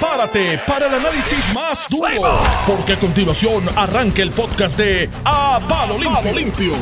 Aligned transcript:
prepárate 0.00 0.58
para 0.66 0.86
el 0.86 0.94
análisis 0.94 1.54
más 1.54 1.86
duro, 1.90 2.38
porque 2.66 2.94
a 2.94 2.98
continuación 2.98 3.64
arranca 3.76 4.22
el 4.22 4.30
podcast 4.30 4.78
de 4.78 5.10
A 5.26 5.60
Palo 5.68 5.98
Limpio. 5.98 6.32
Limpio. 6.32 6.72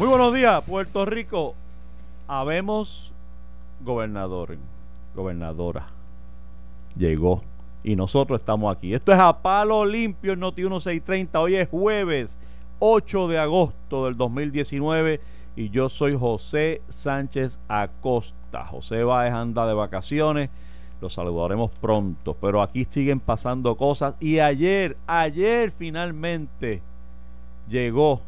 Muy 0.00 0.08
buenos 0.08 0.34
días, 0.34 0.60
Puerto 0.64 1.04
Rico. 1.04 1.54
Habemos 2.26 3.12
gobernador, 3.82 4.58
gobernadora. 5.14 5.86
Llegó. 6.96 7.44
Y 7.84 7.94
nosotros 7.94 8.40
estamos 8.40 8.76
aquí. 8.76 8.94
Esto 8.94 9.12
es 9.12 9.18
a 9.20 9.40
palo 9.40 9.86
limpio 9.86 10.32
en 10.32 10.40
Noti 10.40 10.62
1630. 10.62 11.40
Hoy 11.40 11.54
es 11.54 11.68
jueves 11.68 12.36
8 12.80 13.28
de 13.28 13.38
agosto 13.38 14.06
del 14.06 14.16
2019 14.16 15.20
y 15.54 15.70
yo 15.70 15.88
soy 15.88 16.18
José 16.18 16.82
Sánchez 16.88 17.60
Acosta. 17.68 18.64
José 18.64 19.04
Báez 19.04 19.32
anda 19.32 19.66
de 19.66 19.74
vacaciones. 19.74 20.50
Lo 21.00 21.08
saludaremos 21.08 21.70
pronto. 21.80 22.36
Pero 22.40 22.62
aquí 22.62 22.86
siguen 22.88 23.20
pasando 23.20 23.76
cosas. 23.76 24.16
Y 24.20 24.40
ayer, 24.40 24.96
ayer 25.06 25.70
finalmente 25.70 26.82
llegó 27.68 28.22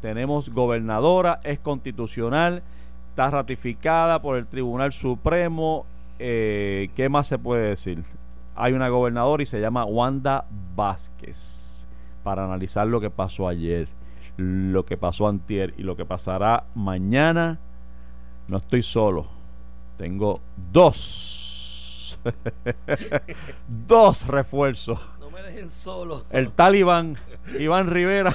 tenemos 0.00 0.50
gobernadora, 0.50 1.40
es 1.42 1.58
constitucional, 1.58 2.62
está 3.10 3.30
ratificada 3.30 4.20
por 4.20 4.36
el 4.36 4.46
Tribunal 4.46 4.92
Supremo. 4.92 5.86
Eh, 6.18 6.90
¿Qué 6.94 7.08
más 7.08 7.26
se 7.26 7.38
puede 7.38 7.70
decir? 7.70 8.04
Hay 8.54 8.72
una 8.72 8.88
gobernadora 8.88 9.42
y 9.42 9.46
se 9.46 9.60
llama 9.60 9.84
Wanda 9.84 10.44
Vázquez 10.76 11.88
para 12.22 12.44
analizar 12.44 12.86
lo 12.86 13.00
que 13.00 13.10
pasó 13.10 13.48
ayer, 13.48 13.88
lo 14.36 14.84
que 14.84 14.96
pasó 14.96 15.28
antier 15.28 15.74
y 15.76 15.82
lo 15.82 15.96
que 15.96 16.04
pasará 16.04 16.64
mañana. 16.74 17.58
No 18.48 18.58
estoy 18.58 18.82
solo, 18.82 19.26
tengo 19.98 20.40
dos, 20.72 21.35
dos 23.68 24.26
refuerzos 24.26 25.00
solo. 25.70 26.24
El 26.30 26.52
tal 26.52 26.76
Iván, 26.76 27.16
Iván 27.58 27.88
Rivera. 27.88 28.34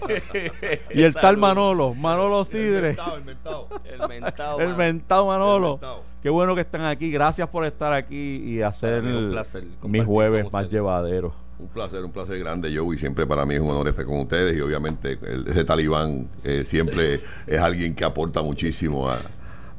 y 0.94 1.02
el 1.02 1.14
tal 1.14 1.36
Manolo, 1.36 1.94
Manolo 1.94 2.44
Sidre. 2.44 2.90
El 2.90 3.24
mentado, 3.24 3.68
el 3.84 4.08
mentado. 4.08 4.60
El 4.60 4.76
mentado, 4.76 5.26
Manolo. 5.26 5.80
Qué 6.22 6.30
bueno 6.30 6.54
que 6.54 6.62
están 6.62 6.82
aquí. 6.82 7.10
Gracias 7.10 7.48
por 7.48 7.64
estar 7.64 7.92
aquí 7.92 8.36
y 8.36 8.62
hacer 8.62 9.02
mis 9.82 10.04
jueves 10.04 10.52
más 10.52 10.70
llevaderos. 10.70 11.32
Un 11.58 11.68
placer, 11.68 12.02
un 12.02 12.10
placer 12.10 12.38
grande, 12.38 12.74
Joe, 12.74 12.96
y 12.96 12.98
siempre 12.98 13.26
para 13.26 13.44
mí 13.44 13.54
es 13.54 13.60
un 13.60 13.68
honor 13.68 13.88
estar 13.88 14.06
con 14.06 14.20
ustedes 14.20 14.56
y 14.56 14.62
obviamente 14.62 15.18
ese 15.46 15.62
talibán 15.62 16.26
eh, 16.42 16.64
siempre 16.66 17.20
es 17.46 17.60
alguien 17.60 17.94
que 17.94 18.02
aporta 18.02 18.40
muchísimo 18.40 19.10
a, 19.10 19.18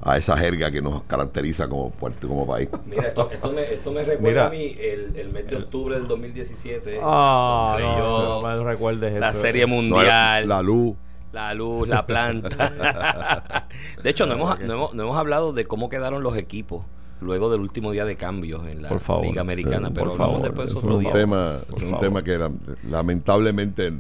a 0.04 0.18
esa 0.18 0.36
jerga 0.38 0.72
que 0.72 0.82
nos 0.82 1.04
caracteriza 1.04 1.68
como, 1.70 1.92
como 2.28 2.48
país. 2.48 2.70
Mira, 2.86 3.08
esto, 3.08 3.30
esto, 3.32 3.52
me, 3.52 3.62
esto 3.62 3.92
me 3.92 4.04
recuerda 4.04 4.48
a 4.48 4.50
mí 4.50 4.76
el, 4.80 5.16
el, 5.16 5.30
mes 5.30 5.48
de 5.48 5.58
octubre 5.58 5.96
del 5.96 6.08
2017. 6.08 7.00
Ah, 7.04 7.78
no, 7.80 8.42
no, 8.42 8.64
recuerdes 8.64 9.20
La 9.20 9.34
Serie 9.34 9.66
Mundial. 9.66 10.48
la, 10.48 10.62
luz. 10.62 10.96
La 11.32 11.54
luz, 11.54 11.88
la 11.88 12.06
planta. 12.06 13.68
de 14.04 14.10
hecho, 14.10 14.26
no 14.26 14.34
hemos, 14.34 14.60
no, 14.60 14.74
hemos, 14.74 14.94
no 14.94 15.04
hemos 15.04 15.18
hablado 15.18 15.54
de 15.54 15.66
cómo 15.66 15.88
quedaron 15.88 16.24
los 16.24 16.36
equipos 16.36 16.86
luego 17.22 17.52
del 17.52 17.62
último 17.62 17.92
día 17.92 18.04
de 18.04 18.16
cambios 18.16 18.68
en 18.68 18.82
la 18.82 18.90
Liga 19.22 19.42
Americana, 19.42 19.92
pero 19.94 20.16
favor, 20.16 20.42
después 20.42 20.76
otro 20.76 20.98
día. 20.98 21.14
Tema, 21.14 21.58
es 21.78 21.84
un 21.84 22.00
tema 22.00 22.24
que 22.24 22.50
lamentablemente 22.90 23.94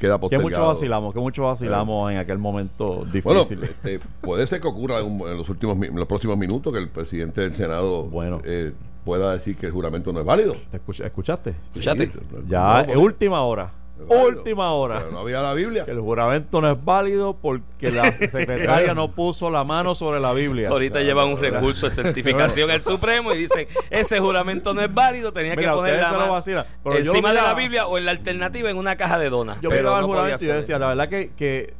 queda 0.00 0.18
postergado. 0.18 0.48
Que 0.48 0.54
mucho 0.54 0.66
vacilamos, 0.66 1.14
que 1.14 1.20
mucho 1.20 1.42
vacilamos 1.44 2.12
en 2.12 2.18
aquel 2.18 2.38
momento 2.38 3.04
difícil. 3.04 3.22
Bueno, 3.22 3.62
este, 3.62 4.00
puede 4.20 4.46
ser 4.46 4.60
que 4.60 4.68
ocurra 4.68 5.00
en, 5.00 5.18
los 5.36 5.48
últimos 5.48 5.76
en 5.82 5.96
los 5.96 6.06
próximos 6.06 6.36
minutos 6.36 6.72
que 6.72 6.78
el 6.78 6.88
presidente 6.88 7.40
del 7.40 7.54
Senado 7.54 8.04
bueno. 8.04 8.40
Eh, 8.44 8.72
pueda 9.04 9.34
decir 9.34 9.56
que 9.56 9.66
el 9.66 9.72
juramento 9.72 10.12
no 10.12 10.20
es 10.20 10.26
válido. 10.26 10.56
¿Escuchaste? 10.72 11.54
¿Escuchaste? 11.74 12.10
ya 12.48 12.80
es 12.80 12.96
última 12.96 13.42
hora. 13.42 13.70
Última 14.08 14.72
hora. 14.72 15.04
no 15.10 15.20
había 15.20 15.40
la 15.40 15.54
Biblia. 15.54 15.84
Que 15.84 15.92
el 15.92 16.00
juramento 16.00 16.60
no 16.60 16.70
es 16.70 16.84
válido 16.84 17.36
porque 17.40 17.90
la 17.90 18.12
secretaria 18.30 18.92
no 18.94 19.12
puso 19.12 19.50
la 19.50 19.64
mano 19.64 19.94
sobre 19.94 20.20
la 20.20 20.32
Biblia. 20.32 20.68
Ahorita 20.68 21.00
llevan 21.00 21.28
un 21.28 21.38
recurso 21.38 21.86
de 21.86 21.92
certificación 21.92 22.70
al 22.70 22.82
Supremo 22.82 23.32
y 23.32 23.38
dicen, 23.38 23.66
ese 23.90 24.18
juramento 24.18 24.74
no 24.74 24.82
es 24.82 24.92
válido, 24.92 25.32
tenía 25.32 25.56
que 25.56 25.68
poner 25.68 26.00
la 26.00 26.12
mano 26.12 26.36
encima 26.96 27.32
de 27.32 27.42
la 27.42 27.54
Biblia 27.54 27.86
o 27.86 27.98
en 27.98 28.04
la 28.04 28.10
alternativa 28.10 28.70
en 28.70 28.76
una 28.76 28.96
caja 28.96 29.18
de 29.18 29.30
donas. 29.30 29.60
Yo 29.60 29.70
pero 29.70 29.98
no 29.98 30.06
juramento 30.06 30.44
y 30.44 30.48
decía, 30.48 30.78
la 30.78 30.88
verdad 30.88 31.08
que, 31.08 31.32
que, 31.36 31.74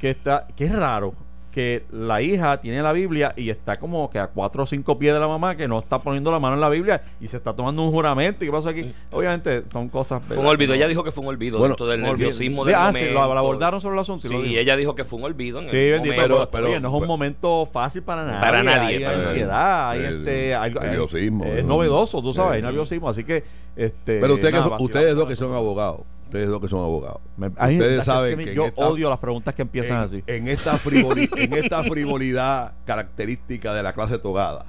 que, 0.00 0.10
está, 0.10 0.46
que 0.56 0.64
es 0.64 0.74
raro 0.74 1.14
que 1.50 1.84
la 1.90 2.22
hija 2.22 2.60
tiene 2.60 2.82
la 2.82 2.92
Biblia 2.92 3.32
y 3.36 3.50
está 3.50 3.76
como 3.76 4.08
que 4.10 4.18
a 4.18 4.28
cuatro 4.28 4.62
o 4.62 4.66
cinco 4.66 4.98
pies 4.98 5.12
de 5.12 5.20
la 5.20 5.28
mamá 5.28 5.56
que 5.56 5.66
no 5.66 5.78
está 5.78 6.00
poniendo 6.00 6.30
la 6.30 6.38
mano 6.38 6.54
en 6.54 6.60
la 6.60 6.68
Biblia 6.68 7.02
y 7.20 7.26
se 7.26 7.36
está 7.36 7.54
tomando 7.54 7.82
un 7.82 7.90
juramento. 7.90 8.44
¿Y 8.44 8.48
qué 8.48 8.52
pasa 8.52 8.70
aquí? 8.70 8.82
Mm. 8.82 8.92
Obviamente 9.10 9.64
son 9.70 9.88
cosas. 9.88 10.22
Fue 10.26 10.38
un 10.38 10.46
olvido. 10.46 10.74
Ella 10.74 10.86
dijo 10.86 11.02
que 11.02 11.12
fue 11.12 11.22
un 11.22 11.28
olvido 11.28 11.58
bueno, 11.58 11.72
dentro 11.72 11.86
del 11.86 12.02
nerviosismo 12.02 12.64
del 12.64 12.74
ah, 12.76 12.86
momento. 12.86 13.08
Sí, 13.08 13.14
lo, 13.14 13.22
abordaron 13.22 13.80
sobre 13.80 13.94
el 13.94 14.00
asunto. 14.00 14.28
Sí, 14.28 14.58
ella 14.58 14.76
dijo 14.76 14.94
que 14.94 15.04
fue 15.04 15.18
un 15.18 15.24
olvido. 15.24 15.60
En 15.60 15.66
sí, 15.66 15.76
bendito, 15.76 16.14
pero, 16.16 16.50
pero, 16.50 16.80
no 16.80 16.88
es 16.88 17.02
un 17.02 17.06
momento 17.06 17.66
fácil 17.66 18.02
para 18.02 18.24
nadie. 18.24 18.40
Para 18.40 18.62
nadie. 18.62 19.06
Hay 19.06 19.14
ansiedad, 19.14 19.90
hay 19.90 20.04
este. 20.04 20.56
nerviosismo. 20.80 21.44
Es 21.46 21.64
novedoso, 21.64 22.22
tú 22.22 22.32
sabes, 22.32 22.56
hay 22.56 22.62
nerviosismo. 22.62 23.08
Así 23.08 23.24
que. 23.24 23.44
este 23.76 24.20
Pero 24.20 24.34
ustedes, 24.34 24.60
ustedes 24.78 25.14
dos 25.14 25.26
que 25.26 25.36
son 25.36 25.52
abogados 25.54 26.00
Ustedes 26.30 26.48
dos 26.48 26.60
que 26.60 26.68
son 26.68 26.78
abogados. 26.78 27.20
Ustedes 27.36 28.04
saben 28.04 28.38
que, 28.38 28.54
yo 28.54 28.66
odio 28.76 29.10
las 29.10 29.18
preguntas 29.18 29.52
que 29.52 29.62
empiezan 29.62 30.00
así. 30.00 30.22
En 30.28 30.46
esta, 30.46 30.78
en 31.36 31.52
esta 31.54 31.82
frivolidad 31.82 32.74
característica 32.84 33.74
de 33.74 33.82
la 33.82 33.92
clase 33.92 34.16
togada, 34.16 34.66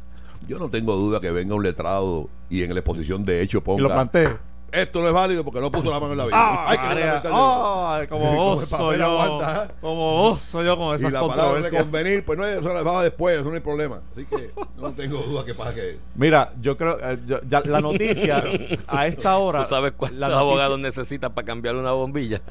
yo 0.47 0.57
no 0.57 0.69
tengo 0.69 0.95
duda 0.95 1.21
que 1.21 1.29
venga 1.29 1.53
un 1.53 1.61
letrado 1.61 2.29
y 2.49 2.63
en 2.63 2.73
la 2.73 2.79
exposición 2.79 3.25
de 3.25 3.43
hecho 3.43 3.61
ponga. 3.61 3.79
Y 3.79 3.83
lo 3.83 3.89
plantee 3.89 4.50
esto 4.71 5.01
no 5.01 5.07
es 5.07 5.13
válido 5.13 5.43
porque 5.43 5.59
no 5.59 5.71
puso 5.71 5.91
la 5.91 5.99
mano 5.99 6.13
en 6.13 6.17
la 6.17 6.25
Biblia. 6.25 6.69
Hay 6.69 6.77
que 6.77 7.27
oh, 7.31 7.99
como 8.09 8.51
oso 8.53 8.95
yo. 8.95 9.05
Aguanta, 9.05 9.65
¿eh? 9.65 9.73
Como 9.81 10.29
oso 10.29 10.63
yo 10.63 10.77
con 10.77 10.95
esas 10.95 11.09
Y 11.09 11.13
la 11.13 11.27
palabra 11.27 11.61
de 11.61 11.77
convenir, 11.77 12.25
pues 12.25 12.39
no 12.39 12.45
es, 12.45 12.59
eso 12.59 12.83
va 12.83 13.03
después, 13.03 13.39
eso 13.39 13.49
no 13.49 13.55
hay 13.55 13.61
problema. 13.61 14.01
Así 14.11 14.25
que 14.25 14.51
no 14.77 14.91
tengo 14.93 15.17
duda 15.23 15.43
que 15.45 15.53
pasa 15.53 15.75
que... 15.75 15.99
Mira, 16.15 16.53
yo 16.61 16.77
creo, 16.77 16.97
eh, 17.01 17.19
ya, 17.47 17.61
la 17.65 17.81
noticia 17.81 18.43
a 18.87 19.07
esta 19.07 19.37
hora... 19.37 19.63
¿Tú 19.63 19.69
sabes 19.69 19.93
cuántos 19.97 20.31
abogados 20.31 20.79
necesitas 20.79 21.31
para 21.31 21.45
cambiarle 21.45 21.81
una 21.81 21.91
bombilla? 21.91 22.41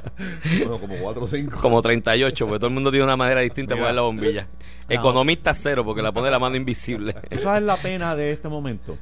Bueno, 0.59 0.79
como 0.79 0.97
4 0.97 1.23
o 1.23 1.27
5. 1.27 1.61
Como 1.61 1.81
38, 1.83 2.47
porque 2.47 2.59
todo 2.59 2.69
el 2.69 2.75
mundo 2.75 2.91
tiene 2.91 3.05
una 3.05 3.17
manera 3.17 3.41
distinta 3.41 3.75
de 3.75 3.81
poner 3.81 3.95
la 3.95 4.03
bombilla. 4.03 4.47
Economista 4.89 5.55
cero, 5.55 5.85
porque 5.85 6.03
la 6.03 6.13
pone 6.13 6.31
la 6.31 6.39
mano 6.39 6.57
invisible. 6.57 7.15
Esa 7.31 7.57
es 7.57 7.63
la 7.63 7.77
pena 7.77 8.17
de 8.17 8.33
este 8.33 8.49
momento 8.49 8.99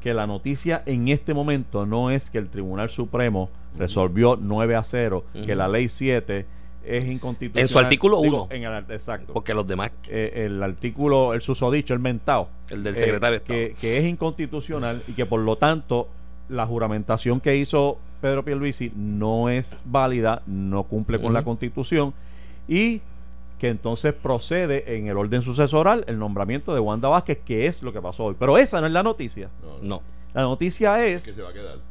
que 0.00 0.14
la 0.14 0.26
noticia 0.26 0.82
en 0.86 1.08
este 1.08 1.34
momento 1.34 1.86
no 1.86 2.10
es 2.10 2.30
que 2.30 2.38
el 2.38 2.48
Tribunal 2.48 2.90
Supremo 2.90 3.50
resolvió 3.76 4.38
9 4.40 4.76
a 4.76 4.82
0, 4.82 5.24
que 5.44 5.54
la 5.54 5.68
ley 5.68 5.88
7 5.88 6.46
es 6.84 7.04
inconstitucional. 7.04 7.62
En 7.62 7.68
su 7.68 7.78
artículo 7.78 8.20
1. 8.20 8.48
exacto. 8.88 9.32
Porque 9.32 9.54
los 9.54 9.66
demás. 9.66 9.92
Eh, 10.08 10.46
el 10.46 10.62
artículo, 10.62 11.34
el 11.34 11.42
susodicho, 11.42 11.94
el 11.94 12.00
mentado. 12.00 12.48
El 12.70 12.82
del 12.82 12.96
secretario 12.96 13.38
eh, 13.38 13.42
que, 13.44 13.74
que, 13.78 13.98
es 13.98 14.04
inconstitucional 14.04 15.02
y 15.06 15.12
que 15.12 15.26
por 15.26 15.40
lo 15.40 15.56
tanto 15.56 16.08
la 16.48 16.66
juramentación 16.66 17.40
que 17.40 17.56
hizo 17.56 17.98
Pedro 18.20 18.44
Pierluisi 18.44 18.92
no 18.96 19.48
es 19.48 19.78
válida, 19.84 20.42
no 20.46 20.84
cumple 20.84 21.20
con 21.20 21.32
la 21.32 21.42
constitución 21.44 22.12
y 22.68 23.00
que 23.60 23.68
entonces 23.68 24.14
procede 24.14 24.96
en 24.96 25.06
el 25.06 25.18
orden 25.18 25.42
sucesoral 25.42 26.02
el 26.08 26.18
nombramiento 26.18 26.72
de 26.72 26.80
Wanda 26.80 27.10
Vázquez, 27.10 27.40
que 27.44 27.66
es 27.66 27.82
lo 27.82 27.92
que 27.92 28.00
pasó 28.00 28.24
hoy. 28.24 28.36
Pero 28.38 28.56
esa 28.56 28.80
no 28.80 28.86
es 28.86 28.92
la 28.92 29.02
noticia. 29.02 29.50
No. 29.82 30.00
La 30.32 30.42
noticia 30.42 31.04
es, 31.04 31.36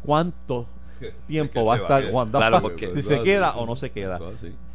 cuánto 0.03 0.65
tiempo 1.27 1.63
va 1.63 1.75
a 1.75 1.77
estar 1.77 2.03
Wanda 2.11 2.49
Vázquez, 2.49 2.89
si 2.95 3.03
se 3.03 3.21
queda 3.21 3.51
o 3.51 3.67
no 3.67 3.75
se 3.75 3.91
queda. 3.91 4.19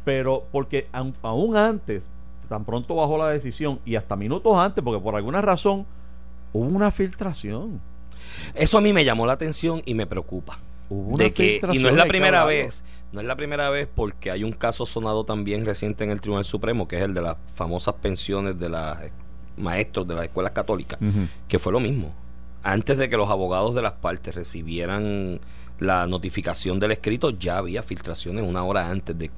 Pero 0.05 0.45
porque 0.53 0.87
aún 1.21 1.57
antes, 1.57 2.09
tan 2.47 2.63
pronto 2.63 2.95
bajó 2.95 3.17
la 3.17 3.27
decisión 3.27 3.81
y 3.83 3.97
hasta 3.97 4.15
minutos 4.15 4.57
antes, 4.57 4.81
porque 4.81 5.03
por 5.03 5.15
alguna 5.15 5.41
razón 5.41 5.85
hubo 6.53 6.65
una 6.65 6.91
filtración. 6.91 7.81
Eso 8.53 8.77
a 8.77 8.81
mí 8.81 8.93
me 8.93 9.03
llamó 9.03 9.27
la 9.27 9.33
atención 9.33 9.81
y 9.85 9.95
me 9.95 10.07
preocupa 10.07 10.57
de 10.89 11.31
que 11.31 11.61
y 11.71 11.79
no 11.79 11.89
es 11.89 11.95
la 11.95 12.05
primera 12.05 12.45
vez 12.45 12.83
no 13.11 13.21
es 13.21 13.27
la 13.27 13.35
primera 13.35 13.69
vez 13.69 13.87
porque 13.93 14.31
hay 14.31 14.43
un 14.43 14.51
caso 14.51 14.85
sonado 14.85 15.23
también 15.23 15.65
reciente 15.65 16.03
en 16.03 16.11
el 16.11 16.21
Tribunal 16.21 16.45
Supremo 16.45 16.87
que 16.87 16.97
es 16.97 17.03
el 17.03 17.13
de 17.13 17.21
las 17.21 17.37
famosas 17.53 17.95
pensiones 17.95 18.59
de 18.59 18.69
los 18.69 18.97
maestros 19.57 20.07
de 20.07 20.15
las 20.15 20.25
escuelas 20.25 20.51
católicas 20.51 20.99
que 21.47 21.59
fue 21.59 21.71
lo 21.71 21.79
mismo. 21.79 22.13
Antes 22.63 22.97
de 22.97 23.09
que 23.09 23.17
los 23.17 23.29
abogados 23.29 23.75
de 23.75 23.83
las 23.83 23.93
partes 23.93 24.35
recibieran 24.35 25.39
la 25.79 26.07
notificación 26.07 26.79
del 26.79 26.91
escrito 26.91 27.31
ya 27.31 27.57
había 27.57 27.83
filtraciones 27.83 28.43
una 28.43 28.63
hora 28.63 28.89
antes 28.89 29.17
de 29.17 29.29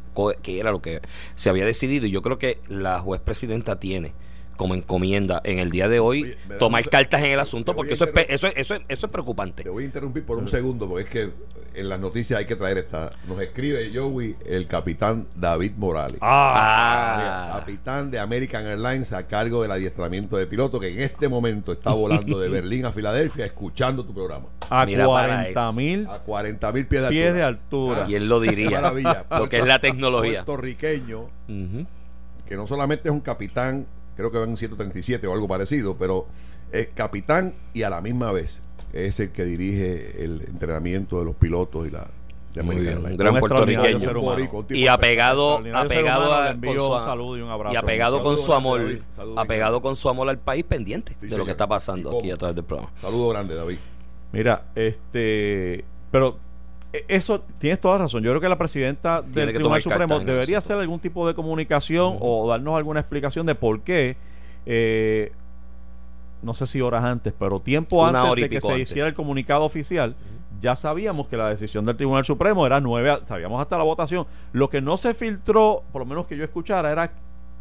que 0.41 0.59
era 0.59 0.71
lo 0.71 0.81
que 0.81 1.01
se 1.35 1.50
había 1.50 1.65
decidido. 1.65 2.05
Y 2.05 2.11
yo 2.11 2.21
creo 2.21 2.38
que 2.38 2.59
la 2.67 3.00
juez 3.00 3.21
presidenta 3.21 3.79
tiene 3.79 4.13
como 4.57 4.75
encomienda 4.75 5.42
en 5.44 5.59
el 5.59 5.71
día 5.71 5.88
de 5.88 6.00
hoy 6.00 6.36
tomar 6.59 6.88
cartas 6.89 7.21
en 7.21 7.31
el 7.31 7.39
asunto 7.39 7.75
porque 7.75 7.94
eso 7.94 8.06
es, 8.06 8.25
eso, 8.30 8.48
eso, 8.48 8.75
eso 8.88 9.06
es 9.06 9.12
preocupante. 9.12 9.63
Te 9.63 9.69
voy 9.69 9.83
a 9.83 9.86
interrumpir 9.86 10.25
por 10.25 10.38
un 10.38 10.48
segundo 10.48 10.89
porque 10.89 11.04
es 11.04 11.09
que 11.09 11.31
en 11.77 11.89
las 11.89 12.00
noticias 12.00 12.39
hay 12.39 12.45
que 12.45 12.56
traer 12.56 12.80
esta. 12.80 13.12
Nos 13.27 13.39
escribe 13.39 13.92
Joey, 13.94 14.36
el 14.45 14.68
capitán 14.68 15.27
David 15.36 15.74
Morales. 15.77 16.18
Ah. 16.21 17.51
ah. 17.54 17.59
Capitán 17.59 18.09
de 18.09 18.19
American 18.19 18.65
Airlines 18.65 19.13
a 19.13 19.27
cargo 19.27 19.62
del 19.62 19.71
adiestramiento 19.71 20.38
de 20.38 20.48
piloto 20.48 20.80
que 20.80 20.89
en 20.89 21.01
este 21.01 21.30
momento 21.30 21.71
está 21.71 21.92
volando 21.92 22.39
de 22.39 22.50
Berlín 22.57 22.86
a 22.86 22.92
Filadelfia 22.92 23.45
escuchando 23.45 24.03
tu 24.03 24.13
programa. 24.13 24.48
A 24.69 24.86
40 24.86 25.71
mil 25.74 26.07
a 26.07 26.19
40 26.19 26.71
mil 26.71 26.88
pies 26.88 27.10
de 27.10 27.44
altura. 27.44 28.06
y 28.07 28.15
él 28.15 28.27
lo 28.27 28.39
diría. 28.39 28.81
Lo 29.30 29.48
que 29.48 29.60
es 29.60 29.65
la 29.65 29.80
tecnología. 29.80 30.44
Puertorriqueño, 30.44 31.30
que 32.48 32.56
no 32.56 32.65
solamente 32.65 33.10
es 33.10 33.13
un 33.13 33.21
capitán 33.21 33.86
creo 34.17 34.31
que 34.31 34.39
van 34.39 34.49
en 34.49 34.57
137 34.57 35.25
o 35.27 35.33
algo 35.33 35.47
parecido, 35.47 35.95
pero 35.95 36.27
es 36.71 36.89
capitán 36.89 37.53
y 37.73 37.83
a 37.83 37.89
la 37.89 38.01
misma 38.01 38.31
vez 38.31 38.59
es 38.91 39.19
el 39.19 39.29
que 39.29 39.45
dirige 39.45 40.23
el 40.23 40.41
entrenamiento 40.41 41.19
de 41.19 41.25
los 41.25 41.35
pilotos 41.35 41.87
y 41.87 41.91
la 41.91 42.07
de 42.53 42.61
un 42.61 43.17
gran 43.17 43.39
puertorriqueño. 43.39 44.11
y 44.69 44.87
apegado 44.87 45.61
apegado 45.75 46.33
a, 46.33 46.55
con 46.55 46.79
su, 46.79 47.37
y, 47.71 47.75
apegado 47.75 48.23
con 48.23 48.37
su 48.37 48.53
amor 48.53 48.81
apegado 49.35 49.81
con 49.81 49.95
su 49.95 50.09
amor 50.09 50.29
al 50.29 50.39
país 50.39 50.63
pendiente 50.63 51.15
de 51.21 51.37
lo 51.37 51.45
que 51.45 51.51
está 51.51 51.67
pasando 51.67 52.17
aquí 52.17 52.31
a 52.31 52.37
través 52.37 52.55
del 52.55 52.65
programa. 52.65 52.91
saludo 52.99 53.29
grande 53.29 53.55
David. 53.55 53.77
Mira 54.31 54.65
este 54.75 55.85
pero 56.11 56.39
eso 57.07 57.41
tienes 57.59 57.79
toda 57.79 57.97
razón. 57.97 58.23
Yo 58.23 58.31
creo 58.31 58.41
que 58.41 58.49
la 58.49 58.57
presidenta 58.57 59.21
del 59.21 59.53
Tribunal 59.53 59.81
Supremo 59.81 60.19
debería 60.19 60.57
hacer 60.59 60.77
algún 60.77 60.99
tipo 60.99 61.27
de 61.27 61.33
comunicación 61.33 62.17
o 62.19 62.47
darnos 62.47 62.75
alguna 62.75 62.99
explicación 62.99 63.45
de 63.45 63.55
por 63.55 63.81
qué. 63.81 64.17
Eh, 64.65 65.31
no 66.41 66.53
sé 66.53 66.67
si 66.67 66.81
horas 66.81 67.03
antes, 67.03 67.33
pero 67.38 67.59
tiempo 67.59 68.05
antes 68.05 68.44
de 68.44 68.49
que 68.49 68.61
se 68.61 68.79
hiciera 68.79 69.07
el 69.07 69.13
comunicado 69.13 69.63
oficial, 69.63 70.15
ya 70.59 70.75
sabíamos 70.75 71.27
que 71.27 71.38
la 71.38 71.49
decisión 71.49 71.85
del 71.85 71.97
Tribunal 71.97 72.25
Supremo 72.25 72.65
era 72.65 72.79
nueve, 72.79 73.17
sabíamos 73.25 73.61
hasta 73.61 73.77
la 73.77 73.83
votación. 73.83 74.25
Lo 74.53 74.69
que 74.69 74.81
no 74.81 74.97
se 74.97 75.13
filtró, 75.13 75.83
por 75.91 76.01
lo 76.01 76.05
menos 76.05 76.27
que 76.27 76.38
yo 76.38 76.43
escuchara, 76.43 76.91
era 76.91 77.11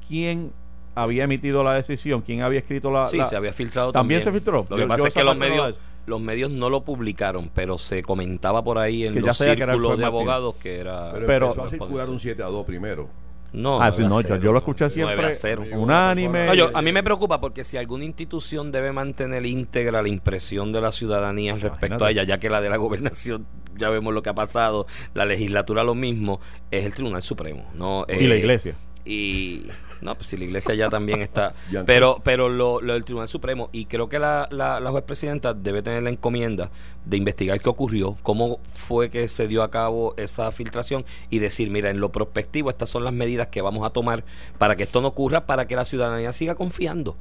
quién 0.07 0.53
había 0.95 1.25
emitido 1.25 1.63
la 1.63 1.75
decisión, 1.75 2.23
quién 2.23 2.43
había 2.43 2.59
escrito 2.59 2.91
la. 2.91 3.07
Sí, 3.07 3.21
se 3.29 3.37
había 3.37 3.53
filtrado 3.53 3.93
también. 3.93 4.21
También 4.21 4.21
se 4.23 4.33
filtró. 4.33 4.67
Lo 4.69 4.77
que 4.77 4.87
pasa 4.87 5.09
es 5.09 5.15
que 5.15 5.25
los 5.25 5.37
medios 5.37 5.75
los 6.07 6.21
medios 6.21 6.51
no 6.51 6.71
lo 6.71 6.85
publicaron, 6.85 7.51
pero 7.53 7.79
se 7.79 8.03
comentaba 8.03 8.63
por 8.65 8.79
ahí 8.79 9.05
en 9.05 9.21
los 9.21 9.37
círculos 9.37 9.99
de 9.99 10.05
abogados 10.05 10.55
que 10.57 10.81
era. 10.81 11.13
Pero, 11.13 11.49
empezó 11.49 11.67
a 11.67 11.71
circular 11.71 12.09
un 12.09 12.19
7 12.19 12.43
a 12.43 12.47
2 12.47 12.65
primero. 12.65 13.09
No, 13.53 13.81
ah, 13.81 13.91
no 13.99 14.21
yo, 14.21 14.53
lo 14.53 14.59
escuché 14.59 14.91
siempre 14.91 15.31
unánime. 15.73 16.49
a 16.75 16.83
mí 16.83 16.93
me 16.93 17.03
preocupa 17.03 17.41
porque 17.41 17.65
si 17.65 17.77
alguna 17.77 18.05
institución 18.05 18.71
debe 18.71 18.93
mantener 18.93 19.47
íntegra 19.47 20.03
la 20.03 20.09
impresión 20.09 20.73
de 20.73 20.81
la 20.81 20.93
ciudadanía 20.93 21.57
respecto 21.57 22.05
a 22.05 22.11
ella, 22.11 22.25
ya 22.25 22.39
que 22.39 22.51
la 22.51 22.61
de 22.61 22.69
la 22.69 22.77
gobernación 22.77 23.47
ya 23.77 23.89
vemos 23.89 24.13
lo 24.13 24.23
que 24.23 24.31
ha 24.31 24.35
pasado, 24.35 24.87
la 25.15 25.25
legislatura 25.25 25.85
lo 25.85 25.95
mismo, 25.95 26.41
es 26.71 26.85
el 26.85 26.95
Tribunal 26.95 27.23
Supremo. 27.23 27.65
no 27.75 28.05
Y 28.09 28.27
la 28.27 28.35
eh, 28.35 28.39
iglesia. 28.39 28.75
Y 29.05 29.67
no, 30.01 30.15
pues 30.15 30.27
si 30.29 30.37
la 30.37 30.45
iglesia 30.45 30.75
ya 30.75 30.89
también 30.89 31.23
está. 31.23 31.55
pero 31.87 32.21
pero 32.23 32.49
lo, 32.49 32.81
lo, 32.81 32.95
del 32.95 33.05
Tribunal 33.05 33.29
Supremo, 33.29 33.69
y 33.73 33.87
creo 33.87 34.09
que 34.09 34.19
la, 34.19 34.49
la, 34.51 34.81
juez 34.91 35.05
presidenta 35.05 35.55
debe 35.55 35.83
tener 35.83 36.03
la 36.03 36.11
encomienda 36.11 36.71
de 37.05 37.17
investigar 37.17 37.61
qué 37.61 37.69
ocurrió, 37.69 38.17
cómo 38.23 38.61
fue 38.75 39.11
que 39.11 39.29
se 39.29 39.49
dio 39.49 39.63
a 39.63 39.71
cabo 39.71 40.15
esa 40.17 40.51
filtración 40.53 41.05
y 41.31 41.39
decir, 41.39 41.71
mira, 41.71 41.91
en 41.91 42.01
lo 42.01 42.11
prospectivo, 42.11 42.71
estas 42.71 42.91
son 42.91 43.05
las 43.05 43.13
medidas 43.13 43.49
que 43.49 43.63
vamos 43.63 43.87
a 43.87 43.91
tomar 43.91 44.25
para 44.59 44.77
que 44.77 44.85
esto 44.85 45.01
no 45.01 45.09
ocurra, 45.09 45.47
para 45.47 45.67
que 45.67 45.77
la 45.77 45.85
ciudadanía 45.85 46.33
siga 46.33 46.55
confiando. 46.55 47.17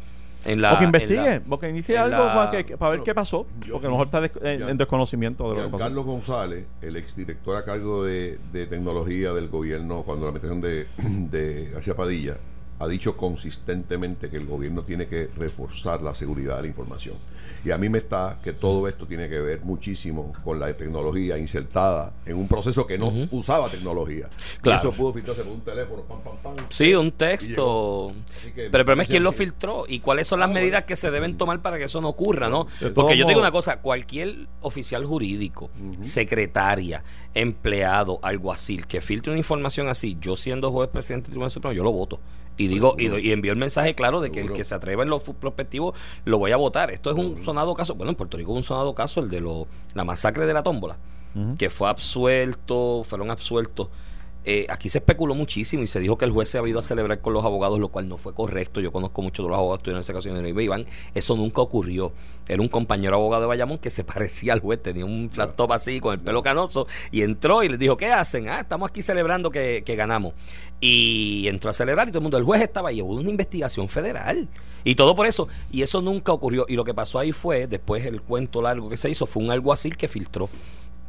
En 0.46 0.62
la, 0.62 0.74
o 0.74 0.78
que 0.78 0.84
investigue, 0.84 1.42
porque 1.42 1.70
inicie 1.70 1.98
algo 1.98 2.18
para, 2.18 2.52
ver 2.92 3.02
qué 3.04 3.16
pasó, 3.16 3.48
porque 3.68 3.88
a 3.88 3.90
lo 3.90 3.98
mejor 3.98 4.06
está 4.06 4.48
en 4.48 4.78
desconocimiento 4.78 5.50
de 5.50 5.56
lo 5.56 5.64
que 5.64 5.70
pasó. 5.70 5.78
Carlos 5.80 6.06
González, 6.06 6.68
el 6.84 6.98
exdirector 6.98 7.58
a 7.58 7.66
cargo 7.66 8.04
de, 8.04 8.38
de 8.54 8.68
tecnología 8.68 9.34
del 9.34 9.50
gobierno 9.50 10.04
cuando 10.04 10.28
la 10.28 10.32
metieron 10.32 10.62
de, 10.62 10.86
de 10.98 11.72
García 11.74 11.96
Padilla, 11.96 12.38
ha 12.80 12.88
dicho 12.88 13.16
consistentemente 13.16 14.30
que 14.30 14.38
el 14.38 14.46
gobierno 14.46 14.84
tiene 14.84 15.08
que 15.08 15.30
reforzar 15.38 16.02
la 16.02 16.14
seguridad 16.16 16.58
de 16.58 16.62
la 16.64 16.68
información. 16.68 17.16
Y 17.66 17.72
a 17.72 17.80
mí 17.80 17.90
me 17.90 17.98
está 17.98 18.38
que 18.44 18.54
todo 18.54 18.88
esto 18.88 19.08
tiene 19.08 19.28
que 19.28 19.40
ver 19.40 19.62
muchísimo 19.62 20.34
con 20.44 20.60
la 20.60 20.72
tecnología 20.74 21.36
insertada 21.36 22.14
en 22.24 22.38
un 22.38 22.48
proceso 22.48 22.86
que 22.86 22.96
no 22.96 23.12
usaba 23.32 23.70
tecnología. 23.70 24.28
Claro. 24.62 24.90
eso 24.90 24.98
pudo 24.98 25.14
filtrarse 25.14 25.42
por 25.42 25.54
un 25.54 25.62
teléfono, 25.62 26.04
pam, 26.04 26.22
pam, 26.22 26.38
pam. 26.44 26.66
Sí, 26.70 26.94
un 26.94 27.12
texto. 27.12 28.14
Pero 28.54 28.66
el 28.66 28.86
problema 28.86 29.02
es 29.02 29.10
quién 29.10 29.24
lo 29.24 29.32
filtró 29.32 29.86
y 29.88 30.00
cuáles 30.00 30.28
son 30.28 30.42
las 30.42 30.50
ah, 30.50 30.54
medidas 30.54 30.84
que 30.84 30.96
se 30.96 31.10
deben 31.10 31.38
tomar 31.38 31.64
para 31.64 31.80
que 31.80 31.86
eso 31.86 32.02
no 32.02 32.10
ocurra, 32.10 32.50
¿no? 32.50 32.68
Porque 32.94 33.18
yo 33.18 33.26
digo 33.26 33.40
una 33.40 33.52
cosa, 33.52 33.82
cualquier 33.82 34.48
oficial 34.62 35.04
jurídico, 35.04 35.72
secretaria, 36.02 37.04
empleado, 37.34 38.20
alguacil, 38.22 38.86
que 38.86 39.02
filtre 39.02 39.32
una 39.32 39.40
información 39.40 39.88
así, 39.88 40.18
yo 40.22 40.36
siendo 40.36 40.72
juez 40.72 40.90
presidente 40.90 41.26
del 41.26 41.32
Tribunal 41.32 41.52
Supremo, 41.52 41.74
yo 41.74 41.84
lo 41.84 41.92
voto. 41.92 42.20
Y 42.58 42.68
digo, 42.68 42.96
y, 42.98 43.08
y 43.08 43.32
envió 43.32 43.52
el 43.52 43.60
mensaje 43.60 43.96
claro 43.96 44.22
de 44.22 44.32
que 44.32 44.42
el 44.42 44.54
que 44.54 44.64
se 44.64 44.76
atreva 44.76 45.04
en 45.04 45.10
los 45.10 45.24
prospectivos 45.24 45.96
lo 46.24 46.38
voy 46.38 46.52
a 46.52 46.58
votar. 46.58 46.92
Esto 46.92 47.12
es 47.12 47.18
un 47.18 47.44
sonado 47.44 47.74
caso, 47.74 47.96
bueno, 47.96 48.12
en 48.12 48.16
Puerto 48.16 48.38
Rico 48.38 48.54
un 48.54 48.64
sonado 48.64 48.96
caso, 48.96 49.20
el 49.20 49.30
de 49.30 49.42
lo, 49.42 49.68
la 49.94 50.04
masacre 50.04 50.46
de 50.46 50.54
la 50.54 50.64
tómbola, 50.64 50.98
que 51.58 51.70
fue 51.70 51.90
absuelto, 51.90 53.04
fueron 53.04 53.30
absueltos 53.30 53.90
eh, 54.48 54.68
aquí 54.70 54.90
se 54.90 55.00
especuló 55.00 55.34
muchísimo 55.34 55.82
y 55.82 55.88
se 55.88 56.00
dijo 56.00 56.20
que 56.20 56.26
el 56.26 56.32
juez 56.32 56.50
se 56.50 56.60
había 56.60 56.70
ido 56.70 56.80
a 56.80 56.84
celebrar 56.84 57.20
con 57.20 57.34
los 57.34 57.44
abogados, 57.44 57.80
lo 57.80 57.90
cual 57.90 58.08
no 58.08 58.16
fue 58.18 58.36
correcto. 58.36 58.80
Yo 58.80 58.92
conozco 58.92 59.24
muchos 59.24 59.44
de 59.44 59.50
los 59.50 59.58
abogados 59.58 59.82
que 59.82 59.90
en 59.90 59.98
esa 59.98 60.14
ocasión 60.14 60.38
en 60.38 60.60
Iván. 60.60 60.86
Eso 61.16 61.36
nunca 61.36 61.62
ocurrió. 61.62 62.14
Era 62.48 62.62
un 62.62 62.68
compañero 62.68 63.16
abogado 63.16 63.42
de 63.42 63.48
Bayamón 63.48 63.80
que 63.80 63.90
se 63.90 64.04
parecía 64.06 64.54
al 64.54 64.60
juez, 64.60 64.84
tenía 64.84 65.04
un 65.04 65.32
flat 65.32 65.56
top 65.56 65.72
así 65.72 66.00
con 66.00 66.14
el 66.14 66.20
pelo 66.20 66.44
canoso 66.44 66.86
y 67.12 67.24
entró 67.24 67.64
y 67.64 67.70
les 67.70 67.80
dijo: 67.80 67.98
¿Qué 67.98 68.12
hacen? 68.12 68.48
Ah, 68.48 68.60
estamos 68.60 68.88
aquí 68.90 69.02
celebrando 69.02 69.50
que, 69.50 69.84
ganamos. 69.98 70.34
Y 70.80 71.48
entró 71.48 71.72
a 71.72 71.74
celebrar 71.74 72.08
y 72.08 72.12
todo 72.12 72.20
el 72.20 72.24
mundo, 72.24 72.38
el 72.38 72.44
juez 72.44 72.62
estaba 72.62 72.90
ahí. 72.90 73.02
Hubo 73.02 73.14
una 73.14 73.30
investigación 73.30 73.90
federal 73.90 74.48
y 74.84 74.94
todo 74.94 75.16
por 75.16 75.26
eso. 75.26 75.48
Y 75.72 75.82
eso 75.82 76.02
nunca 76.02 76.32
ocurrió. 76.32 76.66
Y 76.70 76.76
lo 76.76 76.84
que 76.84 76.94
pasó 76.94 77.18
ahí 77.18 77.32
fue, 77.32 77.66
después 77.66 78.06
el 78.06 78.22
cuento 78.22 78.62
largo 78.62 78.90
que 78.90 78.98
se 78.98 79.10
hizo, 79.10 79.26
fue 79.26 79.42
un 79.42 79.50
alguacil 79.50 79.98
que 79.98 80.08
filtró 80.08 80.50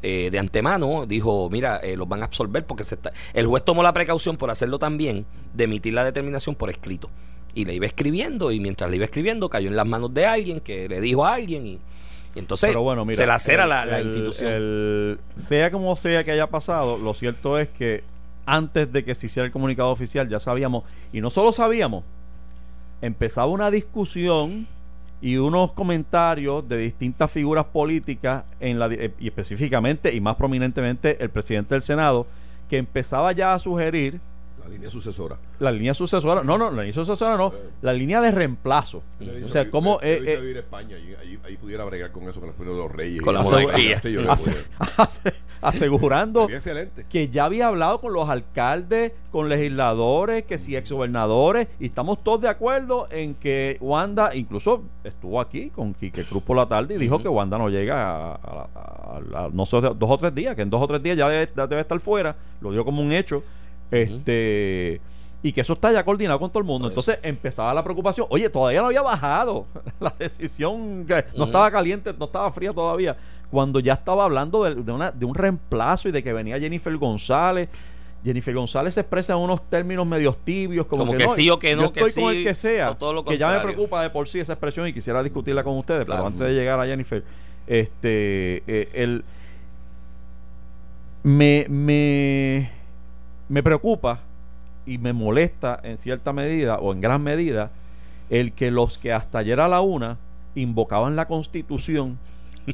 eh, 0.02 0.28
de 0.30 0.38
antemano 0.38 1.06
dijo, 1.06 1.48
mira, 1.50 1.78
eh, 1.78 1.96
los 1.96 2.08
van 2.08 2.22
a 2.22 2.26
absolver 2.26 2.64
porque 2.64 2.84
se 2.84 2.96
está... 2.96 3.12
el 3.32 3.46
juez 3.46 3.64
tomó 3.64 3.82
la 3.82 3.92
precaución 3.92 4.36
por 4.36 4.50
hacerlo 4.50 4.78
también 4.78 5.26
de 5.54 5.64
emitir 5.64 5.94
la 5.94 6.04
determinación 6.04 6.54
por 6.54 6.70
escrito. 6.70 7.10
Y 7.54 7.64
le 7.64 7.74
iba 7.74 7.86
escribiendo 7.86 8.52
y 8.52 8.60
mientras 8.60 8.90
le 8.90 8.96
iba 8.96 9.06
escribiendo 9.06 9.48
cayó 9.48 9.68
en 9.68 9.76
las 9.76 9.86
manos 9.86 10.12
de 10.12 10.26
alguien 10.26 10.60
que 10.60 10.88
le 10.88 11.00
dijo 11.00 11.24
a 11.24 11.34
alguien 11.34 11.66
y, 11.66 11.80
entonces 12.34 12.70
se 13.14 13.26
la 13.26 13.38
cera 13.38 13.66
la, 13.66 14.02
institución. 14.02 15.18
sea 15.48 15.70
como 15.70 15.96
sea 15.96 16.22
que 16.22 16.32
haya 16.32 16.48
pasado, 16.48 16.98
lo 16.98 17.14
cierto 17.14 17.58
es 17.58 17.68
que 17.70 18.04
antes 18.44 18.92
de 18.92 19.04
que 19.04 19.14
se 19.14 19.24
hiciera 19.26 19.46
el 19.46 19.52
comunicado 19.52 19.90
oficial 19.90 20.28
ya 20.28 20.38
sabíamos, 20.38 20.84
y 21.14 21.22
no 21.22 21.30
solo 21.30 21.50
sabíamos, 21.50 22.04
empezaba 23.00 23.46
una 23.46 23.70
discusión 23.70 24.68
y 25.20 25.36
unos 25.36 25.72
comentarios 25.72 26.68
de 26.68 26.78
distintas 26.78 27.30
figuras 27.30 27.64
políticas 27.66 28.44
en 28.60 28.78
la, 28.78 28.86
eh, 28.88 29.12
y 29.18 29.28
específicamente 29.28 30.14
y 30.14 30.20
más 30.20 30.36
prominentemente 30.36 31.22
el 31.22 31.30
presidente 31.30 31.74
del 31.74 31.82
Senado 31.82 32.26
que 32.68 32.78
empezaba 32.78 33.32
ya 33.32 33.54
a 33.54 33.58
sugerir 33.58 34.20
la 34.66 34.72
línea 34.72 34.90
sucesora. 34.90 35.36
La 35.60 35.70
línea 35.70 35.94
sucesora. 35.94 36.42
No, 36.42 36.58
no, 36.58 36.70
la 36.70 36.82
línea 36.82 36.92
sucesora 36.92 37.36
no. 37.36 37.52
La 37.82 37.92
línea 37.92 38.20
de 38.20 38.32
reemplazo. 38.32 39.02
O 39.44 39.48
sea, 39.48 39.70
¿cómo. 39.70 40.00
Eh, 40.02 40.20
eh, 40.26 40.40
vivir 40.40 40.56
España 40.56 40.96
y 40.98 41.14
ahí, 41.44 41.56
pudiera 41.56 41.84
bregar 41.84 42.10
con 42.10 42.28
eso, 42.28 42.40
con 42.40 42.50
de 42.50 42.64
los 42.64 42.90
reyes. 42.90 43.22
Con 43.22 43.34
la 43.34 43.42
monarquía. 43.42 44.02
asegurando 45.62 46.48
que 47.08 47.28
ya 47.28 47.44
había 47.44 47.68
hablado 47.68 48.00
con 48.00 48.12
los 48.12 48.28
alcaldes, 48.28 49.12
con 49.30 49.48
legisladores, 49.48 50.44
que 50.44 50.58
si 50.58 50.76
exgobernadores, 50.76 51.68
y 51.78 51.86
estamos 51.86 52.22
todos 52.22 52.42
de 52.42 52.48
acuerdo 52.48 53.08
en 53.10 53.34
que 53.34 53.78
Wanda, 53.80 54.34
incluso 54.34 54.82
estuvo 55.04 55.40
aquí 55.40 55.70
con 55.70 55.94
Quique 55.94 56.24
Cruz 56.24 56.42
por 56.42 56.56
la 56.56 56.66
tarde 56.66 56.96
y 56.96 56.98
dijo 56.98 57.22
que 57.22 57.28
Wanda 57.28 57.56
no 57.58 57.68
llega 57.68 58.34
a, 58.34 59.48
no 59.52 59.64
sé, 59.64 59.80
dos 59.80 60.10
o 60.10 60.18
tres 60.18 60.34
días, 60.34 60.54
que 60.54 60.62
en 60.62 60.70
dos 60.70 60.82
o 60.82 60.86
tres 60.86 61.02
días 61.02 61.16
ya 61.16 61.28
debe, 61.28 61.50
debe 61.54 61.80
estar 61.80 61.98
fuera. 62.00 62.36
Lo 62.60 62.72
dio 62.72 62.84
como 62.84 63.00
un 63.02 63.12
hecho. 63.12 63.42
Este. 63.90 65.00
Y 65.42 65.52
que 65.52 65.60
eso 65.60 65.74
está 65.74 65.92
ya 65.92 66.04
coordinado 66.04 66.40
con 66.40 66.50
todo 66.50 66.58
el 66.58 66.64
mundo. 66.64 66.88
Entonces 66.88 67.18
empezaba 67.22 67.72
la 67.72 67.84
preocupación. 67.84 68.26
Oye, 68.30 68.48
todavía 68.48 68.80
no 68.80 68.86
había 68.86 69.02
bajado 69.02 69.66
la 70.00 70.12
decisión. 70.18 71.04
Que 71.06 71.24
no 71.36 71.44
estaba 71.44 71.70
caliente, 71.70 72.12
no 72.18 72.24
estaba 72.24 72.50
fría 72.50 72.72
todavía. 72.72 73.16
Cuando 73.50 73.78
ya 73.78 73.92
estaba 73.92 74.24
hablando 74.24 74.64
de, 74.64 74.90
una, 74.90 75.10
de 75.10 75.24
un 75.24 75.34
reemplazo 75.34 76.08
y 76.08 76.12
de 76.12 76.22
que 76.22 76.32
venía 76.32 76.58
Jennifer 76.58 76.96
González. 76.96 77.68
Jennifer 78.24 78.52
González 78.54 78.94
se 78.94 79.00
expresa 79.00 79.34
en 79.34 79.38
unos 79.38 79.68
términos 79.70 80.04
medios 80.04 80.36
tibios, 80.38 80.86
como, 80.86 81.14
que, 81.14 81.28
sí 81.28 81.48
o 81.48 81.60
que 81.60 81.76
no, 81.76 81.92
que 81.92 82.00
estoy 82.00 82.22
con 82.24 82.36
el 82.36 82.42
que 82.42 82.54
sea, 82.56 82.96
que 83.24 83.38
ya 83.38 83.52
me 83.52 83.60
preocupa 83.60 84.02
de 84.02 84.10
por 84.10 84.26
sí 84.26 84.40
esa 84.40 84.54
expresión 84.54 84.88
y 84.88 84.92
quisiera 84.92 85.22
discutirla 85.22 85.62
con 85.62 85.78
ustedes, 85.78 86.06
pero 86.06 86.26
antes 86.26 86.40
de 86.40 86.52
llegar 86.52 86.80
a 86.80 86.86
Jennifer, 86.86 87.22
este, 87.68 88.64
eh, 88.66 88.88
el, 88.94 89.24
me, 91.22 91.66
me, 91.68 92.70
me 93.48 93.62
preocupa 93.62 94.20
y 94.86 94.98
me 94.98 95.12
molesta 95.12 95.80
en 95.82 95.96
cierta 95.96 96.32
medida 96.32 96.78
o 96.78 96.92
en 96.92 97.00
gran 97.00 97.22
medida 97.22 97.70
el 98.30 98.52
que 98.52 98.70
los 98.70 98.98
que 98.98 99.12
hasta 99.12 99.38
ayer 99.38 99.60
a 99.60 99.68
la 99.68 99.80
una 99.80 100.18
invocaban 100.54 101.16
la 101.16 101.26
constitución 101.26 102.18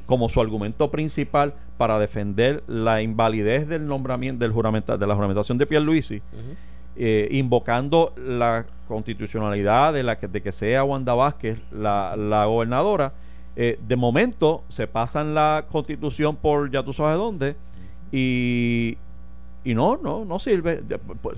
como 0.07 0.29
su 0.29 0.41
argumento 0.41 0.91
principal 0.91 1.55
para 1.77 1.99
defender 1.99 2.63
la 2.67 3.03
invalidez 3.03 3.69
del 3.69 3.87
nombramiento 3.87 4.45
del 4.45 4.53
juramento 4.53 4.97
de 4.97 5.07
la 5.07 5.15
juramentación 5.15 5.59
de 5.59 5.67
Pierluisi, 5.67 6.23
eh, 6.97 7.29
invocando 7.31 8.15
la 8.17 8.65
constitucionalidad 8.89 9.93
de 9.93 10.03
la 10.03 10.17
que, 10.17 10.29
de 10.29 10.41
que 10.41 10.53
sea 10.53 10.85
Wanda 10.85 11.15
Vázquez 11.15 11.61
la, 11.71 12.17
la 12.17 12.47
gobernadora, 12.47 13.13
eh, 13.55 13.79
de 13.87 13.97
momento 13.97 14.65
se 14.71 14.87
pasan 14.87 15.35
la 15.35 15.67
constitución 15.71 16.37
por 16.37 16.71
ya 16.71 16.83
tú 16.83 16.95
sabes 16.95 17.19
dónde 17.19 17.55
y, 18.11 18.97
y 19.65 19.75
no, 19.75 19.97
no, 19.97 20.25
no 20.25 20.39
sirve. 20.39 20.83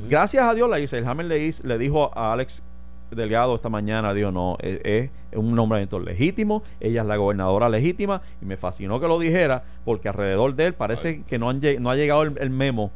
Gracias 0.08 0.44
a 0.44 0.54
Dios, 0.54 0.68
la 0.68 0.80
Isabel 0.80 1.06
Hammer 1.06 1.26
le, 1.26 1.50
le 1.62 1.78
dijo 1.78 2.16
a 2.16 2.32
Alex 2.32 2.62
Delgado 3.10 3.54
esta 3.54 3.68
mañana, 3.68 4.12
dijo, 4.14 4.30
no, 4.30 4.56
es, 4.60 4.80
es, 4.82 5.10
un 5.34 5.54
nombramiento 5.54 5.98
legítimo, 5.98 6.62
ella 6.80 7.02
es 7.02 7.06
la 7.06 7.16
gobernadora 7.16 7.68
legítima, 7.68 8.22
y 8.42 8.46
me 8.46 8.56
fascinó 8.56 9.00
que 9.00 9.06
lo 9.06 9.18
dijera, 9.18 9.62
porque 9.84 10.08
alrededor 10.08 10.54
de 10.54 10.66
él 10.66 10.74
parece 10.74 11.22
que 11.22 11.38
no, 11.38 11.50
han, 11.50 11.60
no 11.80 11.90
ha 11.90 11.96
llegado 11.96 12.22
el, 12.22 12.50
memo 12.50 12.90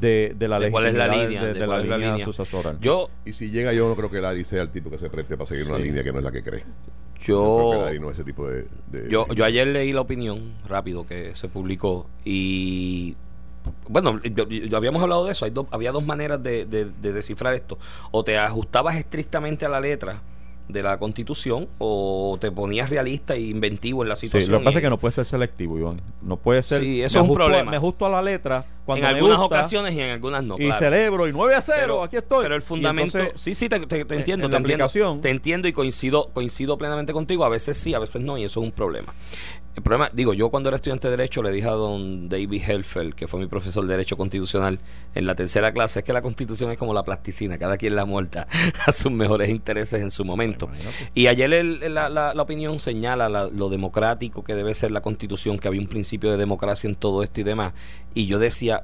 de, 0.00 0.34
de, 0.38 0.48
la 0.48 0.58
¿De 0.58 0.70
cuál 0.70 0.86
es 0.86 0.94
la 0.94 1.08
línea 1.08 1.44
de, 1.44 1.66
la, 1.66 1.78
línea, 1.80 2.24
sucesoral. 2.24 2.78
Yo, 2.80 3.10
y 3.24 3.32
si 3.32 3.50
llega, 3.50 3.72
yo 3.72 3.88
no 3.88 3.96
creo 3.96 4.10
que 4.10 4.20
Larry 4.20 4.44
sea 4.44 4.62
el 4.62 4.70
tipo 4.70 4.90
que 4.90 4.98
se 4.98 5.10
preste 5.10 5.36
para 5.36 5.48
seguir 5.48 5.68
una 5.68 5.78
línea 5.78 6.02
que 6.02 6.12
no 6.12 6.18
es 6.18 6.24
la 6.24 6.32
que 6.32 6.42
cree. 6.42 6.64
Yo, 7.24 7.90
yo, 9.10 9.26
yo 9.34 9.44
ayer 9.44 9.66
leí 9.66 9.92
la 9.92 10.00
opinión 10.00 10.52
rápido 10.66 11.04
que 11.06 11.34
se 11.34 11.48
publicó 11.48 12.06
y 12.24 13.16
bueno, 13.88 14.20
yo, 14.22 14.76
habíamos 14.76 15.02
hablado 15.02 15.26
de 15.26 15.32
eso, 15.32 15.44
Hay 15.44 15.52
había 15.70 15.92
dos 15.92 16.04
maneras 16.04 16.42
de, 16.42 16.66
de, 16.66 17.12
descifrar 17.12 17.54
esto. 17.54 17.78
O 18.10 18.24
te 18.24 18.38
ajustabas 18.38 18.96
estrictamente 18.96 19.66
a 19.66 19.68
la 19.68 19.80
letra 19.80 20.22
de 20.68 20.82
la 20.82 20.98
constitución 20.98 21.66
o 21.78 22.36
te 22.38 22.52
ponías 22.52 22.90
realista 22.90 23.34
e 23.34 23.40
inventivo 23.40 24.02
en 24.02 24.10
la 24.10 24.16
situación. 24.16 24.46
Sí, 24.46 24.50
lo 24.50 24.58
que 24.58 24.64
pasa 24.64 24.78
es 24.78 24.82
que 24.82 24.90
no 24.90 24.98
puede 24.98 25.12
ser 25.12 25.24
selectivo, 25.24 25.78
Iván. 25.78 26.00
No 26.20 26.36
puede 26.36 26.62
ser. 26.62 26.80
Sí, 26.80 27.00
eso 27.00 27.20
es 27.20 27.28
un 27.28 27.34
problema. 27.34 27.70
me 27.70 27.78
ajusto 27.78 28.04
a 28.04 28.10
la 28.10 28.20
letra. 28.20 28.66
Cuando 28.84 29.06
en 29.06 29.16
algunas 29.16 29.38
ocasiones 29.38 29.94
y 29.94 30.00
en 30.00 30.10
algunas 30.10 30.44
no. 30.44 30.56
Y 30.58 30.70
celebro 30.72 31.26
y 31.26 31.32
9 31.32 31.54
a 31.54 31.60
0, 31.60 32.02
aquí 32.02 32.16
estoy. 32.16 32.42
Pero 32.42 32.54
el 32.54 32.62
fundamento. 32.62 33.18
sí, 33.36 33.54
sí, 33.54 33.68
te, 33.68 33.76
entiendo. 33.76 34.48
te, 34.48 34.56
entiendo 34.56 35.20
te 35.20 35.30
entiendo 35.30 35.68
y 35.68 35.72
coincido, 35.72 36.30
coincido 36.32 36.76
plenamente 36.76 37.12
contigo. 37.12 37.44
A 37.44 37.48
veces 37.48 37.76
sí, 37.76 37.94
a 37.94 37.98
veces 37.98 38.20
no, 38.20 38.36
y 38.36 38.44
eso 38.44 38.60
es 38.60 38.66
un 38.66 38.72
problema. 38.72 39.14
El 39.78 39.82
problema, 39.82 40.10
digo, 40.12 40.34
yo 40.34 40.50
cuando 40.50 40.70
era 40.70 40.74
estudiante 40.74 41.06
de 41.06 41.16
Derecho 41.16 41.40
le 41.40 41.52
dije 41.52 41.68
a 41.68 41.70
don 41.70 42.28
David 42.28 42.62
Helfeld, 42.66 43.14
que 43.14 43.28
fue 43.28 43.38
mi 43.38 43.46
profesor 43.46 43.86
de 43.86 43.92
Derecho 43.92 44.16
Constitucional, 44.16 44.80
en 45.14 45.24
la 45.24 45.36
tercera 45.36 45.70
clase, 45.72 46.00
es 46.00 46.04
que 46.04 46.12
la 46.12 46.20
Constitución 46.20 46.72
es 46.72 46.76
como 46.76 46.92
la 46.92 47.04
plasticina, 47.04 47.58
cada 47.58 47.76
quien 47.76 47.94
la 47.94 48.04
muerta 48.04 48.48
a 48.86 48.90
sus 48.90 49.12
mejores 49.12 49.50
intereses 49.50 50.02
en 50.02 50.10
su 50.10 50.24
momento. 50.24 50.68
Y 51.14 51.28
ayer 51.28 51.48
la, 51.90 52.08
la, 52.08 52.42
opinión 52.42 52.80
señala 52.80 53.28
lo 53.28 53.68
democrático 53.68 54.42
que 54.42 54.56
debe 54.56 54.74
ser 54.74 54.90
la 54.90 55.00
Constitución, 55.00 55.60
que 55.60 55.68
había 55.68 55.80
un 55.80 55.86
principio 55.86 56.32
de 56.32 56.38
democracia 56.38 56.88
en 56.88 56.96
todo 56.96 57.22
esto 57.22 57.40
y 57.40 57.44
demás. 57.44 57.72
Y 58.14 58.26
yo 58.26 58.40
decía, 58.40 58.82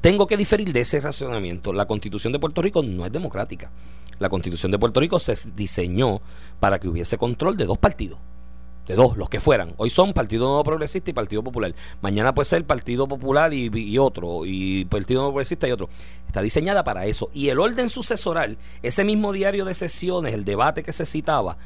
tengo 0.00 0.26
que 0.26 0.38
diferir 0.38 0.72
de 0.72 0.80
ese 0.80 1.00
racionamiento. 1.00 1.74
La 1.74 1.84
Constitución 1.84 2.32
de 2.32 2.38
Puerto 2.38 2.62
Rico 2.62 2.82
no 2.82 3.04
es 3.04 3.12
democrática. 3.12 3.70
La 4.20 4.30
Constitución 4.30 4.72
de 4.72 4.78
Puerto 4.78 5.00
Rico 5.00 5.18
se 5.18 5.34
diseñó 5.54 6.22
para 6.60 6.78
que 6.78 6.88
hubiese 6.88 7.18
control 7.18 7.58
de 7.58 7.66
dos 7.66 7.76
partidos 7.76 8.18
de 8.88 8.94
dos, 8.96 9.18
los 9.18 9.28
que 9.28 9.38
fueran. 9.38 9.74
Hoy 9.76 9.90
son 9.90 10.14
Partido 10.14 10.46
Nuevo 10.46 10.64
Progresista 10.64 11.10
y 11.10 11.12
Partido 11.12 11.44
Popular. 11.44 11.74
Mañana 12.00 12.34
puede 12.34 12.46
ser 12.46 12.64
Partido 12.64 13.06
Popular 13.06 13.52
y, 13.52 13.98
otro, 13.98 14.46
y 14.46 14.86
Partido 14.86 15.20
Nuevo 15.20 15.34
Progresista 15.34 15.68
y 15.68 15.72
otro. 15.72 15.90
Está 16.26 16.40
diseñada 16.40 16.82
para 16.84 17.04
eso. 17.04 17.28
Y 17.34 17.50
el 17.50 17.60
orden 17.60 17.90
sucesoral, 17.90 18.56
ese 18.82 19.04
mismo 19.04 19.32
diario 19.32 19.66
de 19.66 19.74
sesiones, 19.74 20.32
el 20.32 20.46
debate 20.46 20.82
que 20.82 20.94
se 20.94 21.04
citaba, 21.04 21.58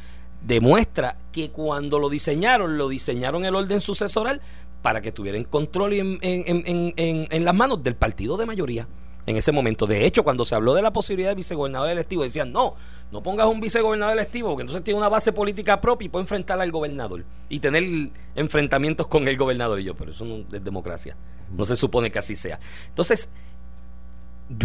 demuestra 0.45 1.17
que 1.31 1.52
cuando 1.52 2.00
lo 2.00 2.09
diseñaron, 2.09 2.76
lo 2.76 2.88
diseñaron 2.88 3.45
el 3.45 3.55
orden 3.55 3.81
sucesoral 3.81 4.41
para 4.83 5.00
que 5.00 5.12
tuvieran 5.12 5.45
control 5.45 5.93
en, 5.93 6.19
en, 6.23 6.64
en, 6.97 7.29
en 7.31 7.45
las 7.45 7.55
manos 7.55 7.85
del 7.85 7.95
partido 7.95 8.37
de 8.37 8.47
mayoría 8.47 8.88
en 9.26 9.37
ese 9.37 9.52
momento. 9.52 9.87
De 9.87 10.05
hecho, 10.05 10.25
cuando 10.25 10.45
se 10.45 10.55
habló 10.55 10.75
de 10.75 10.83
la 10.83 10.93
posibilidad 10.93 11.31
de 11.31 11.37
vicegobernador 11.37 11.88
electivo, 11.88 12.23
decían, 12.23 12.52
no, 12.52 12.75
no 13.11 13.23
pongas 13.23 13.47
un 13.47 13.61
vicegobernador 13.61 14.14
electivo, 14.14 14.50
porque 14.50 14.62
entonces 14.62 14.85
tiene 14.85 14.99
una 14.99 15.09
base 15.09 15.33
política 15.33 15.81
propia 15.81 16.07
y 16.07 16.09
puede 16.09 16.23
enfrentar 16.23 16.61
al 16.61 16.71
gobernador 16.71 17.25
y 17.49 17.61
tener 17.61 18.11
enfrentamientos 18.35 19.07
con 19.07 19.29
el 19.29 19.37
gobernador. 19.37 19.81
Y 19.81 19.85
yo, 19.85 19.95
pero 19.95 20.11
eso 20.11 20.25
no 20.25 20.45
es 20.52 20.64
democracia. 20.64 21.17
No 21.50 21.64
se 21.64 21.76
supone 21.76 22.11
que 22.11 22.19
así 22.19 22.35
sea. 22.37 22.59
Entonces, 22.88 23.29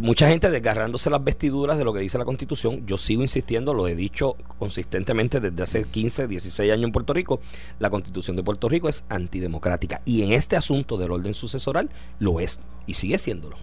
mucha 0.02 0.28
gente 0.28 0.50
desgarrándose 0.50 1.10
las 1.10 1.24
vestiduras 1.24 1.78
de 1.78 1.84
lo 1.84 1.94
que 1.94 2.00
dice 2.00 2.18
la 2.18 2.26
constitución. 2.26 2.86
Yo 2.86 2.98
sigo 2.98 3.22
insistiendo, 3.22 3.74
lo 3.74 3.88
he 3.88 3.96
dicho 3.96 4.36
consistentemente 4.58 5.40
desde 5.40 5.64
hace 5.64 5.84
15, 5.86 6.28
16 6.28 6.72
años 6.72 6.86
en 6.86 6.92
Puerto 6.92 7.14
Rico. 7.14 7.40
La 7.80 7.90
constitución 7.90 8.36
de 8.36 8.44
Puerto 8.44 8.70
Rico 8.70 8.90
es 8.90 9.04
antidemocrática 9.10 10.02
y 10.06 10.24
en 10.24 10.32
este 10.32 10.56
asunto 10.56 10.98
del 10.98 11.12
orden 11.12 11.34
sucesoral 11.34 11.90
lo 12.20 12.40
es 12.40 12.60
y 12.86 12.96
sigue 12.96 13.18
siéndolo. 13.18 13.58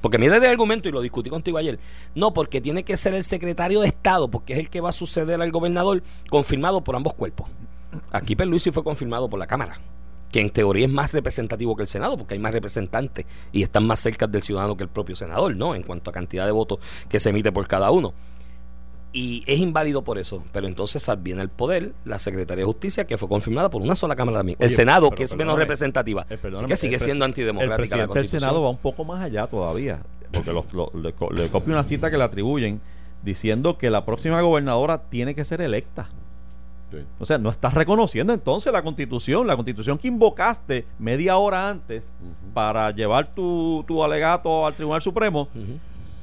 Porque 0.00 0.18
mira 0.18 0.36
el 0.36 0.44
argumento, 0.44 0.88
y 0.88 0.92
lo 0.92 1.00
discutí 1.00 1.30
contigo 1.30 1.58
ayer, 1.58 1.78
no, 2.14 2.32
porque 2.32 2.60
tiene 2.60 2.84
que 2.84 2.96
ser 2.96 3.14
el 3.14 3.24
secretario 3.24 3.80
de 3.80 3.88
Estado, 3.88 4.28
porque 4.28 4.54
es 4.54 4.58
el 4.58 4.70
que 4.70 4.80
va 4.80 4.90
a 4.90 4.92
suceder 4.92 5.40
al 5.40 5.50
gobernador, 5.50 6.02
confirmado 6.30 6.82
por 6.82 6.96
ambos 6.96 7.14
cuerpos. 7.14 7.48
Aquí 8.10 8.36
Perluisi 8.36 8.70
fue 8.70 8.84
confirmado 8.84 9.28
por 9.28 9.38
la 9.38 9.46
Cámara, 9.46 9.80
que 10.30 10.40
en 10.40 10.50
teoría 10.50 10.86
es 10.86 10.92
más 10.92 11.12
representativo 11.12 11.76
que 11.76 11.82
el 11.82 11.88
Senado, 11.88 12.16
porque 12.16 12.34
hay 12.34 12.40
más 12.40 12.52
representantes 12.52 13.26
y 13.52 13.62
están 13.62 13.86
más 13.86 14.00
cerca 14.00 14.26
del 14.26 14.42
ciudadano 14.42 14.76
que 14.76 14.84
el 14.84 14.88
propio 14.88 15.16
senador, 15.16 15.54
¿no? 15.56 15.74
En 15.74 15.82
cuanto 15.82 16.10
a 16.10 16.12
cantidad 16.12 16.46
de 16.46 16.52
votos 16.52 16.78
que 17.08 17.20
se 17.20 17.30
emite 17.30 17.52
por 17.52 17.66
cada 17.66 17.90
uno 17.90 18.14
y 19.12 19.42
es 19.46 19.58
inválido 19.58 20.02
por 20.02 20.18
eso. 20.18 20.44
Pero 20.52 20.66
entonces 20.66 21.08
adviene 21.08 21.42
el 21.42 21.48
poder 21.48 21.94
la 22.04 22.18
Secretaría 22.18 22.62
de 22.62 22.66
Justicia, 22.66 23.06
que 23.06 23.18
fue 23.18 23.28
confirmada 23.28 23.70
por 23.70 23.82
una 23.82 23.96
sola 23.96 24.16
Cámara 24.16 24.38
también. 24.38 24.58
El 24.60 24.70
Senado, 24.70 25.10
que 25.10 25.24
es 25.24 25.36
menos 25.36 25.56
representativa. 25.56 26.26
Eh, 26.30 26.38
Así 26.52 26.64
que 26.66 26.76
sigue 26.76 26.98
siendo 26.98 27.24
antidemocrática 27.24 27.96
el 28.02 28.08
la 28.08 28.24
Senado 28.24 28.62
va 28.62 28.70
un 28.70 28.78
poco 28.78 29.04
más 29.04 29.22
allá 29.22 29.46
todavía, 29.46 30.00
porque 30.32 30.52
le, 30.52 31.48
copio 31.48 31.72
una 31.72 31.82
cita 31.84 32.10
que 32.10 32.18
le 32.18 32.24
atribuyen 32.24 32.80
diciendo 33.22 33.76
que 33.76 33.90
la 33.90 34.04
próxima 34.04 34.40
gobernadora 34.40 35.02
tiene 35.10 35.34
que 35.34 35.44
ser 35.44 35.60
electa. 35.60 36.08
O 37.20 37.24
sea, 37.24 37.38
no 37.38 37.50
estás 37.50 37.74
reconociendo 37.74 38.32
entonces 38.32 38.72
la 38.72 38.82
constitución, 38.82 39.46
la 39.46 39.54
constitución 39.54 39.96
que 39.96 40.08
invocaste 40.08 40.86
media 40.98 41.36
hora 41.36 41.68
antes 41.68 42.10
para 42.52 42.90
llevar 42.90 43.32
tu, 43.32 43.84
tu 43.86 44.02
alegato 44.02 44.66
al 44.66 44.74
Tribunal 44.74 45.00
Supremo 45.00 45.48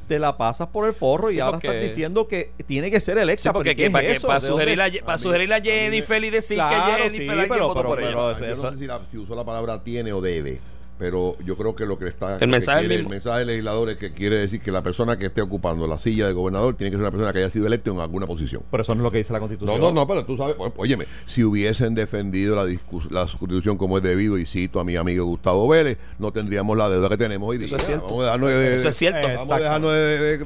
te 0.08 0.20
la 0.20 0.38
pasas 0.38 0.68
por 0.68 0.88
el 0.88 0.94
forro 0.94 1.32
y 1.32 1.40
ahora 1.40 1.58
estás 1.58 1.82
diciendo 1.82 2.28
que 2.28 2.52
tiene 2.66 2.90
que 2.90 3.00
ser 3.00 3.18
electa. 3.18 3.54
porque 3.54 3.90
para, 3.90 4.42
sugerir 4.42 4.82
a, 4.82 4.90
para 5.06 5.18
sugerir 5.18 5.54
a 5.54 5.62
Jennifer 5.62 6.24
y 6.24 6.30
decir 6.30 6.58
que 6.58 7.02
Jennifer 7.04 7.42
sí, 7.42 7.46
pero, 7.50 7.74
pero, 7.74 7.96
pero, 7.96 8.56
no 8.56 8.72
sé 8.72 8.78
si, 8.78 8.88
si 9.12 9.18
usó 9.18 9.36
la 9.36 9.44
palabra 9.44 9.84
tiene 9.84 10.14
o 10.14 10.22
debe 10.22 10.60
pero 10.98 11.36
yo 11.46 11.56
creo 11.56 11.76
que 11.76 11.86
lo 11.86 11.98
que 11.98 12.08
está 12.08 12.38
el 12.38 12.48
mensaje, 12.48 12.86
el 12.86 13.08
mensaje 13.08 13.40
del 13.40 13.48
legislador 13.48 13.90
es 13.90 13.98
que 13.98 14.14
quiere 14.14 14.38
decir 14.38 14.62
que 14.62 14.72
la 14.72 14.82
persona 14.82 15.18
que 15.18 15.28
esté 15.28 15.42
ocupando 15.42 15.88
la 15.88 16.00
silla 16.00 16.28
de 16.28 16.34
gobernador 16.34 16.76
tiene 16.76 16.92
que 16.92 16.98
ser 16.98 17.02
una 17.02 17.12
persona 17.12 17.34
que 17.34 17.40
haya 17.40 17.50
sido 17.50 17.68
electa 17.68 17.92
en 17.92 18.00
alguna 18.00 18.26
posición. 18.26 18.64
Pero 18.72 18.84
eso 18.84 18.96
no 18.96 19.02
es 19.02 19.04
lo 19.04 19.12
que 19.12 19.20
dice 19.20 19.34
la 19.34 19.40
Constitución. 19.40 19.80
No, 19.80 19.88
no, 19.88 19.94
no, 19.94 20.08
pero 20.08 20.26
tú 20.26 20.38
sabes, 20.38 20.56
óyeme, 20.76 21.06
si 21.26 21.44
hubiesen 21.44 21.96
defendido 21.96 22.56
la, 22.56 22.66
la 23.12 23.26
Constitución 23.26 23.78
como 23.78 23.98
es 23.98 24.04
debido, 24.04 24.38
y 24.38 24.46
cito 24.46 24.80
a 24.80 24.84
mi 24.84 24.96
amigo 24.96 25.26
Gustavo 25.26 25.68
Vélez, 25.68 25.98
no 26.20 26.32
tendríamos 26.32 26.78
la 26.78 26.90
deuda 26.90 27.10
que 27.10 27.18
tenemos 27.18 27.50
hoy 27.50 27.58
día. 27.58 27.68
Eso 27.68 27.76
es 27.76 27.86
cierto. 27.86 28.24
eso 28.24 28.90
es 28.90 28.96
cierto. 28.96 29.28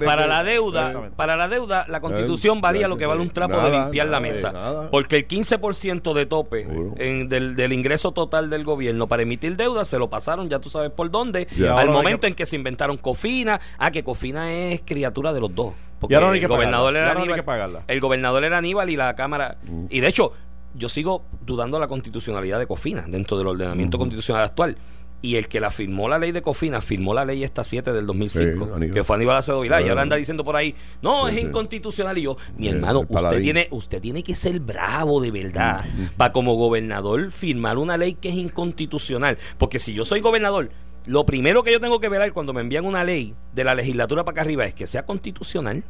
para 0.04 0.28
la 0.28 0.44
deuda, 0.44 1.12
para 1.16 1.36
la 1.38 1.48
deuda, 1.48 1.86
la 1.88 2.02
Constitución 2.02 2.62
valía 2.62 2.88
lo 2.88 2.98
que 2.98 3.06
vale 3.06 3.22
un 3.22 3.30
trapo 3.30 3.60
de 3.60 3.72
limpiar 3.72 4.08
la 4.08 4.20
mesa. 4.20 4.90
Porque 4.92 5.18
el 5.18 5.28
15% 5.28 6.14
de 6.14 6.26
tope 6.26 6.68
en, 6.98 7.30
del, 7.30 7.56
del 7.56 7.74
ingreso 7.74 8.12
total 8.12 8.50
del 8.50 8.64
gobierno 8.64 9.08
para 9.08 9.24
emitir 9.24 9.56
deuda 9.56 9.86
se 9.86 9.98
lo 9.98 10.10
pasaron 10.10 10.41
ya 10.50 10.60
tú 10.60 10.70
sabes 10.70 10.92
por 10.92 11.10
dónde, 11.12 11.48
al 11.76 11.90
momento 11.90 12.28
en 12.28 12.34
que 12.34 12.46
se 12.46 12.56
inventaron 12.56 12.98
Cofina, 12.98 13.60
ah, 13.78 13.92
que 13.92 14.04
Cofina 14.04 14.52
es 14.52 14.82
criatura 14.82 15.34
de 15.34 15.40
los 15.40 15.54
dos. 15.54 15.74
Porque 16.00 16.16
el 16.16 16.48
gobernador 16.48 16.96
era 16.96 17.12
Aníbal, 17.12 17.84
el 17.88 18.00
gobernador 18.00 18.44
era 18.44 18.58
Aníbal 18.58 18.90
y 18.90 18.96
la 18.96 19.16
Cámara, 19.16 19.58
mm. 19.64 19.86
y 19.90 20.00
de 20.00 20.08
hecho, 20.08 20.32
yo 20.74 20.90
sigo 20.90 21.26
dudando 21.46 21.80
la 21.80 21.88
constitucionalidad 21.88 22.60
de 22.60 22.66
Cofina 22.66 23.04
dentro 23.08 23.38
del 23.38 23.48
ordenamiento 23.48 23.98
constitucional 23.98 24.44
actual. 24.44 24.78
Y 25.24 25.36
el 25.36 25.48
que 25.48 25.60
la 25.60 25.70
firmó 25.70 26.10
la 26.10 26.18
ley 26.18 26.32
de 26.32 26.42
Cofina, 26.42 26.82
firmó 26.82 27.14
la 27.14 27.26
ley 27.26 27.44
esta 27.44 27.64
7 27.64 27.94
del 27.94 28.08
2005, 28.08 28.80
que 28.92 29.04
fue 29.04 29.16
Aníbal 29.18 29.38
Acedo 29.38 29.62
Vilá, 29.62 29.80
y 29.82 29.90
ahora 29.90 30.02
anda 30.02 30.16
diciendo 30.16 30.44
por 30.44 30.56
ahí, 30.56 30.74
no, 31.04 31.28
es 31.28 31.40
inconstitucional. 31.40 32.18
Y 32.18 32.24
yo, 32.24 32.38
mi 32.58 32.70
hermano, 32.70 33.06
usted 33.08 33.42
tiene, 33.42 33.68
usted 33.70 34.02
tiene 34.02 34.24
que 34.24 34.34
ser 34.34 34.60
bravo 34.60 35.22
de 35.22 35.30
verdad 35.30 35.86
para 36.18 36.32
como 36.32 36.56
gobernador 36.56 37.32
firmar 37.32 37.78
una 37.78 37.98
ley 37.98 38.14
que 38.14 38.30
es 38.30 38.36
inconstitucional. 38.36 39.38
Porque 39.60 39.78
si 39.78 39.94
yo 39.94 40.06
soy 40.06 40.22
gobernador, 40.22 40.72
lo 41.06 41.26
primero 41.26 41.64
que 41.64 41.72
yo 41.72 41.80
tengo 41.80 42.00
que 42.00 42.10
ver 42.10 42.34
cuando 42.34 42.54
me 42.54 42.62
envían 42.62 42.86
una 42.86 43.04
ley 43.04 43.36
de 43.54 43.64
la 43.64 43.76
legislatura 43.76 44.24
para 44.24 44.34
acá 44.34 44.42
arriba 44.42 44.66
es 44.66 44.74
que 44.74 44.88
sea 44.88 45.06
constitucional 45.06 45.84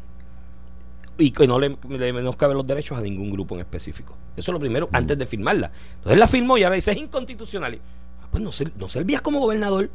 y 1.17 1.31
que 1.31 1.47
no 1.47 1.59
le, 1.59 1.77
le 1.87 2.13
menoscabe 2.13 2.53
los 2.53 2.65
derechos 2.65 2.97
a 2.97 3.01
ningún 3.01 3.31
grupo 3.31 3.55
en 3.55 3.61
específico. 3.61 4.17
Eso 4.35 4.51
es 4.51 4.53
lo 4.53 4.59
primero, 4.59 4.89
antes 4.91 5.17
de 5.17 5.25
firmarla. 5.25 5.71
Entonces 5.97 6.17
la 6.17 6.27
firmó 6.27 6.57
y 6.57 6.63
ahora 6.63 6.75
dice 6.75 6.91
es 6.91 6.97
inconstitucional 6.97 7.79
pues 8.31 8.43
no, 8.43 8.51
no 8.77 8.89
servías 8.89 9.21
como 9.21 9.39
gobernador. 9.39 9.89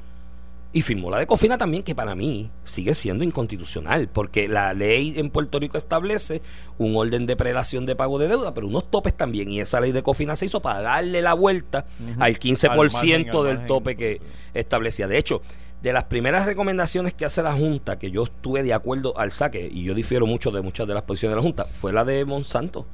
y 0.73 0.83
firmó 0.83 1.11
la 1.11 1.19
de 1.19 1.27
Cofina 1.27 1.57
también, 1.57 1.83
que 1.83 1.95
para 1.95 2.15
mí 2.15 2.51
sigue 2.65 2.95
siendo 2.95 3.25
inconstitucional, 3.25 4.09
porque 4.09 4.47
la 4.47 4.75
ley 4.75 5.15
en 5.17 5.31
Puerto 5.31 5.59
Rico 5.59 5.79
establece 5.79 6.43
un 6.77 6.97
orden 6.97 7.25
de 7.25 7.35
prelación 7.35 7.87
de 7.87 7.97
pago 7.97 8.19
de 8.19 8.29
deuda, 8.29 8.53
pero 8.53 8.67
unos 8.67 8.91
topes 8.91 9.17
también, 9.17 9.51
y 9.51 9.61
esa 9.61 9.81
ley 9.81 9.93
de 9.93 10.03
Cofina 10.03 10.37
se 10.37 10.47
hizo 10.47 10.61
para 10.61 10.83
darle 10.83 11.23
la 11.23 11.33
vuelta 11.33 11.87
al 12.19 12.39
15% 12.39 13.43
del 13.43 13.65
tope 13.67 13.97
que 13.97 14.21
establecía. 14.53 15.09
De 15.09 15.17
hecho, 15.17 15.41
de 15.81 15.93
las 15.95 16.05
primeras 16.05 16.45
recomendaciones 16.45 17.15
que 17.15 17.25
hace 17.25 17.43
la 17.43 17.55
Junta, 17.55 17.99
que 17.99 18.11
yo 18.11 18.25
estuve 18.25 18.63
de 18.63 18.75
acuerdo 18.75 19.19
al 19.19 19.33
saque, 19.33 19.71
y 19.73 19.85
yo 19.85 19.95
difiero 19.95 20.27
mucho 20.27 20.51
de 20.51 20.61
muchas 20.61 20.87
de 20.87 20.93
las 20.93 21.05
posiciones 21.05 21.37
de 21.37 21.37
la 21.37 21.43
Junta, 21.43 21.65
fue 21.65 21.93
la 21.93 22.05
de 22.05 22.25
Monsanto, 22.27 22.87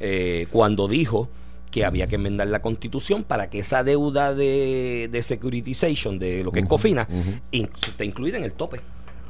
eh, 0.00 0.46
cuando 0.50 0.88
dijo 0.88 1.30
que 1.70 1.84
había 1.84 2.06
que 2.06 2.16
enmendar 2.16 2.48
la 2.48 2.60
constitución 2.62 3.24
para 3.24 3.50
que 3.50 3.60
esa 3.60 3.84
deuda 3.84 4.34
de, 4.34 5.08
de 5.10 5.22
securitization, 5.22 6.18
de 6.18 6.44
lo 6.44 6.52
que 6.52 6.60
es 6.60 6.66
COFINA, 6.66 7.08
esté 7.50 8.04
incluida 8.04 8.38
en 8.38 8.44
el 8.44 8.52
tope 8.52 8.80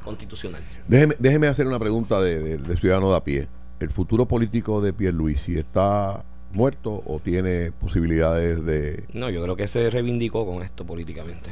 constitucional. 0.04 0.62
Déjeme, 0.86 1.14
déjeme 1.18 1.46
hacer 1.48 1.66
una 1.66 1.78
pregunta 1.78 2.20
de, 2.20 2.58
ciudadano 2.76 3.10
de 3.10 3.16
a 3.16 3.24
pie. 3.24 3.48
¿El 3.80 3.90
futuro 3.90 4.26
político 4.26 4.80
de 4.80 4.92
Pierre 4.92 5.16
Luis 5.16 5.40
si 5.42 5.58
está 5.58 6.24
muerto 6.52 7.02
o 7.06 7.20
tiene 7.20 7.72
posibilidades 7.72 8.64
de...? 8.64 9.04
No, 9.12 9.30
yo 9.30 9.42
creo 9.42 9.54
que 9.54 9.68
se 9.68 9.90
reivindicó 9.90 10.46
con 10.46 10.62
esto 10.62 10.84
políticamente. 10.84 11.50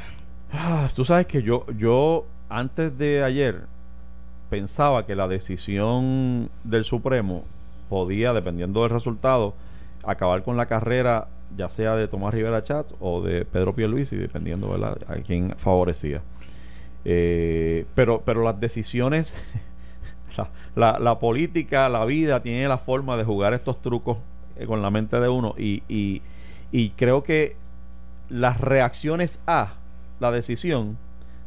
Ah, 0.52 0.88
tú 0.94 1.04
sabes 1.04 1.26
que 1.26 1.42
yo, 1.42 1.66
yo 1.76 2.26
antes 2.48 2.96
de 2.96 3.22
ayer 3.22 3.62
pensaba 4.48 5.06
que 5.06 5.14
la 5.14 5.28
decisión 5.28 6.48
del 6.64 6.84
Supremo 6.84 7.44
podía, 7.88 8.32
dependiendo 8.32 8.82
del 8.82 8.90
resultado, 8.90 9.54
acabar 10.06 10.42
con 10.42 10.56
la 10.56 10.66
carrera, 10.66 11.28
ya 11.56 11.68
sea 11.68 11.94
de 11.96 12.08
Tomás 12.08 12.34
Rivera 12.34 12.62
Chat 12.62 12.92
o 13.00 13.22
de 13.22 13.44
Pedro 13.44 13.74
Pierluisi, 13.74 14.16
dependiendo 14.16 14.68
¿verdad? 14.68 14.98
a 15.08 15.14
quién 15.16 15.50
favorecía. 15.56 16.22
Eh, 17.04 17.86
pero, 17.94 18.22
pero 18.24 18.42
las 18.42 18.58
decisiones, 18.58 19.36
la, 20.74 20.98
la, 20.98 21.18
política, 21.20 21.88
la 21.88 22.04
vida, 22.04 22.42
tiene 22.42 22.66
la 22.66 22.78
forma 22.78 23.16
de 23.16 23.24
jugar 23.24 23.54
estos 23.54 23.80
trucos 23.80 24.18
eh, 24.56 24.66
con 24.66 24.82
la 24.82 24.90
mente 24.90 25.20
de 25.20 25.28
uno 25.28 25.54
y, 25.56 25.82
y, 25.88 26.90
creo 26.96 27.22
que 27.22 27.56
las 28.28 28.60
reacciones 28.60 29.40
a 29.46 29.74
la 30.18 30.32
decisión 30.32 30.98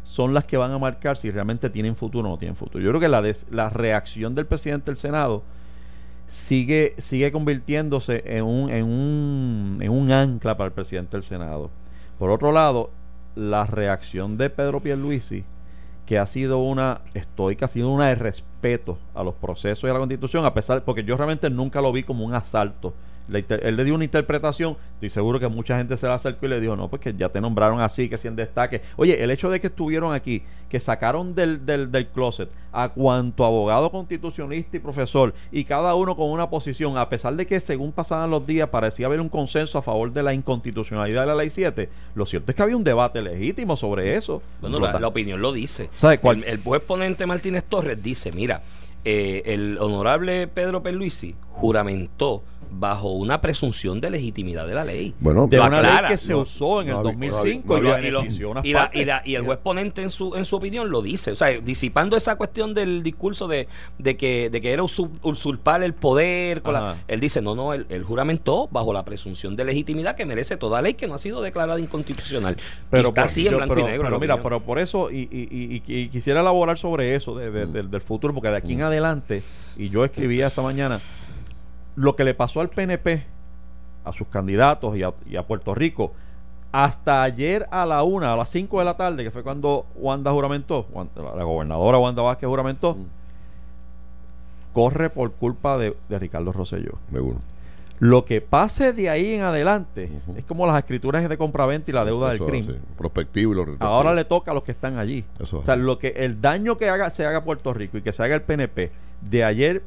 son 0.03 0.33
las 0.33 0.45
que 0.45 0.57
van 0.57 0.71
a 0.71 0.77
marcar 0.77 1.17
si 1.17 1.29
realmente 1.29 1.69
tienen 1.69 1.95
futuro 1.95 2.29
o 2.29 2.31
no 2.31 2.37
tienen 2.37 2.55
futuro. 2.55 2.83
Yo 2.83 2.89
creo 2.91 3.01
que 3.01 3.09
la, 3.09 3.21
la 3.51 3.69
reacción 3.69 4.33
del 4.33 4.45
presidente 4.45 4.91
del 4.91 4.97
Senado 4.97 5.43
sigue, 6.29 6.93
sigue 6.99 7.31
convirtiéndose 7.31 8.23
en 8.25 8.45
un, 8.45 8.69
en, 8.69 8.85
un, 8.85 9.79
en 9.81 9.91
un 9.91 10.11
ancla 10.11 10.55
para 10.55 10.67
el 10.67 10.73
presidente 10.73 11.17
del 11.17 11.23
Senado. 11.23 11.71
Por 12.17 12.29
otro 12.29 12.51
lado, 12.51 12.91
la 13.35 13.65
reacción 13.65 14.37
de 14.37 14.49
Pedro 14.49 14.79
Pierluisi, 14.79 15.43
que 16.05 16.19
ha 16.19 16.25
sido 16.27 16.59
una 16.59 17.01
estoica, 17.13 17.65
ha 17.65 17.69
sido 17.69 17.89
una 17.89 18.07
de 18.07 18.15
respeto 18.15 18.97
a 19.15 19.23
los 19.23 19.33
procesos 19.35 19.83
y 19.83 19.87
a 19.89 19.93
la 19.93 19.99
constitución, 19.99 20.45
a 20.45 20.53
pesar, 20.53 20.83
porque 20.83 21.03
yo 21.03 21.17
realmente 21.17 21.49
nunca 21.49 21.81
lo 21.81 21.91
vi 21.91 22.03
como 22.03 22.23
un 22.23 22.33
asalto 22.33 22.93
él 23.37 23.75
le 23.75 23.83
dio 23.83 23.95
una 23.95 24.03
interpretación, 24.03 24.77
estoy 24.93 25.09
seguro 25.09 25.39
que 25.39 25.47
mucha 25.47 25.77
gente 25.77 25.97
se 25.97 26.07
la 26.07 26.15
acercó 26.15 26.45
y 26.45 26.49
le 26.49 26.59
dijo, 26.59 26.75
no, 26.75 26.87
pues 26.89 27.01
que 27.01 27.13
ya 27.13 27.29
te 27.29 27.39
nombraron 27.41 27.79
así, 27.79 28.09
que 28.09 28.17
si 28.17 28.27
en 28.27 28.35
destaque. 28.35 28.81
Oye, 28.97 29.23
el 29.23 29.31
hecho 29.31 29.49
de 29.49 29.59
que 29.59 29.67
estuvieron 29.67 30.13
aquí, 30.13 30.43
que 30.67 30.79
sacaron 30.79 31.35
del, 31.35 31.65
del, 31.65 31.91
del 31.91 32.07
closet 32.07 32.49
a 32.71 32.89
cuanto 32.89 33.45
abogado 33.45 33.91
constitucionista 33.91 34.77
y 34.77 34.79
profesor, 34.79 35.33
y 35.51 35.63
cada 35.63 35.95
uno 35.95 36.15
con 36.15 36.29
una 36.29 36.49
posición, 36.49 36.97
a 36.97 37.09
pesar 37.09 37.35
de 37.35 37.47
que 37.47 37.59
según 37.59 37.91
pasaban 37.91 38.29
los 38.29 38.45
días 38.45 38.69
parecía 38.69 39.07
haber 39.07 39.21
un 39.21 39.29
consenso 39.29 39.77
a 39.77 39.81
favor 39.81 40.11
de 40.11 40.23
la 40.23 40.33
inconstitucionalidad 40.33 41.21
de 41.21 41.27
la 41.27 41.35
ley 41.35 41.49
7, 41.49 41.89
lo 42.15 42.25
cierto 42.25 42.51
es 42.51 42.55
que 42.55 42.63
había 42.63 42.77
un 42.77 42.83
debate 42.83 43.21
legítimo 43.21 43.75
sobre 43.75 44.15
eso. 44.15 44.41
Bueno, 44.61 44.79
la, 44.79 45.07
opinión 45.07 45.41
lo 45.41 45.51
dice. 45.51 45.89
El, 46.01 46.43
el 46.43 46.61
juez 46.61 46.81
ponente 46.81 47.25
Martínez 47.25 47.63
Torres 47.67 48.01
dice, 48.01 48.31
mira, 48.31 48.61
eh, 49.05 49.43
el 49.45 49.77
honorable 49.79 50.47
Pedro 50.47 50.83
Perluisi 50.83 51.33
juramentó 51.51 52.43
bajo 52.71 53.11
una 53.11 53.41
presunción 53.41 53.99
de 54.01 54.09
legitimidad 54.09 54.67
de 54.67 54.75
la 54.75 54.83
ley. 54.83 55.13
Bueno, 55.19 55.47
de 55.47 55.59
una 55.59 55.81
ley 55.81 55.91
que 56.07 56.17
se 56.17 56.35
usó 56.35 56.81
en 56.81 56.89
el 56.89 56.95
2005 57.03 57.79
y, 58.63 58.71
y, 59.25 59.35
el 59.35 59.43
juez 59.43 59.59
ponente 59.59 60.01
en 60.01 60.09
su 60.09 60.35
en 60.35 60.45
su 60.45 60.55
opinión 60.55 60.89
lo 60.89 61.01
dice, 61.01 61.31
o 61.31 61.35
sea, 61.35 61.49
disipando 61.59 62.15
esa 62.15 62.35
cuestión 62.35 62.73
del 62.73 63.03
discurso 63.03 63.47
de, 63.47 63.67
de 63.97 64.17
que 64.17 64.49
de 64.49 64.61
que 64.61 64.71
era 64.71 64.83
usurpar 64.83 65.83
el 65.83 65.93
poder, 65.93 66.61
él 67.07 67.19
dice, 67.19 67.41
"No, 67.41 67.55
no, 67.55 67.73
él, 67.73 68.03
juramentó 68.03 68.67
bajo 68.71 68.93
la 68.93 69.03
presunción 69.03 69.55
de 69.55 69.65
legitimidad 69.65 70.15
que 70.15 70.25
merece 70.25 70.57
toda 70.57 70.81
ley 70.81 70.93
que 70.93 71.07
no 71.07 71.15
ha 71.15 71.19
sido 71.19 71.41
declarada 71.41 71.79
inconstitucional." 71.79 72.57
Pero 72.89 73.09
está 73.09 73.23
así 73.23 73.47
en 73.47 73.57
blanco 73.57 73.79
y 73.79 73.83
negro. 73.83 74.03
Pero 74.03 74.19
mira, 74.19 74.41
pero 74.41 74.59
por 74.61 74.79
eso 74.79 75.09
y, 75.11 75.79
quisiera 76.09 76.41
elaborar 76.41 76.77
sobre 76.77 77.15
eso 77.15 77.35
mm. 77.35 77.71
del, 77.71 78.01
futuro 78.01 78.33
porque 78.33 78.49
de 78.49 78.57
aquí 78.57 78.73
en 78.73 78.79
mm. 78.79 78.83
adelante 78.83 79.43
y 79.77 79.89
yo 79.89 80.03
escribía 80.05 80.47
esta 80.47 80.61
mañana 80.61 81.01
lo 81.95 82.15
que 82.15 82.23
le 82.23 82.33
pasó 82.33 82.61
al 82.61 82.69
PNP, 82.69 83.25
a 84.05 84.13
sus 84.13 84.27
candidatos 84.27 84.95
y 84.95 85.03
a, 85.35 85.43
Puerto 85.43 85.75
Rico, 85.75 86.13
hasta 86.71 87.23
ayer 87.23 87.67
a 87.71 87.85
la 87.85 88.03
una, 88.03 88.33
a 88.33 88.35
las 88.35 88.49
5 88.49 88.79
de 88.79 88.85
la 88.85 88.95
tarde, 88.95 89.23
que 89.23 89.31
fue 89.31 89.43
cuando 89.43 89.85
Wanda 89.95 90.31
juramentó, 90.31 90.85
la 91.15 91.43
gobernadora 91.43 91.97
Wanda 91.97 92.21
Vázquez 92.21 92.47
juramentó, 92.47 92.95
mm. 92.95 93.05
corre 94.73 95.09
por 95.09 95.31
culpa 95.31 95.77
de, 95.77 95.95
Ricardo 96.09 96.51
Rosselló. 96.51 96.93
Lo 97.99 98.23
que 98.23 98.39
pase 98.39 98.93
de 98.93 99.09
ahí 99.09 99.33
en 99.33 99.41
adelante 99.41 100.09
es 100.37 100.45
como 100.45 100.65
las 100.65 100.77
escrituras 100.77 101.27
de 101.27 101.37
compraventa 101.37 101.91
y 101.91 101.93
la 101.93 102.05
deuda 102.05 102.29
del 102.29 102.39
crimen. 102.39 102.79
Prospectivo 102.97 103.53
y 103.53 103.75
Ahora 103.79 104.13
le 104.13 104.23
toca 104.23 104.51
a 104.51 104.53
los 104.53 104.63
que 104.63 104.71
están 104.71 104.97
allí. 104.97 105.25
o 105.51 105.63
sea, 105.63 105.75
lo 105.75 105.99
que 105.99 106.13
el 106.15 106.39
daño 106.39 106.77
que 106.77 106.89
haga 106.89 107.09
se 107.09 107.25
haga 107.25 107.43
Puerto 107.43 107.73
Rico 107.73 107.97
y 107.97 108.01
que 108.01 108.13
se 108.13 108.23
haga 108.23 108.35
el 108.35 108.41
PNP 108.41 108.91
de 109.21 109.43
ayer 109.43 109.83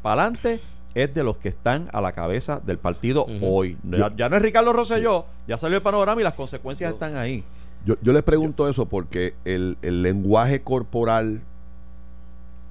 para 0.00 0.22
adelante 0.22 0.60
es 0.96 1.12
de 1.12 1.22
los 1.22 1.36
que 1.36 1.50
están 1.50 1.90
a 1.92 2.00
la 2.00 2.12
cabeza 2.12 2.60
del 2.64 2.78
partido 2.78 3.26
hoy. 3.42 3.76
Ya, 4.16 4.28
no 4.30 4.36
es 4.36 4.42
Ricardo 4.42 4.72
Rosselló, 4.72 5.26
ya 5.46 5.58
salió 5.58 5.76
el 5.76 5.82
panorama 5.82 6.22
y 6.22 6.24
las 6.24 6.32
consecuencias 6.32 6.94
están 6.94 7.18
ahí. 7.18 7.44
Yo, 7.84 7.96
yo 8.00 8.14
les 8.14 8.22
pregunto 8.22 8.66
eso 8.66 8.86
porque 8.86 9.34
el, 9.44 9.76
lenguaje 9.82 10.62
corporal 10.62 11.42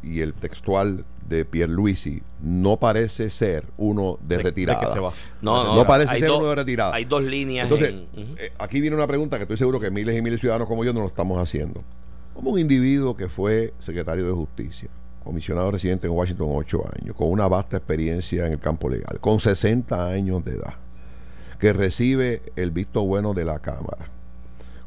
y 0.02 0.22
el 0.22 0.34
textual 0.34 1.06
de 1.30 1.46
Pierluisi 1.46 2.24
no 2.42 2.78
parece 2.78 3.30
ser 3.30 3.66
uno 3.78 4.18
de, 4.28 4.40
retirada. 4.40 4.96
No, 5.42 5.64
no, 5.64 5.76
no 5.76 5.86
parece 5.86 6.18
ser 6.18 6.32
uno 6.32 6.48
de 6.48 6.56
retirada. 6.56 6.96
Hay 6.96 7.06
dos 7.06 7.24
líneas. 7.24 7.70
Entonces, 7.70 7.94
eh, 8.40 8.54
aquí 8.58 8.82
viene 8.82 8.96
una 8.96 9.08
pregunta 9.08 9.38
que 9.38 9.44
estoy 9.44 9.58
seguro 9.58 9.80
que 9.80 9.92
miles 9.92 10.18
y 10.18 10.22
miles 10.24 10.40
de 10.40 10.42
ciudadanos 10.42 10.68
como 10.68 10.84
yo 10.84 10.94
no 10.94 11.02
lo 11.02 11.08
estamos 11.08 11.38
haciendo. 11.38 11.84
Como 12.34 12.50
un 12.50 12.60
individuo 12.60 13.16
que 13.16 13.30
fue 13.30 13.72
secretario 13.80 14.26
de 14.26 14.34
justicia, 14.34 14.90
comisionado 15.26 15.72
residente 15.72 16.06
en 16.08 16.14
Washington 16.14 16.50
ocho 16.52 16.86
años, 17.02 17.16
con 17.16 17.30
una 17.30 17.48
vasta 17.48 17.78
experiencia 17.78 18.46
en 18.46 18.54
el 18.54 18.60
campo 18.60 18.88
legal, 18.88 19.20
con 19.20 19.42
60 19.42 20.08
años 20.08 20.46
de 20.46 20.52
edad, 20.54 20.76
que 21.60 21.74
recibe 21.74 22.44
el 22.56 22.72
visto 22.72 23.04
bueno 23.04 23.34
de 23.34 23.44
la 23.44 23.60
Cámara. 23.60 24.06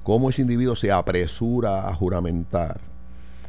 ¿Cómo 0.04 0.30
ese 0.30 0.42
individuo 0.42 0.76
se 0.76 0.92
apresura 0.92 1.88
a 1.88 1.94
juramentar 1.94 2.80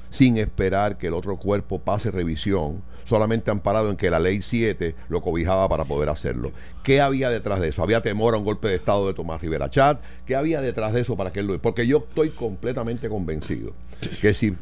sin 0.10 0.38
esperar 0.38 0.97
que 0.97 1.08
el 1.08 1.13
otro 1.13 1.38
cuerpo 1.38 1.78
pase 1.78 2.10
revisión, 2.10 2.82
solamente 3.06 3.52
amparado 3.52 3.91
en 3.91 3.95
que 3.95 4.10
la 4.10 4.19
ley 4.19 4.41
7 4.41 4.95
lo 5.10 5.21
cobijaba 5.21 5.69
para 5.69 5.86
poder 5.86 6.10
hacerlo? 6.10 6.52
¿Qué 6.84 7.02
había 7.02 7.30
detrás 7.30 7.62
de 7.62 7.69
eso? 7.69 7.84
¿Había 7.84 8.02
temor 8.02 8.34
a 8.34 8.39
un 8.39 8.43
golpe 8.43 8.67
de 8.67 8.75
Estado 8.75 9.08
de 9.08 9.13
Tomás 9.13 9.41
Rivera 9.41 9.69
Chat? 9.69 10.02
¿Qué 10.25 10.36
había 10.36 10.60
detrás 10.60 10.91
de 10.91 11.02
eso 11.02 11.15
para 11.15 11.32
que 11.32 11.41
él 11.41 11.45
lo... 11.47 11.62
Porque 11.62 11.86
yo 11.86 11.99
estoy 11.99 12.32
completamente 12.32 13.10
convencido 13.10 13.73
que 14.21 14.34
si, 14.34 14.56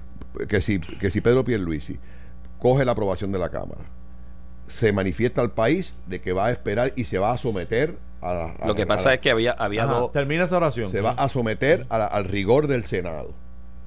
que 0.50 0.62
si, 0.62 0.80
que 0.80 1.10
si 1.10 1.22
Pedro 1.22 1.46
Pierluisi 1.46 1.98
coge 2.60 2.86
la 2.86 2.94
aprobación 2.94 3.32
de 3.32 3.40
la 3.40 3.50
Cámara. 3.50 3.82
Se 4.68 4.92
manifiesta 4.92 5.42
al 5.42 5.52
país 5.52 5.96
de 6.08 6.22
que 6.22 6.34
va 6.34 6.48
a 6.48 6.52
esperar 6.52 6.94
y 6.96 7.06
se 7.06 7.20
va 7.20 7.32
a 7.32 7.38
someter 7.38 7.98
a 8.22 8.34
la, 8.34 8.56
Lo 8.66 8.76
que 8.76 8.86
pasa 8.86 9.14
es 9.14 9.20
que 9.20 9.30
había, 9.32 9.52
había 9.52 9.86
dos. 9.86 10.12
Termina 10.12 10.46
esa 10.46 10.58
oración. 10.58 10.90
Se 10.90 11.02
va 11.02 11.12
a 11.12 11.30
someter 11.30 11.86
al 11.90 12.26
rigor 12.26 12.68
del 12.68 12.84
Senado. 12.84 13.34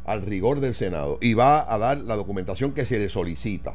Al 0.06 0.22
rigor 0.22 0.60
del 0.60 0.74
Senado. 0.74 1.18
Y 1.20 1.34
va 1.34 1.72
a 1.72 1.78
dar 1.78 1.98
la 1.98 2.16
documentación 2.16 2.72
que 2.72 2.86
se 2.86 2.98
le 2.98 3.08
solicita. 3.08 3.74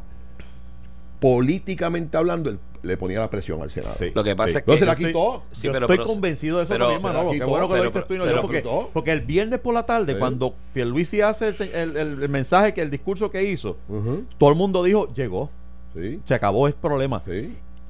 Políticamente 1.25 2.17
hablando, 2.17 2.55
le 2.83 2.97
ponía 2.97 3.17
la 3.17 3.31
presión 3.31 3.59
al 3.59 3.71
Senado. 3.71 3.95
Lo 4.13 4.23
que 4.23 4.35
pasa 4.35 4.59
es 4.59 4.63
que. 4.63 4.71
No 4.71 4.77
se 4.77 4.85
la 4.85 4.95
quitó. 4.95 5.41
Sí, 5.51 5.69
pero, 5.71 5.87
estoy 5.89 6.05
convencido 6.05 6.57
de 6.57 6.65
eso 6.65 6.73
pero, 6.75 6.85
también, 6.85 7.01
Manolo. 7.01 7.31
Qué 7.31 7.43
bueno 7.43 7.67
que 7.67 7.77
lo 7.77 7.83
dices 7.85 8.07
tú 8.07 8.13
y 8.13 8.17
no 8.19 8.27
yo. 8.27 8.41
Porque, 8.41 8.63
porque, 8.93 9.11
el 9.11 9.21
viernes 9.21 9.59
por 9.59 9.73
la 9.73 9.87
tarde, 9.87 10.19
cuando 10.19 10.53
Pierluisi 10.71 11.21
hace 11.21 11.47
el, 11.47 11.97
el, 11.97 12.21
el, 12.21 12.29
mensaje, 12.29 12.75
que 12.75 12.83
el 12.83 12.91
discurso 12.91 13.31
que 13.31 13.43
hizo, 13.43 13.75
todo 14.37 14.51
el 14.51 14.55
mundo 14.55 14.83
dijo: 14.83 15.11
llegó. 15.15 15.49
Se 16.25 16.35
acabó 16.35 16.67
el 16.67 16.75
problema. 16.75 17.23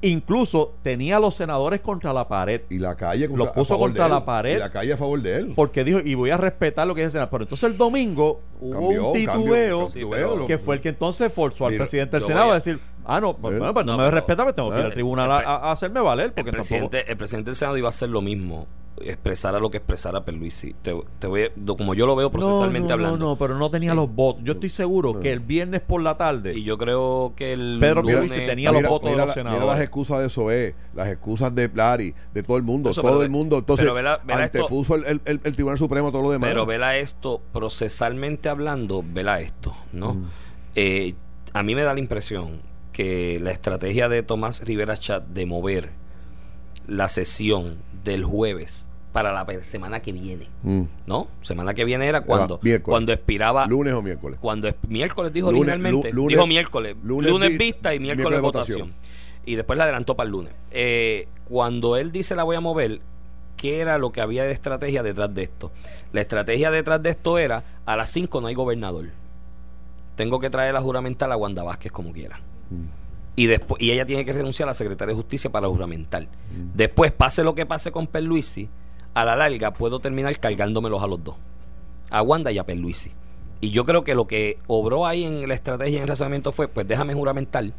Incluso 0.00 0.74
tenía 0.82 1.16
a 1.16 1.20
los 1.20 1.34
senadores 1.34 1.80
contra 1.80 2.12
la 2.12 2.28
pared. 2.28 2.62
Y 2.70 2.78
la 2.78 2.94
calle 2.94 3.28
Los 3.28 3.48
puso 3.50 3.78
contra 3.78 4.08
la 4.08 4.24
pared. 4.24 4.56
Y 4.56 4.60
la 4.60 4.70
calle 4.70 4.92
a 4.92 4.96
favor 4.96 5.20
de 5.20 5.36
él. 5.36 5.52
Porque 5.56 5.84
dijo, 5.84 6.00
y 6.00 6.14
voy 6.14 6.30
a 6.30 6.36
respetar 6.36 6.86
lo 6.86 6.94
que 6.94 7.00
dice 7.00 7.06
el 7.06 7.12
Senado. 7.12 7.30
Pero 7.30 7.44
entonces 7.44 7.70
el 7.70 7.76
domingo 7.76 8.40
hubo 8.60 9.10
un 9.10 9.12
titubeo 9.12 9.88
que 10.46 10.58
fue 10.58 10.76
el 10.76 10.80
que 10.80 10.90
entonces 10.90 11.30
forzó 11.32 11.66
al 11.66 11.76
presidente 11.76 12.16
del 12.16 12.26
Senado 12.26 12.52
a 12.52 12.54
decir, 12.54 12.78
ah, 13.06 13.20
no, 13.20 13.36
pues, 13.36 13.58
pues 13.58 13.86
no, 13.86 13.96
me 13.96 14.10
respeta, 14.10 14.44
me 14.44 14.52
tengo 14.52 14.70
que 14.70 14.80
ir 14.80 14.84
al 14.86 14.92
tribunal 14.92 15.30
a, 15.30 15.70
hacerme 15.70 16.00
valer. 16.00 16.34
Porque 16.34 16.50
el, 16.50 16.56
presidente, 16.56 17.10
el 17.10 17.16
presidente 17.16 17.50
del 17.50 17.56
Senado 17.56 17.76
iba 17.76 17.88
a 17.88 17.90
hacer 17.90 18.08
lo 18.08 18.20
mismo 18.20 18.66
expresara 19.04 19.58
lo 19.58 19.70
que 19.70 19.78
expresara 19.78 20.24
Perluisi. 20.24 20.74
Te, 20.82 20.94
te 21.18 21.26
voy, 21.26 21.50
como 21.76 21.94
yo 21.94 22.06
lo 22.06 22.16
veo 22.16 22.30
procesalmente 22.30 22.92
hablando. 22.92 23.18
No, 23.18 23.30
no, 23.30 23.36
pero 23.36 23.58
no 23.58 23.70
tenía 23.70 23.94
los 23.94 24.12
votos. 24.12 24.42
Yo 24.44 24.54
estoy 24.54 24.68
seguro 24.68 25.20
que 25.20 25.32
el 25.32 25.40
viernes 25.40 25.80
por 25.80 26.02
la 26.02 26.16
tarde. 26.16 26.54
Y 26.56 26.64
yo 26.64 26.78
creo 26.78 27.34
que 27.36 27.52
el. 27.52 27.78
Pedro 27.80 28.02
lunes, 28.02 28.32
tenía 28.32 28.72
los 28.72 28.82
votos 28.82 29.10
de 29.10 29.16
los 29.16 29.34
senadores. 29.34 29.62
Mira 29.62 29.72
las 29.72 29.82
excusas 29.82 30.20
de 30.20 30.28
SOE, 30.28 30.74
las 30.94 31.08
excusas 31.08 31.54
de 31.54 31.68
Plari, 31.68 32.14
de 32.32 32.42
todo 32.42 32.56
el 32.56 32.62
mundo. 32.62 32.90
todo 32.92 33.22
el 33.22 33.30
mundo. 33.30 33.58
Entonces, 33.58 33.86
pero 33.86 34.18
antepuso 34.28 34.94
el, 34.96 35.20
el, 35.24 35.40
el, 35.42 35.52
Tribunal 35.52 35.78
Supremo 35.78 36.10
todo 36.10 36.22
lo 36.22 36.30
demás. 36.30 36.48
Pero 36.48 36.66
vela 36.66 36.96
esto, 36.96 37.42
procesalmente 37.52 38.48
hablando, 38.48 39.04
vela 39.06 39.40
esto, 39.40 39.74
¿no? 39.92 40.14
Mm. 40.14 40.24
Eh, 40.74 41.14
a 41.52 41.62
mí 41.62 41.74
me 41.74 41.82
da 41.82 41.94
la 41.94 42.00
impresión 42.00 42.60
que 42.96 43.38
la 43.40 43.50
estrategia 43.50 44.08
de 44.08 44.22
Tomás 44.22 44.64
Rivera 44.64 44.96
Chat 44.96 45.22
de 45.26 45.44
mover 45.44 45.90
la 46.88 47.08
sesión 47.08 47.76
del 48.04 48.24
jueves 48.24 48.88
para 49.12 49.32
la 49.32 49.44
semana 49.64 50.00
que 50.00 50.12
viene. 50.12 50.48
Mm. 50.62 50.84
¿No? 51.06 51.28
Semana 51.42 51.74
que 51.74 51.84
viene 51.84 52.06
era 52.06 52.22
cuando, 52.22 52.58
cuando 52.82 53.12
expiraba. 53.12 53.66
¿Lunes 53.66 53.92
o 53.92 54.00
miércoles? 54.00 54.38
Cuando 54.40 54.74
miércoles 54.88 55.30
dijo 55.30 55.48
originalmente. 55.48 56.10
dijo 56.10 56.46
miércoles. 56.46 56.96
Lunes, 57.04 57.58
vista 57.58 57.94
y 57.94 58.00
miércoles, 58.00 58.40
votación. 58.40 58.94
Y 59.44 59.56
después 59.56 59.76
la 59.76 59.84
adelantó 59.84 60.16
para 60.16 60.28
el 60.28 60.32
lunes. 60.32 60.54
Eh, 60.70 61.28
cuando 61.44 61.98
él 61.98 62.12
dice 62.12 62.34
la 62.34 62.44
voy 62.44 62.56
a 62.56 62.60
mover, 62.62 63.02
¿qué 63.58 63.80
era 63.80 63.98
lo 63.98 64.10
que 64.10 64.22
había 64.22 64.44
de 64.44 64.52
estrategia 64.52 65.02
detrás 65.02 65.34
de 65.34 65.42
esto? 65.42 65.70
La 66.14 66.22
estrategia 66.22 66.70
detrás 66.70 67.02
de 67.02 67.10
esto 67.10 67.36
era: 67.36 67.62
a 67.84 67.94
las 67.94 68.08
5 68.08 68.40
no 68.40 68.46
hay 68.46 68.54
gobernador. 68.54 69.10
Tengo 70.14 70.40
que 70.40 70.48
traer 70.48 70.72
la 70.72 70.80
juramental 70.80 71.30
a 71.30 71.36
Wanda 71.36 71.62
Vázquez 71.62 71.92
como 71.92 72.14
quiera. 72.14 72.40
Y 73.34 73.46
después 73.46 73.80
y 73.82 73.90
ella 73.90 74.06
tiene 74.06 74.24
que 74.24 74.32
renunciar 74.32 74.68
a 74.68 74.70
la 74.70 74.74
secretaria 74.74 75.12
de 75.12 75.16
justicia 75.16 75.50
para 75.50 75.68
juramental. 75.68 76.24
Mm. 76.24 76.76
Después, 76.76 77.12
pase 77.12 77.44
lo 77.44 77.54
que 77.54 77.66
pase 77.66 77.92
con 77.92 78.06
Perluisi, 78.06 78.68
a 79.14 79.24
la 79.24 79.36
larga 79.36 79.72
puedo 79.72 80.00
terminar 80.00 80.38
cargándomelos 80.38 81.02
a 81.02 81.06
los 81.06 81.22
dos, 81.22 81.36
a 82.10 82.22
Wanda 82.22 82.52
y 82.52 82.58
a 82.58 82.64
Perluisi. 82.64 83.12
Y 83.60 83.70
yo 83.70 83.84
creo 83.84 84.04
que 84.04 84.14
lo 84.14 84.26
que 84.26 84.58
obró 84.66 85.06
ahí 85.06 85.24
en 85.24 85.48
la 85.48 85.54
estrategia 85.54 85.92
y 85.92 85.96
en 85.96 86.02
el 86.02 86.08
razonamiento 86.08 86.52
fue, 86.52 86.68
pues 86.68 86.86
déjame 86.86 87.14
juramental 87.14 87.72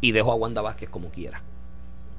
y 0.00 0.12
dejo 0.12 0.32
a 0.32 0.34
Wanda 0.34 0.62
Vázquez 0.62 0.88
como 0.88 1.08
quiera, 1.10 1.42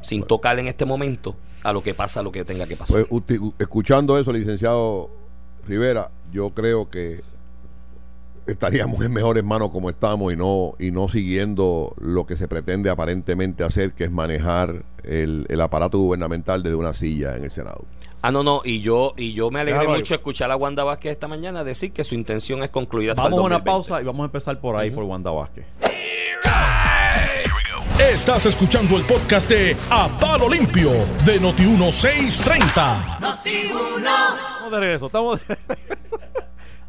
sin 0.01 0.23
tocar 0.23 0.59
en 0.59 0.67
este 0.67 0.85
momento 0.85 1.35
a 1.63 1.73
lo 1.73 1.81
que 1.81 1.93
pasa, 1.93 2.21
lo 2.21 2.31
que 2.31 2.45
tenga 2.45 2.67
que 2.67 2.77
pasar. 2.77 3.07
Pues, 3.07 3.39
escuchando 3.57 4.17
eso, 4.17 4.31
licenciado 4.31 5.09
Rivera, 5.67 6.11
yo 6.31 6.51
creo 6.51 6.89
que 6.89 7.21
estaríamos 8.51 9.03
en 9.03 9.11
mejores 9.11 9.43
manos 9.43 9.69
como 9.69 9.89
estamos 9.89 10.33
y 10.33 10.35
no 10.35 10.73
y 10.79 10.91
no 10.91 11.09
siguiendo 11.09 11.93
lo 11.99 12.25
que 12.25 12.37
se 12.37 12.47
pretende 12.47 12.89
aparentemente 12.89 13.63
hacer, 13.63 13.93
que 13.93 14.05
es 14.05 14.11
manejar 14.11 14.83
el, 15.03 15.45
aparato 15.61 15.97
gubernamental 15.97 16.63
desde 16.63 16.75
una 16.75 16.93
silla 16.93 17.35
en 17.35 17.43
el 17.43 17.51
Senado. 17.51 17.85
Ah, 18.21 18.31
no, 18.31 18.43
no, 18.43 18.61
y 18.65 18.81
yo 18.81 19.13
y 19.15 19.33
yo 19.33 19.49
me 19.49 19.61
alegré 19.61 19.87
mucho 19.87 20.13
escuchar 20.13 20.51
a 20.51 20.57
Wanda 20.57 20.83
Vázquez 20.83 21.13
esta 21.13 21.27
mañana 21.27 21.63
decir 21.63 21.91
que 21.93 22.03
su 22.03 22.15
intención 22.15 22.63
es 22.63 22.69
concluir 22.69 23.11
hasta 23.11 23.23
Vamos 23.23 23.39
a 23.39 23.43
una 23.43 23.63
pausa 23.63 24.01
y 24.01 24.03
vamos 24.03 24.21
a 24.21 24.25
empezar 24.25 24.59
por 24.59 24.75
ahí, 24.75 24.91
por 24.91 25.03
Wanda 25.03 25.31
Vázquez. 25.31 25.65
Estás 27.99 28.45
escuchando 28.45 28.97
el 28.97 29.03
podcast 29.03 29.49
de 29.49 29.77
A 29.89 30.07
Palo 30.19 30.49
Limpio 30.49 30.91
de 31.25 31.39
Noti1630. 31.39 33.19
Noti1. 33.19 33.97
Estamos 33.99 34.71
de 34.71 34.79
regreso, 34.79 35.05
estamos 35.05 35.47
de 35.47 35.57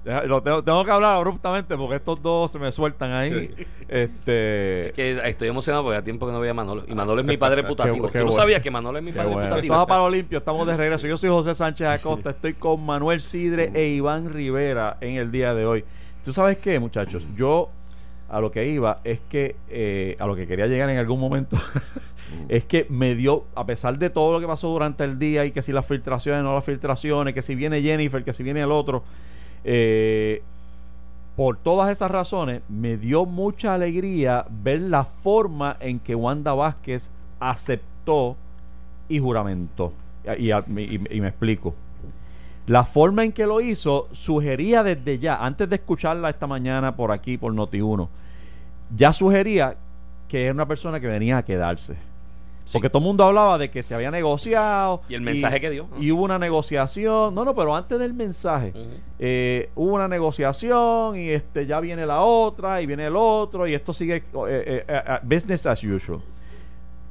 lo 0.05 0.43
tengo, 0.43 0.85
que 0.85 0.91
hablar 0.91 1.17
abruptamente 1.17 1.77
porque 1.77 1.97
estos 1.97 2.23
dos 2.23 2.51
se 2.51 2.59
me 2.59 2.73
sueltan 2.73 3.13
ahí. 3.13 3.55
Este... 3.89 4.93
que 4.95 5.21
estoy 5.25 5.49
emocionado 5.49 5.85
porque 5.85 5.97
hace 5.97 6.05
tiempo 6.05 6.27
que 6.27 6.33
no 6.33 6.41
veía 6.41 6.53
a 6.53 6.55
Manolo. 6.55 6.85
Y 6.87 6.95
Manolo 6.95 7.21
es 7.21 7.27
mi 7.27 7.37
padre 7.37 7.63
putativo. 7.67 8.09
¿Tú 8.09 8.25
no 8.25 8.33
sabías 8.33 8.63
que 8.63 8.71
Manolo 8.71 8.99
es 8.99 9.05
mi 9.05 9.13
padre 9.13 9.33
putativo? 9.33 9.59
Estamos 9.59 9.87
para 9.87 10.03
Olimpio, 10.03 10.39
estamos 10.39 10.67
de 10.67 10.77
regreso. 10.77 11.07
Yo 11.07 11.19
soy 11.19 11.31
José 11.31 11.55
Sánchez 11.55 11.87
Acosta. 11.87 12.31
Estoy 12.31 12.55
con 12.55 12.85
Manuel 12.85 13.21
Sidre 13.21 13.71
e 13.75 13.89
Iván 13.89 14.33
Rivera 14.33 14.97
en 15.01 15.17
el 15.17 15.31
día 15.31 15.55
de 15.55 15.67
hoy. 15.67 15.85
¿Tú 16.25 16.33
sabes 16.33 16.59
qué, 16.59 16.79
muchachos? 16.79 17.25
Yo 17.37 17.71
a 18.31 18.41
lo 18.41 18.51
que 18.53 18.67
iba 18.67 19.01
es 19.03 19.21
que, 19.29 19.57
eh, 19.69 20.17
a 20.21 20.27
lo 20.27 20.37
que 20.37 20.47
quería 20.47 20.67
llegar 20.67 20.89
en 20.89 20.99
algún 20.99 21.19
momento, 21.19 21.59
es 22.49 22.65
que 22.65 22.87
me 22.89 23.17
dio, 23.17 23.45
a 23.57 23.67
pesar 23.67 23.99
de 23.99 24.09
todo 24.09 24.33
lo 24.33 24.41
que 24.41 24.47
pasó 24.47 24.69
durante 24.69 25.03
el 25.03 25.19
día 25.19 25.45
y 25.45 25.51
que 25.51 25.63
si 25.63 25.73
las 25.73 25.85
filtraciones, 25.85 26.45
no 26.45 26.55
las 26.55 26.65
filtraciones, 26.65 27.35
que 27.35 27.43
si 27.43 27.57
viene 27.57 27.83
Jennifer, 27.83 28.23
que 28.23 28.33
si 28.33 28.45
viene 28.45 28.63
el 28.63 28.71
otro, 28.71 29.03
eh, 29.65 30.43
por 31.37 31.57
todas 31.57 31.91
esas 31.91 32.11
razones, 32.11 32.63
me 32.69 32.97
dio 32.97 33.25
mucha 33.25 33.75
alegría 33.75 34.45
ver 34.51 34.83
la 34.83 35.05
forma 35.05 35.77
en 35.81 35.99
que 35.99 36.15
Wanda 36.15 36.53
Vázquez 36.55 37.11
aceptó 37.39 38.37
y 39.09 39.19
juramentó. 39.19 39.93
Y, 40.39 40.51
me 41.21 41.29
explico. 41.29 41.75
La 42.67 42.85
forma 42.85 43.25
en 43.25 43.33
que 43.33 43.47
lo 43.47 43.61
hizo 43.61 44.09
sugería 44.13 44.83
desde 44.83 45.19
ya, 45.19 45.37
antes 45.37 45.69
de 45.69 45.77
escucharla 45.77 46.31
esta 46.31 46.47
mañana 46.47 46.95
por 46.95 47.11
aquí, 47.11 47.39
por 47.39 47.53
Noti1, 47.53 48.09
ya 48.95 49.13
sugería 49.13 49.77
que 50.29 50.45
era 50.45 50.53
una 50.53 50.67
persona 50.67 51.01
que 51.01 51.07
venía 51.07 51.39
a 51.39 51.45
quedarse 51.45 52.10
porque 52.73 52.89
todo 52.89 53.01
el 53.01 53.07
mundo 53.07 53.25
hablaba 53.25 53.59
de 53.59 53.71
que 53.71 53.83
se 53.83 53.95
había 53.95 54.11
negociado. 54.11 55.03
Y 55.09 55.15
el 55.15 55.21
mensaje 55.21 55.61
que 55.61 55.71
dio. 55.71 55.89
Y 55.99 56.13
hubo 56.13 56.23
una 56.23 56.39
negociación. 56.39 57.35
No, 57.35 57.45
no, 57.45 57.55
pero 57.55 57.75
antes 57.75 57.99
del 57.99 58.15
mensaje, 58.15 58.73
eh, 59.19 59.71
hubo 59.75 59.95
una 59.95 60.09
negociación 60.09 61.17
y 61.17 61.31
este 61.31 61.67
ya 61.67 61.81
viene 61.81 62.07
la 62.07 62.23
otra 62.23 62.81
y 62.81 62.87
viene 62.87 63.07
el 63.07 63.17
otro 63.17 63.67
y 63.67 63.75
esto 63.75 63.93
sigue 63.93 64.17
eh, 64.49 64.85
eh, 64.89 65.19
business 65.23 65.67
as 65.67 65.83
usual. 65.83 66.21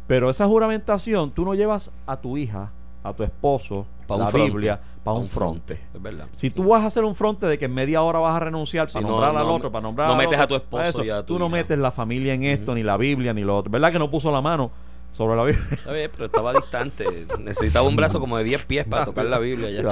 Pero 0.07 0.29
esa 0.29 0.47
juramentación, 0.47 1.31
tú 1.31 1.45
no 1.45 1.53
llevas 1.53 1.91
a 2.07 2.17
tu 2.17 2.35
hija, 2.35 2.71
a 3.03 3.13
tu 3.13 3.23
esposo, 3.23 3.85
para 4.07 4.25
la 4.25 4.31
Biblia, 4.31 4.79
para 5.03 5.17
un, 5.17 5.27
fronte. 5.27 5.79
Es 5.93 6.01
verdad. 6.01 6.25
Si 6.35 6.49
tú 6.49 6.69
vas 6.69 6.81
a 6.81 6.87
hacer 6.87 7.03
un 7.03 7.13
fronte 7.13 7.45
de 7.45 7.59
que 7.59 7.65
en 7.65 7.73
media 7.73 8.01
hora 8.01 8.17
vas 8.17 8.35
a 8.35 8.39
renunciar 8.39 8.91
para 8.91 9.05
nombrar 9.05 9.37
al 9.37 9.45
otro, 9.45 9.71
para 9.71 9.83
nombrar 9.83 10.09
No 10.09 10.15
metes 10.15 10.39
a 10.39 10.47
tu 10.47 10.55
esposo 10.55 11.03
y 11.03 11.11
a 11.11 11.21
tu 11.23 11.33
Tú 11.33 11.39
no 11.39 11.47
metes 11.47 11.77
la 11.77 11.91
familia 11.91 12.33
en 12.33 12.43
esto, 12.43 12.73
ni 12.73 12.81
la 12.81 12.97
Biblia, 12.97 13.33
ni 13.33 13.43
lo 13.43 13.55
otro. 13.55 13.71
¿Verdad 13.71 13.91
que 13.91 13.99
no 13.99 14.09
puso 14.09 14.31
la 14.31 14.41
mano? 14.41 14.71
Sobre 15.11 15.35
la 15.35 15.43
Biblia. 15.43 15.67
Está 15.71 15.91
bien, 15.91 16.11
pero 16.11 16.25
estaba 16.25 16.53
distante. 16.53 17.05
Necesitaba 17.39 17.87
un 17.87 17.95
brazo 17.95 18.19
como 18.19 18.37
de 18.37 18.43
10 18.43 18.65
pies 18.65 18.85
para 18.85 19.05
tocar 19.05 19.25
la 19.25 19.39
Biblia. 19.39 19.69
Ya. 19.69 19.83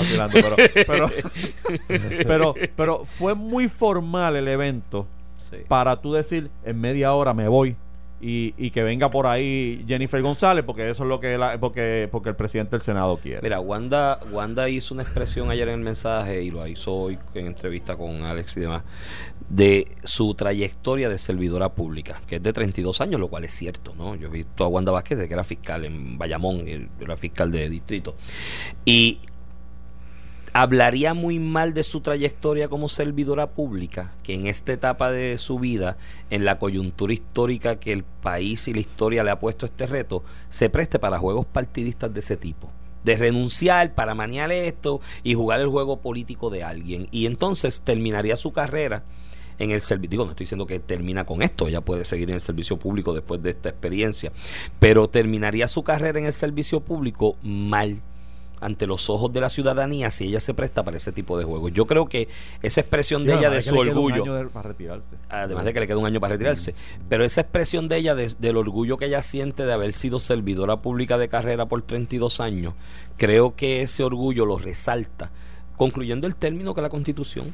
Pero, 0.86 1.10
pero, 2.26 2.56
pero, 2.76 3.06
fue 3.06 3.34
muy 3.36 3.68
formal 3.68 4.36
el 4.36 4.48
evento 4.48 5.08
para 5.68 6.02
tú 6.02 6.14
decir 6.14 6.50
en 6.66 6.80
media 6.80 7.14
hora 7.14 7.34
me 7.34 7.48
voy 7.48 7.76
y, 8.20 8.54
y, 8.58 8.72
que 8.72 8.84
venga 8.84 9.12
por 9.12 9.28
ahí 9.28 9.86
Jennifer 9.88 10.22
González 10.22 10.64
porque 10.66 10.90
eso 10.90 11.04
es 11.04 11.10
lo 11.10 11.20
que 11.20 11.38
porque 11.60 12.10
porque 12.12 12.30
el 12.30 12.36
presidente 12.36 12.72
del 12.72 12.82
Senado 12.82 13.18
quiere. 13.18 13.42
Mira, 13.42 13.60
Wanda 13.60 14.20
Wanda 14.32 14.70
hizo 14.70 14.94
una 14.94 15.04
expresión 15.04 15.52
ayer 15.52 15.68
en 15.70 15.76
el 15.76 15.82
mensaje 15.82 16.42
y 16.44 16.50
lo 16.50 16.66
hizo 16.68 16.94
hoy 16.94 17.20
en 17.36 17.48
entrevista 17.48 17.96
con 17.96 18.24
Alex 18.24 18.58
y 18.58 18.62
demás 18.62 18.84
de 19.50 19.88
su 20.04 20.34
trayectoria 20.34 21.10
de 21.10 21.18
servidora 21.18 21.70
pública, 21.70 22.22
que 22.28 22.36
es 22.38 22.44
de 22.44 22.52
32 22.52 23.00
años, 23.02 23.20
lo 23.20 23.30
cual 23.30 23.46
es 23.46 23.54
cierto, 23.54 23.94
¿no? 23.96 24.16
Yo 24.16 24.28
he 24.28 24.32
visto 24.32 24.66
a 24.66 24.68
Wanda 24.68 24.92
Vázquez 24.92 25.18
desde 25.18 25.30
que 25.30 25.34
era 25.36 25.44
fiscal 25.44 25.86
en 25.86 26.18
Bayamón, 26.18 26.66
era 27.00 27.16
fiscal 27.16 27.52
de 27.52 27.70
distrito. 27.70 28.16
Y 28.84 29.20
hablaría 30.62 31.14
muy 31.14 31.38
mal 31.38 31.76
de 31.76 31.84
su 31.84 32.02
trayectoria 32.02 32.68
como 32.68 32.90
servidora 32.90 33.52
pública, 33.52 34.14
que 34.24 34.34
en 34.34 34.48
esta 34.48 34.74
etapa 34.74 35.12
de 35.12 35.38
su 35.38 35.60
vida, 35.60 35.98
en 36.32 36.46
la 36.46 36.58
coyuntura 36.58 37.14
histórica 37.14 37.80
que 37.80 37.94
el 37.94 38.04
país 38.04 38.68
y 38.68 38.74
la 38.74 38.80
historia 38.80 39.24
le 39.24 39.30
ha 39.30 39.40
puesto 39.40 39.68
este 39.68 39.86
reto, 39.86 40.24
se 40.50 40.72
preste 40.72 40.98
para 40.98 41.20
juegos 41.20 41.46
partidistas 41.46 42.12
de 42.12 42.22
ese 42.22 42.38
tipo 42.38 42.72
de 43.04 43.16
renunciar 43.16 43.94
para 43.94 44.16
manejar 44.16 44.52
esto 44.52 45.00
y 45.24 45.36
jugar 45.36 45.62
el 45.62 45.68
juego 45.68 46.02
político 46.02 46.50
de 46.50 46.64
alguien. 46.64 47.08
Y 47.12 47.26
entonces 47.28 47.82
terminaría 47.82 48.36
su 48.36 48.52
carrera 48.52 49.04
en 49.60 49.72
el 49.72 49.82
servicio. 49.82 50.10
Digo, 50.10 50.26
no 50.26 50.32
estoy 50.32 50.44
diciendo 50.44 50.66
que 50.66 50.80
termina 50.80 51.24
con 51.24 51.44
esto, 51.44 51.68
ella 51.68 51.82
puede 51.82 52.04
seguir 52.04 52.30
en 52.30 52.36
el 52.36 52.42
servicio 52.42 52.78
público 52.78 53.14
después 53.14 53.42
de 53.44 53.52
esta 53.52 53.70
experiencia, 53.70 54.34
pero 54.80 55.08
terminaría 55.08 55.68
su 55.68 55.84
carrera 55.84 56.20
en 56.20 56.26
el 56.26 56.34
servicio 56.34 56.82
público 56.82 57.38
mal 57.44 58.02
ante 58.60 58.88
los 58.88 59.10
ojos 59.10 59.32
de 59.34 59.42
la 59.42 59.50
ciudadanía 59.50 60.10
si 60.12 60.26
ella 60.26 60.40
se 60.40 60.54
presta 60.54 60.84
para 60.84 60.98
ese 60.98 61.12
tipo 61.12 61.38
de 61.38 61.46
juegos. 61.46 61.72
Yo 61.74 61.86
creo 61.86 62.08
que 62.08 62.28
esa 62.62 62.82
expresión 62.82 63.26
de 63.26 63.36
ella 63.36 63.50
de 63.50 63.62
su 63.62 63.78
orgullo, 63.78 64.24
además 65.30 65.66
de 65.66 65.74
que 65.74 65.80
le 65.80 65.88
queda 65.88 65.98
un 65.98 66.06
año 66.06 66.20
para 66.20 66.34
retirarse, 66.34 66.74
pero 67.10 67.24
esa 67.24 67.42
expresión 67.42 67.88
de 67.88 67.98
ella 67.98 68.16
del 68.16 68.58
orgullo 68.58 68.98
que 68.98 69.06
ella 69.06 69.22
siente 69.22 69.66
de 69.66 69.74
haber 69.74 69.94
sido 69.94 70.20
servidora 70.20 70.78
pública 70.78 71.18
de 71.18 71.30
carrera 71.30 71.66
por 71.66 71.82
32 71.82 72.40
años, 72.40 72.74
creo 73.18 73.56
que 73.56 73.82
ese 73.82 74.04
orgullo 74.04 74.46
lo 74.46 74.58
resalta, 74.58 75.32
concluyendo 75.76 76.28
el 76.28 76.36
término 76.36 76.74
que 76.74 76.82
la 76.82 76.90
Constitución 76.90 77.54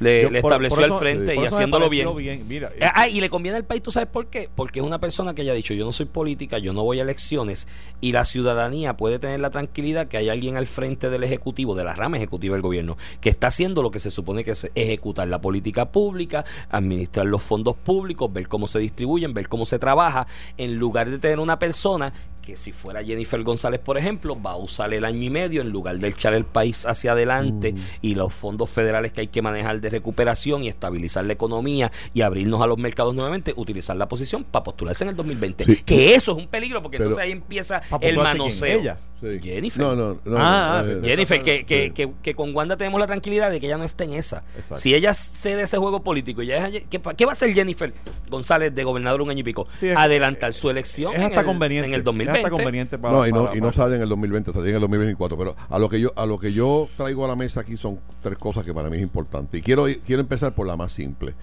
le, 0.00 0.38
estableció 0.38 0.84
al 0.84 0.98
frente 0.98 1.34
y 1.34 1.44
haciéndolo 1.44 1.88
bien. 1.88 2.08
Eh, 2.50 2.90
ah, 2.94 3.08
y 3.08 3.20
le 3.20 3.28
conviene 3.30 3.56
al 3.56 3.64
país, 3.64 3.82
¿tú 3.82 3.90
sabes 3.90 4.08
por 4.08 4.28
qué? 4.28 4.48
Porque 4.54 4.80
es 4.80 4.86
una 4.86 4.98
persona 5.00 5.34
que 5.34 5.44
ya 5.44 5.52
ha 5.52 5.54
dicho, 5.54 5.74
yo 5.74 5.84
no 5.84 5.92
soy 5.92 6.06
política, 6.06 6.58
yo 6.58 6.72
no 6.72 6.84
voy 6.84 7.00
a 7.00 7.02
elecciones, 7.02 7.68
y 8.00 8.12
la 8.12 8.24
ciudadanía 8.24 8.96
puede 8.96 9.18
tener 9.18 9.40
la 9.40 9.50
tranquilidad 9.50 10.08
que 10.08 10.16
hay 10.16 10.28
alguien 10.28 10.56
al 10.56 10.66
frente 10.66 11.10
del 11.10 11.24
Ejecutivo, 11.24 11.74
de 11.74 11.84
la 11.84 11.94
rama 11.94 12.16
ejecutiva 12.16 12.54
del 12.54 12.62
gobierno, 12.62 12.96
que 13.20 13.30
está 13.30 13.48
haciendo 13.48 13.82
lo 13.82 13.90
que 13.90 14.00
se 14.00 14.10
supone 14.10 14.44
que 14.44 14.52
es 14.52 14.70
ejecutar 14.74 15.28
la 15.28 15.40
política 15.40 15.90
pública, 15.90 16.44
administrar 16.70 17.26
los 17.26 17.42
fondos 17.42 17.76
públicos, 17.76 18.32
ver 18.32 18.48
cómo 18.48 18.68
se 18.68 18.78
distribuyen, 18.78 19.34
ver 19.34 19.48
cómo 19.48 19.66
se 19.66 19.78
trabaja, 19.78 20.26
en 20.56 20.76
lugar 20.76 21.10
de 21.10 21.18
tener 21.18 21.38
una 21.38 21.58
persona 21.58 22.12
que 22.48 22.56
si 22.56 22.72
fuera 22.72 23.04
Jennifer 23.04 23.42
González, 23.42 23.78
por 23.78 23.98
ejemplo, 23.98 24.34
va 24.40 24.52
a 24.52 24.56
usar 24.56 24.94
el 24.94 25.04
año 25.04 25.22
y 25.22 25.28
medio 25.28 25.60
en 25.60 25.68
lugar 25.68 25.98
de 25.98 26.08
echar 26.08 26.32
el 26.32 26.46
país 26.46 26.86
hacia 26.86 27.12
adelante 27.12 27.74
mm. 27.74 27.76
y 28.00 28.14
los 28.14 28.32
fondos 28.32 28.70
federales 28.70 29.12
que 29.12 29.20
hay 29.20 29.26
que 29.26 29.42
manejar 29.42 29.82
de 29.82 29.90
recuperación 29.90 30.64
y 30.64 30.68
estabilizar 30.68 31.26
la 31.26 31.34
economía 31.34 31.92
y 32.14 32.22
abrirnos 32.22 32.62
a 32.62 32.66
los 32.66 32.78
mercados 32.78 33.14
nuevamente, 33.14 33.52
utilizar 33.54 33.96
la 33.96 34.08
posición 34.08 34.44
para 34.44 34.62
postularse 34.62 35.04
en 35.04 35.10
el 35.10 35.16
2020. 35.16 35.66
Que 35.84 36.14
eso 36.14 36.32
es 36.32 36.38
un 36.38 36.46
peligro 36.46 36.80
porque 36.80 36.96
entonces 36.96 37.22
ahí 37.22 37.32
empieza 37.32 37.82
el 38.00 38.16
manoseo. 38.16 38.80
Ella. 38.80 38.98
Jennifer. 39.20 39.82
No, 39.82 39.96
no, 39.96 40.20
no. 40.24 40.36
Ah, 40.38 40.84
eh, 40.86 41.00
Jennifer, 41.02 41.42
que, 41.42 41.66
que, 41.66 41.92
que, 41.92 42.10
que, 42.22 42.34
con 42.34 42.54
Wanda 42.54 42.76
tenemos 42.76 43.00
la 43.00 43.06
tranquilidad 43.06 43.50
de 43.50 43.58
que 43.58 43.66
ella 43.66 43.76
no 43.76 43.84
está 43.84 44.04
en 44.04 44.12
esa. 44.12 44.44
Si 44.76 44.94
ella 44.94 45.12
cede 45.12 45.62
ese 45.62 45.76
juego 45.76 46.04
político, 46.04 46.42
ya 46.42 46.70
¿qué, 46.70 47.00
¿qué, 47.16 47.24
va 47.24 47.32
a 47.32 47.34
hacer 47.34 47.52
Jennifer 47.52 47.92
González 48.30 48.74
de 48.74 48.84
gobernador 48.84 49.22
un 49.22 49.30
año 49.30 49.40
y 49.40 49.42
pico? 49.42 49.66
Adelantar 49.96 50.52
su 50.52 50.70
elección 50.70 51.16
en, 51.16 51.32
el, 51.32 51.44
conveniente, 51.44 51.88
en 51.88 51.94
el 51.94 52.04
2020. 52.04 52.37
Conveniente 52.42 52.98
para, 52.98 53.16
no, 53.16 53.26
y 53.26 53.32
no, 53.32 53.54
y 53.54 53.60
no 53.60 53.72
sale 53.72 53.96
en 53.96 54.02
el 54.02 54.08
2020, 54.08 54.52
sale 54.52 54.68
en 54.68 54.74
el 54.74 54.80
2024. 54.80 55.36
Pero 55.38 55.56
a 55.68 55.78
lo 55.78 55.88
que 55.88 56.00
yo 56.00 56.12
a 56.16 56.26
lo 56.26 56.38
que 56.38 56.52
yo 56.52 56.88
traigo 56.96 57.24
a 57.24 57.28
la 57.28 57.36
mesa 57.36 57.60
aquí 57.60 57.76
son 57.76 57.98
tres 58.22 58.38
cosas 58.38 58.64
que 58.64 58.74
para 58.74 58.90
mí 58.90 58.96
es 58.96 59.02
importante. 59.02 59.58
Y 59.58 59.62
quiero, 59.62 59.86
quiero 60.04 60.20
empezar 60.20 60.54
por 60.54 60.66
la 60.66 60.76
más 60.76 60.92
simple 60.92 61.34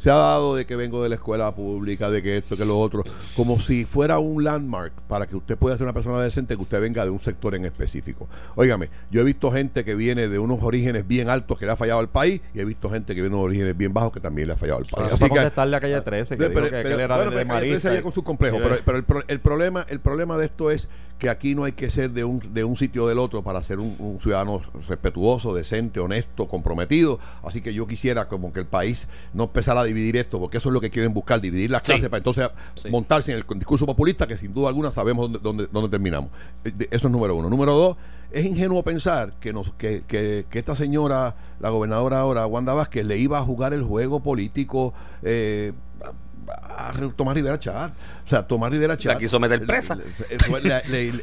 se 0.00 0.10
ha 0.10 0.14
dado 0.14 0.56
de 0.56 0.64
que 0.64 0.76
vengo 0.76 1.02
de 1.02 1.10
la 1.10 1.16
escuela 1.16 1.54
pública, 1.54 2.10
de 2.10 2.22
que 2.22 2.38
esto, 2.38 2.56
que 2.56 2.64
lo 2.64 2.78
otro, 2.78 3.04
como 3.36 3.60
si 3.60 3.84
fuera 3.84 4.18
un 4.18 4.42
landmark 4.42 4.92
para 5.06 5.26
que 5.26 5.36
usted 5.36 5.58
pueda 5.58 5.76
ser 5.76 5.84
una 5.84 5.92
persona 5.92 6.20
decente, 6.20 6.56
que 6.56 6.62
usted 6.62 6.80
venga 6.80 7.04
de 7.04 7.10
un 7.10 7.20
sector 7.20 7.54
en 7.54 7.66
específico. 7.66 8.26
Óigame, 8.56 8.88
yo 9.10 9.20
he 9.20 9.24
visto 9.24 9.52
gente 9.52 9.84
que 9.84 9.94
viene 9.94 10.28
de 10.28 10.38
unos 10.38 10.62
orígenes 10.62 11.06
bien 11.06 11.28
altos 11.28 11.58
que 11.58 11.66
le 11.66 11.72
ha 11.72 11.76
fallado 11.76 12.00
al 12.00 12.08
país 12.08 12.40
y 12.54 12.60
he 12.60 12.64
visto 12.64 12.88
gente 12.88 13.14
que 13.14 13.20
viene 13.20 13.34
de 13.34 13.36
unos 13.36 13.46
orígenes 13.46 13.76
bien 13.76 13.92
bajos 13.92 14.12
que 14.12 14.20
también 14.20 14.48
le 14.48 14.54
ha 14.54 14.56
fallado 14.56 14.78
al 14.78 14.86
país. 14.86 15.12
Así 15.12 15.24
que 15.24 15.28
contestarle 15.28 15.76
a 15.76 15.80
calle 15.80 16.00
13, 16.00 16.38
que, 16.38 16.50
pero, 16.50 16.70
que, 16.70 16.80
él 16.80 17.00
era 17.00 17.16
bueno, 17.16 17.30
de, 17.32 17.78
de 17.78 18.02
con 18.02 18.12
su 18.12 18.24
complejo, 18.24 18.58
pero, 18.84 18.96
el, 18.96 19.04
el, 19.28 19.40
problema, 19.40 19.84
el 19.88 20.00
problema 20.00 20.38
de 20.38 20.46
esto 20.46 20.70
es 20.70 20.88
que 21.20 21.28
aquí 21.28 21.54
no 21.54 21.64
hay 21.64 21.72
que 21.72 21.90
ser 21.90 22.10
de 22.10 22.24
un, 22.24 22.40
de 22.52 22.64
un 22.64 22.76
sitio 22.76 23.04
o 23.04 23.08
del 23.08 23.18
otro 23.18 23.42
para 23.42 23.62
ser 23.62 23.78
un, 23.78 24.18
ciudadano 24.20 24.62
respetuoso, 24.88 25.54
decente, 25.54 26.00
honesto, 26.00 26.48
comprometido. 26.48 27.20
Así 27.44 27.60
que 27.60 27.74
yo 27.74 27.86
quisiera 27.86 28.26
como 28.26 28.52
que 28.54 28.60
el 28.60 28.66
país 28.66 29.06
no 29.34 29.44
empezara 29.44 29.82
a 29.82 29.84
dividir 29.92 30.16
esto, 30.16 30.38
porque 30.38 30.58
eso 30.58 30.68
es 30.68 30.72
lo 30.72 30.80
que 30.80 30.90
quieren 30.90 31.12
buscar, 31.12 31.40
dividir 31.40 31.70
las 31.70 31.82
clases 31.82 32.08
para 32.08 32.18
entonces 32.18 32.48
montarse 32.90 33.32
en 33.32 33.38
el 33.38 33.58
discurso 33.58 33.86
populista, 33.86 34.26
que 34.26 34.38
sin 34.38 34.52
duda 34.52 34.68
alguna 34.68 34.90
sabemos 34.90 35.30
dónde, 35.42 35.68
dónde, 35.70 35.88
terminamos. 35.88 36.30
Eh, 36.64 36.72
eso 36.90 37.06
es 37.06 37.12
número 37.12 37.36
uno. 37.36 37.50
Número 37.50 37.72
dos, 37.74 37.96
es 38.30 38.44
ingenuo 38.44 38.82
pensar 38.82 39.34
que, 39.40 39.52
nos, 39.52 39.72
que, 39.74 40.02
que, 40.06 40.46
que, 40.48 40.58
esta 40.58 40.76
señora, 40.76 41.36
la 41.60 41.70
gobernadora 41.70 42.20
ahora, 42.20 42.46
Wanda 42.46 42.74
Vázquez, 42.74 43.04
le 43.04 43.18
iba 43.18 43.38
a 43.38 43.42
jugar 43.42 43.72
el 43.72 43.82
juego 43.82 44.20
político. 44.20 44.94
Eh, 45.22 45.72
a 46.50 46.92
Tomás 47.16 47.34
Rivera 47.34 47.58
Chat. 47.58 47.92
O 48.26 48.28
sea, 48.28 48.46
Tomás 48.46 48.70
Rivera 48.70 48.96
Chat. 48.96 49.14
La 49.14 49.18
quiso 49.18 49.38
meter 49.40 49.64
presa. 49.64 49.98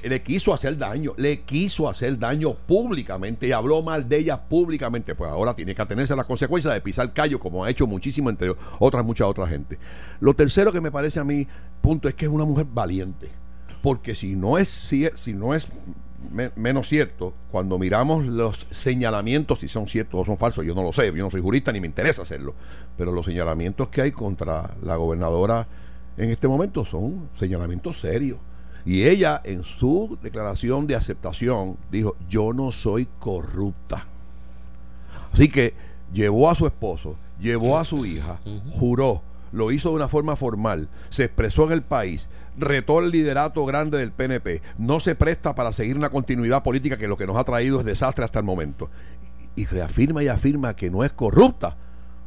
Le, 0.03 0.21
quiso 0.21 0.53
hacer 0.53 0.77
daño, 0.77 1.13
le 1.17 1.41
quiso 1.41 1.89
hacer 1.89 2.17
daño 2.17 2.53
públicamente 2.53 3.47
y 3.47 3.51
habló 3.51 3.81
mal 3.81 4.07
de 4.07 4.17
ella 4.17 4.41
públicamente. 4.41 5.15
Pues 5.15 5.29
ahora 5.29 5.55
tiene 5.55 5.75
que 5.75 5.81
atenerse 5.81 6.13
a 6.13 6.15
las 6.15 6.25
consecuencias 6.25 6.73
de 6.73 6.81
pisar 6.81 7.13
callo, 7.13 7.39
como 7.39 7.63
ha 7.63 7.69
hecho 7.69 7.87
muchísimo, 7.87 8.29
entre 8.29 8.53
otras, 8.79 9.05
mucha 9.05 9.27
otra 9.27 9.47
gente. 9.47 9.77
Lo 10.19 10.33
tercero 10.33 10.71
que 10.71 10.81
me 10.81 10.91
parece 10.91 11.19
a 11.19 11.23
mí, 11.23 11.47
punto, 11.81 12.07
es 12.07 12.13
que 12.13 12.25
es 12.25 12.31
una 12.31 12.45
mujer 12.45 12.65
valiente. 12.71 13.29
Porque 13.81 14.15
si 14.15 14.35
no 14.35 14.57
es, 14.57 14.69
si 14.69 15.33
no 15.33 15.53
es 15.53 15.67
menos 16.55 16.87
cierto 16.87 17.33
cuando 17.51 17.77
miramos 17.77 18.25
los 18.25 18.67
señalamientos, 18.71 19.59
si 19.59 19.67
son 19.67 19.87
ciertos 19.87 20.21
o 20.21 20.25
son 20.25 20.37
falsos, 20.37 20.65
yo 20.65 20.73
no 20.73 20.83
lo 20.83 20.91
sé, 20.91 21.07
yo 21.07 21.23
no 21.23 21.29
soy 21.29 21.41
jurista 21.41 21.71
ni 21.71 21.79
me 21.79 21.87
interesa 21.87 22.23
hacerlo, 22.23 22.53
pero 22.97 23.11
los 23.11 23.25
señalamientos 23.25 23.89
que 23.89 24.01
hay 24.01 24.11
contra 24.11 24.75
la 24.83 24.95
gobernadora 24.95 25.67
en 26.17 26.31
este 26.31 26.47
momento 26.47 26.85
son 26.85 27.29
señalamientos 27.37 27.99
serios. 27.99 28.39
Y 28.85 29.03
ella 29.03 29.41
en 29.43 29.63
su 29.63 30.17
declaración 30.21 30.87
de 30.87 30.95
aceptación 30.95 31.77
dijo, 31.91 32.15
yo 32.29 32.53
no 32.53 32.71
soy 32.71 33.07
corrupta. 33.19 34.07
Así 35.33 35.49
que 35.49 35.73
llevó 36.13 36.49
a 36.49 36.55
su 36.55 36.65
esposo, 36.65 37.15
llevó 37.39 37.77
a 37.77 37.85
su 37.85 38.05
hija, 38.05 38.39
juró, 38.79 39.21
lo 39.51 39.71
hizo 39.71 39.89
de 39.89 39.95
una 39.95 40.07
forma 40.07 40.35
formal, 40.35 40.87
se 41.09 41.25
expresó 41.25 41.65
en 41.65 41.73
el 41.73 41.81
país, 41.81 42.29
retó 42.57 42.99
el 42.99 43.11
liderato 43.11 43.65
grande 43.65 43.97
del 43.97 44.11
PNP, 44.11 44.61
no 44.77 44.99
se 44.99 45.15
presta 45.15 45.55
para 45.55 45.73
seguir 45.73 45.95
una 45.95 46.09
continuidad 46.09 46.63
política 46.63 46.97
que 46.97 47.07
lo 47.07 47.17
que 47.17 47.27
nos 47.27 47.37
ha 47.37 47.43
traído 47.43 47.79
es 47.79 47.85
desastre 47.85 48.25
hasta 48.25 48.39
el 48.39 48.45
momento. 48.45 48.89
Y 49.55 49.65
reafirma 49.65 50.23
y 50.23 50.27
afirma 50.27 50.75
que 50.75 50.89
no 50.89 51.03
es 51.03 51.11
corrupta. 51.11 51.77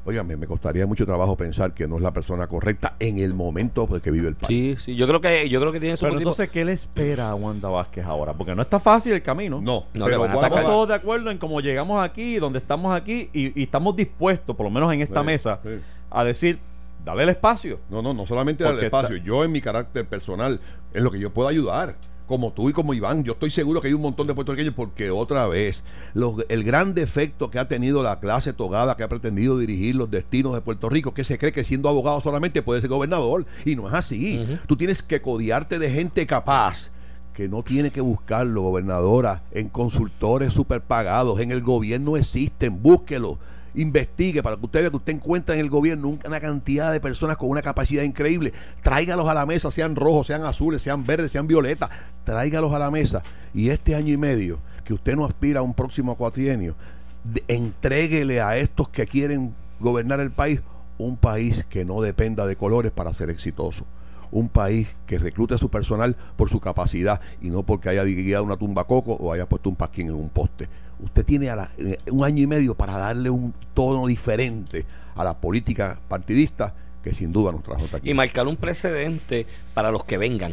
Óigame, 0.03 0.35
me 0.37 0.47
costaría 0.47 0.87
mucho 0.87 1.05
trabajo 1.05 1.37
pensar 1.37 1.75
que 1.75 1.87
no 1.87 1.97
es 1.97 2.03
la 2.03 2.11
persona 2.11 2.47
correcta 2.47 2.97
en 2.99 3.19
el 3.19 3.35
momento 3.35 3.87
que 4.01 4.11
vive 4.11 4.29
el 4.29 4.35
país. 4.35 4.81
Sí, 4.81 4.93
sí, 4.93 4.97
yo 4.97 5.07
creo 5.07 5.21
que, 5.21 5.49
yo 5.51 5.61
creo 5.61 5.73
que 5.73 5.79
tiene 5.79 5.97
su 5.97 6.07
Pero 6.07 6.17
entonces, 6.17 6.49
¿qué 6.51 6.65
le 6.65 6.73
espera 6.73 7.31
a 7.31 7.35
Wanda 7.35 7.69
Vázquez 7.69 8.07
ahora? 8.07 8.33
Porque 8.33 8.55
no 8.55 8.63
está 8.63 8.81
fácil 8.81 9.13
el 9.13 9.23
camino. 9.23 9.61
No, 9.61 9.85
no 9.93 10.07
pero 10.07 10.25
estamos 10.25 10.63
todos 10.63 10.89
de 10.89 10.95
acuerdo 10.95 11.31
en 11.31 11.37
cómo 11.37 11.61
llegamos 11.61 12.03
aquí, 12.03 12.37
donde 12.37 12.61
estamos 12.61 12.97
aquí, 12.97 13.29
y, 13.35 13.63
estamos 13.63 13.95
dispuestos, 13.95 14.57
por 14.57 14.65
lo 14.65 14.71
menos 14.71 14.93
en 14.93 15.03
esta 15.03 15.23
mesa, 15.23 15.61
a 16.11 16.25
decir, 16.25 16.59
dale 17.05 17.25
el 17.25 17.29
espacio. 17.31 17.81
No, 17.91 18.03
no, 18.03 18.15
no 18.15 18.27
solamente 18.27 18.65
darle 18.65 18.81
el 18.81 18.87
espacio. 18.87 19.17
Yo 19.17 19.45
en 19.45 19.53
mi 19.53 19.61
carácter 19.61 20.07
personal, 20.07 20.61
en 20.93 21.05
lo 21.05 21.11
que 21.11 21.19
yo 21.19 21.31
puedo 21.33 21.49
ayudar, 21.49 21.97
como 22.31 22.53
tú 22.53 22.71
y 22.71 22.73
como 22.73 22.95
Iván, 22.95 23.25
yo 23.25 23.33
estoy 23.33 23.51
seguro 23.51 23.81
que 23.81 23.89
hay 23.89 23.95
un 23.95 24.03
montón 24.03 24.29
de 24.29 24.35
puertorriqueños 24.35 24.75
porque 24.75 25.11
otra 25.11 25.49
vez, 25.49 25.83
el 26.49 26.63
gran 26.63 26.95
defecto 26.95 27.51
que 27.51 27.59
ha 27.59 27.67
tenido 27.67 28.05
la 28.05 28.21
clase 28.21 28.53
togada 28.53 28.97
que 28.97 29.03
ha 29.03 29.09
pretendido 29.09 29.59
dirigir 29.59 29.97
los 29.97 30.09
destinos 30.09 30.55
de 30.55 30.61
Puerto 30.61 30.89
Rico, 30.89 31.13
que 31.13 31.25
se 31.25 31.39
cree 31.39 31.51
que 31.51 31.65
siendo 31.65 31.89
abogado 31.89 32.21
solamente 32.21 32.63
puede 32.63 32.81
ser 32.81 32.89
gobernador, 32.89 33.47
y 33.65 33.75
no 33.75 33.89
es 33.89 33.95
así. 33.95 34.47
Tú 34.69 34.77
tienes 34.77 35.03
que 35.03 35.21
codiarte 35.21 35.81
de 35.81 35.91
gente 35.91 36.25
capaz 36.25 36.93
que 37.35 37.49
no 37.49 37.65
tiene 37.65 37.91
que 37.91 38.01
buscarlo, 38.01 38.63
gobernadora, 38.63 39.43
en 39.51 39.69
consultores 39.69 40.53
superpagados, 40.53 41.41
en 41.41 41.51
el 41.51 41.63
gobierno 41.63 42.17
existen, 42.17 42.81
búsquelo 42.81 43.39
investigue 43.75 44.43
para 44.43 44.57
que 44.57 44.65
usted 44.65 44.81
vea 44.81 44.91
que 44.91 44.97
usted 44.97 45.13
encuentra 45.15 45.55
en 45.55 45.61
el 45.61 45.71
gobierno 45.71 46.19
una 46.25 46.41
cantidad 46.41 46.93
de 46.93 47.01
personas 47.01 47.37
con 47.37 47.49
una 47.49 47.63
capacidad 47.63 48.03
increíble. 48.03 48.53
Tráigalos 48.83 49.29
a 49.29 49.35
la 49.35 49.47
mesa, 49.47 49.71
sean 49.71 49.97
rojos, 49.97 50.27
sean 50.29 50.45
azules, 50.45 50.83
sean 50.83 51.05
verdes, 51.05 51.33
sean 51.33 51.47
violetas. 51.47 51.91
Tráigalos 52.25 52.73
a 52.73 52.79
la 52.79 52.91
mesa. 52.91 53.23
Y 53.55 53.71
este 53.71 53.95
año 53.95 54.13
y 54.13 54.17
medio, 54.17 54.59
que 54.85 54.95
usted 54.95 55.17
no 55.17 55.25
aspira 55.25 55.61
a 55.61 55.63
un 55.63 55.75
próximo 55.75 56.17
cuatrienio, 56.17 56.77
entréguele 57.49 58.41
a 58.41 58.57
estos 58.57 58.89
que 58.89 59.07
quieren 59.07 59.55
gobernar 59.79 60.21
el 60.21 60.31
país 60.31 60.61
un 60.99 61.17
país 61.17 61.65
que 61.69 61.85
no 61.85 62.03
dependa 62.03 62.47
de 62.47 62.57
colores 62.57 62.93
para 62.93 63.15
ser 63.15 63.31
exitoso 63.31 63.87
un 64.33 64.49
país 64.49 64.97
que 65.07 65.19
reclute 65.19 65.55
a 65.55 65.59
su 65.59 65.71
personal 65.71 66.17
por 66.37 66.51
su 66.51 66.61
capacidad 66.61 67.21
y 67.41 67.51
no 67.51 67.63
porque 67.63 67.89
haya 67.89 68.05
guiado 68.05 68.45
una 68.45 68.57
tumba 68.57 68.85
coco 68.85 69.15
o 69.15 69.33
haya 69.33 69.49
puesto 69.49 69.69
un 69.69 69.77
pasquín 69.77 70.09
en 70.09 70.15
un 70.15 70.29
poste. 70.29 70.69
Usted 71.03 71.25
tiene 71.25 71.49
eh, 71.49 71.99
un 72.11 72.25
año 72.25 72.43
y 72.43 72.47
medio 72.47 72.75
para 72.75 72.97
darle 72.97 73.31
un 73.31 73.55
tono 73.75 74.07
diferente 74.07 74.85
a 75.15 75.25
la 75.25 75.39
política 75.39 75.99
partidista 76.09 76.75
que 77.03 77.15
sin 77.15 77.33
duda 77.33 77.53
nos 77.53 77.63
trajo 77.63 77.85
hasta 77.85 77.99
aquí. 77.99 78.11
Y 78.11 78.15
marcar 78.15 78.47
un 78.47 78.57
precedente 78.57 79.47
para 79.75 79.91
los 79.91 80.05
que 80.05 80.19
vengan. 80.19 80.53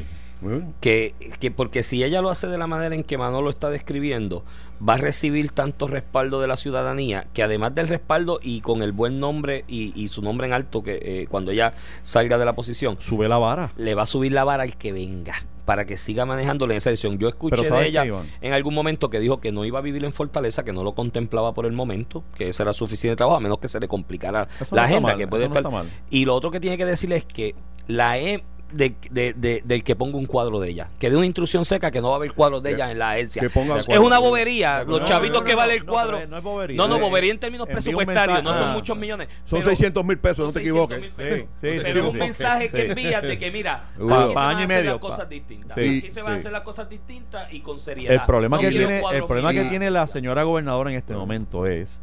Que, 0.82 1.15
que, 1.39 1.52
porque 1.52 1.84
si 1.84 2.04
ella 2.04 2.21
lo 2.21 2.30
hace 2.30 2.47
de 2.47 2.58
la 2.58 2.67
manera 2.67 2.93
en 2.93 3.04
que 3.04 3.17
Manolo 3.17 3.50
está 3.50 3.69
describiendo, 3.69 4.43
va 4.88 4.93
a 4.93 4.97
recibir 4.97 5.52
tanto 5.52 5.88
respaldo 5.88 6.39
de 6.41 6.47
la 6.47 6.58
ciudadanía 6.58 7.28
que 7.34 7.43
además 7.43 7.73
del 7.73 7.88
respaldo 7.88 8.39
y 8.41 8.62
con 8.62 8.82
el 8.84 8.91
buen 8.91 9.19
nombre 9.19 9.65
y, 9.67 10.08
su 10.10 10.21
nombre 10.21 10.47
en 10.47 10.54
alto, 10.54 10.84
que 10.84 11.00
eh, 11.02 11.28
cuando 11.30 11.52
ella 11.52 11.73
salga 12.04 12.38
de 12.38 12.45
la 12.45 12.54
posición, 12.54 12.97
sube 13.00 13.28
la 13.28 13.38
vara. 13.38 13.73
Le 13.78 13.95
va 13.95 14.04
a 14.04 14.06
subir 14.06 14.32
la 14.32 14.43
vara 14.43 14.63
al 14.63 14.78
que 14.78 14.91
venga 14.91 15.36
para 15.65 15.86
que 15.86 15.97
siga 15.97 16.26
manejándole 16.26 16.78
esa 16.78 16.91
decisión. 16.91 17.17
Yo 17.17 17.28
escuché 17.28 17.69
de 17.69 17.88
ella 17.88 18.06
en 18.39 18.54
algún 18.54 18.73
momento 18.73 19.10
que 19.10 19.19
dijo 19.19 19.41
que 19.41 19.52
no 19.52 19.65
iba 19.65 19.80
a 19.80 19.82
vivir 19.82 20.06
en 20.06 20.13
Fortaleza, 20.13 20.63
que 20.63 20.71
no 20.71 20.82
lo 20.82 20.93
contemplaba 20.95 21.54
por 21.54 21.65
el 21.65 21.73
momento, 21.73 22.23
que 22.38 22.47
esa 22.47 22.63
era 22.63 22.71
su 22.71 22.86
oficina 22.86 23.12
de 23.12 23.17
trabajo, 23.17 23.38
a 23.38 23.41
menos 23.41 23.58
que 23.58 23.67
se 23.67 23.78
le 23.80 23.89
complicara 23.89 24.47
la 24.71 24.86
agenda, 24.86 25.17
que 25.17 25.28
puede 25.28 25.45
estar. 25.45 25.65
y 26.10 26.23
lo 26.23 26.36
otro 26.36 26.52
que 26.52 26.62
tiene 26.62 26.78
que 26.78 26.86
decirle 26.86 27.17
es 27.17 27.26
que 27.26 27.54
la 27.88 28.17
e 28.17 28.45
de, 28.71 28.95
de, 29.12 29.62
del 29.63 29.84
que 29.84 29.95
ponga 29.95 30.17
un 30.17 30.25
cuadro 30.25 30.60
de 30.60 30.69
ella. 30.69 30.89
Que 30.99 31.10
dé 31.10 31.15
una 31.15 31.25
instrucción 31.25 31.65
seca 31.65 31.91
que 31.91 32.01
no 32.01 32.10
va 32.10 32.15
a 32.15 32.17
haber 32.17 32.34
cuadros 32.34 32.62
de 32.63 32.73
ella 32.73 32.91
en 32.91 32.99
la 32.99 33.12
agencia. 33.12 33.43
Es 33.43 33.99
una 33.99 34.19
bobería. 34.19 34.84
Los 34.84 35.06
chavitos 35.06 35.43
que 35.43 35.56
vale 35.56 35.75
el 35.75 35.86
cuadro. 35.86 36.19
No, 36.27 36.88
no, 36.88 36.99
bobería. 36.99 37.32
en 37.32 37.39
términos 37.39 37.67
presupuestarios. 37.67 38.43
No 38.43 38.53
son 38.53 38.73
muchos 38.73 38.97
millones. 38.97 39.27
Son 39.45 39.63
600 39.63 40.03
mil 40.06 40.17
pesos, 40.17 40.47
no 40.47 40.51
te 40.51 40.60
equivoques. 40.60 41.12
pero 41.17 41.99
es 41.99 42.06
un 42.06 42.17
mensaje 42.17 42.69
que 42.69 42.88
envía 42.88 43.21
de 43.21 43.38
que, 43.38 43.51
mira, 43.51 43.86
aquí 43.95 44.08
se 44.08 44.36
van 44.36 44.58
a 44.58 44.63
hacer 44.63 44.86
las 44.86 44.97
cosas 44.97 45.30
distintas. 45.30 45.77
Aquí 45.77 46.12
se 46.12 46.21
van 46.21 46.34
a 46.34 46.36
hacer 46.36 46.51
las 46.51 46.62
cosas 46.62 46.89
distintas 46.89 47.53
y 47.53 47.62
con 47.62 47.80
seriedad. 47.80 48.13
El 48.13 48.21
problema, 48.25 48.60
que 48.60 48.69
tiene, 48.69 49.01
el 49.13 49.25
problema 49.25 49.53
que 49.53 49.65
tiene 49.65 49.89
la 49.91 50.08
señora 50.08 50.43
gobernadora 50.43 50.89
en 50.91 50.97
este 50.97 51.13
momento 51.13 51.65
es 51.65 52.01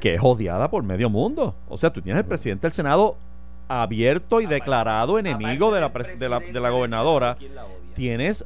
que 0.00 0.14
es 0.14 0.20
odiada 0.22 0.70
por 0.70 0.82
medio 0.82 1.10
mundo. 1.10 1.54
O 1.68 1.76
sea, 1.76 1.92
tú 1.92 2.00
tienes 2.00 2.20
el 2.20 2.26
presidente 2.26 2.66
del 2.66 2.72
Senado 2.72 3.16
abierto 3.68 4.40
y 4.40 4.46
declarado 4.46 5.18
enemigo 5.18 5.72
de 5.72 5.80
la, 5.80 5.88
de 5.88 6.28
la, 6.28 6.40
de 6.40 6.60
la 6.60 6.70
gobernadora. 6.70 7.36
Tienes 7.94 8.44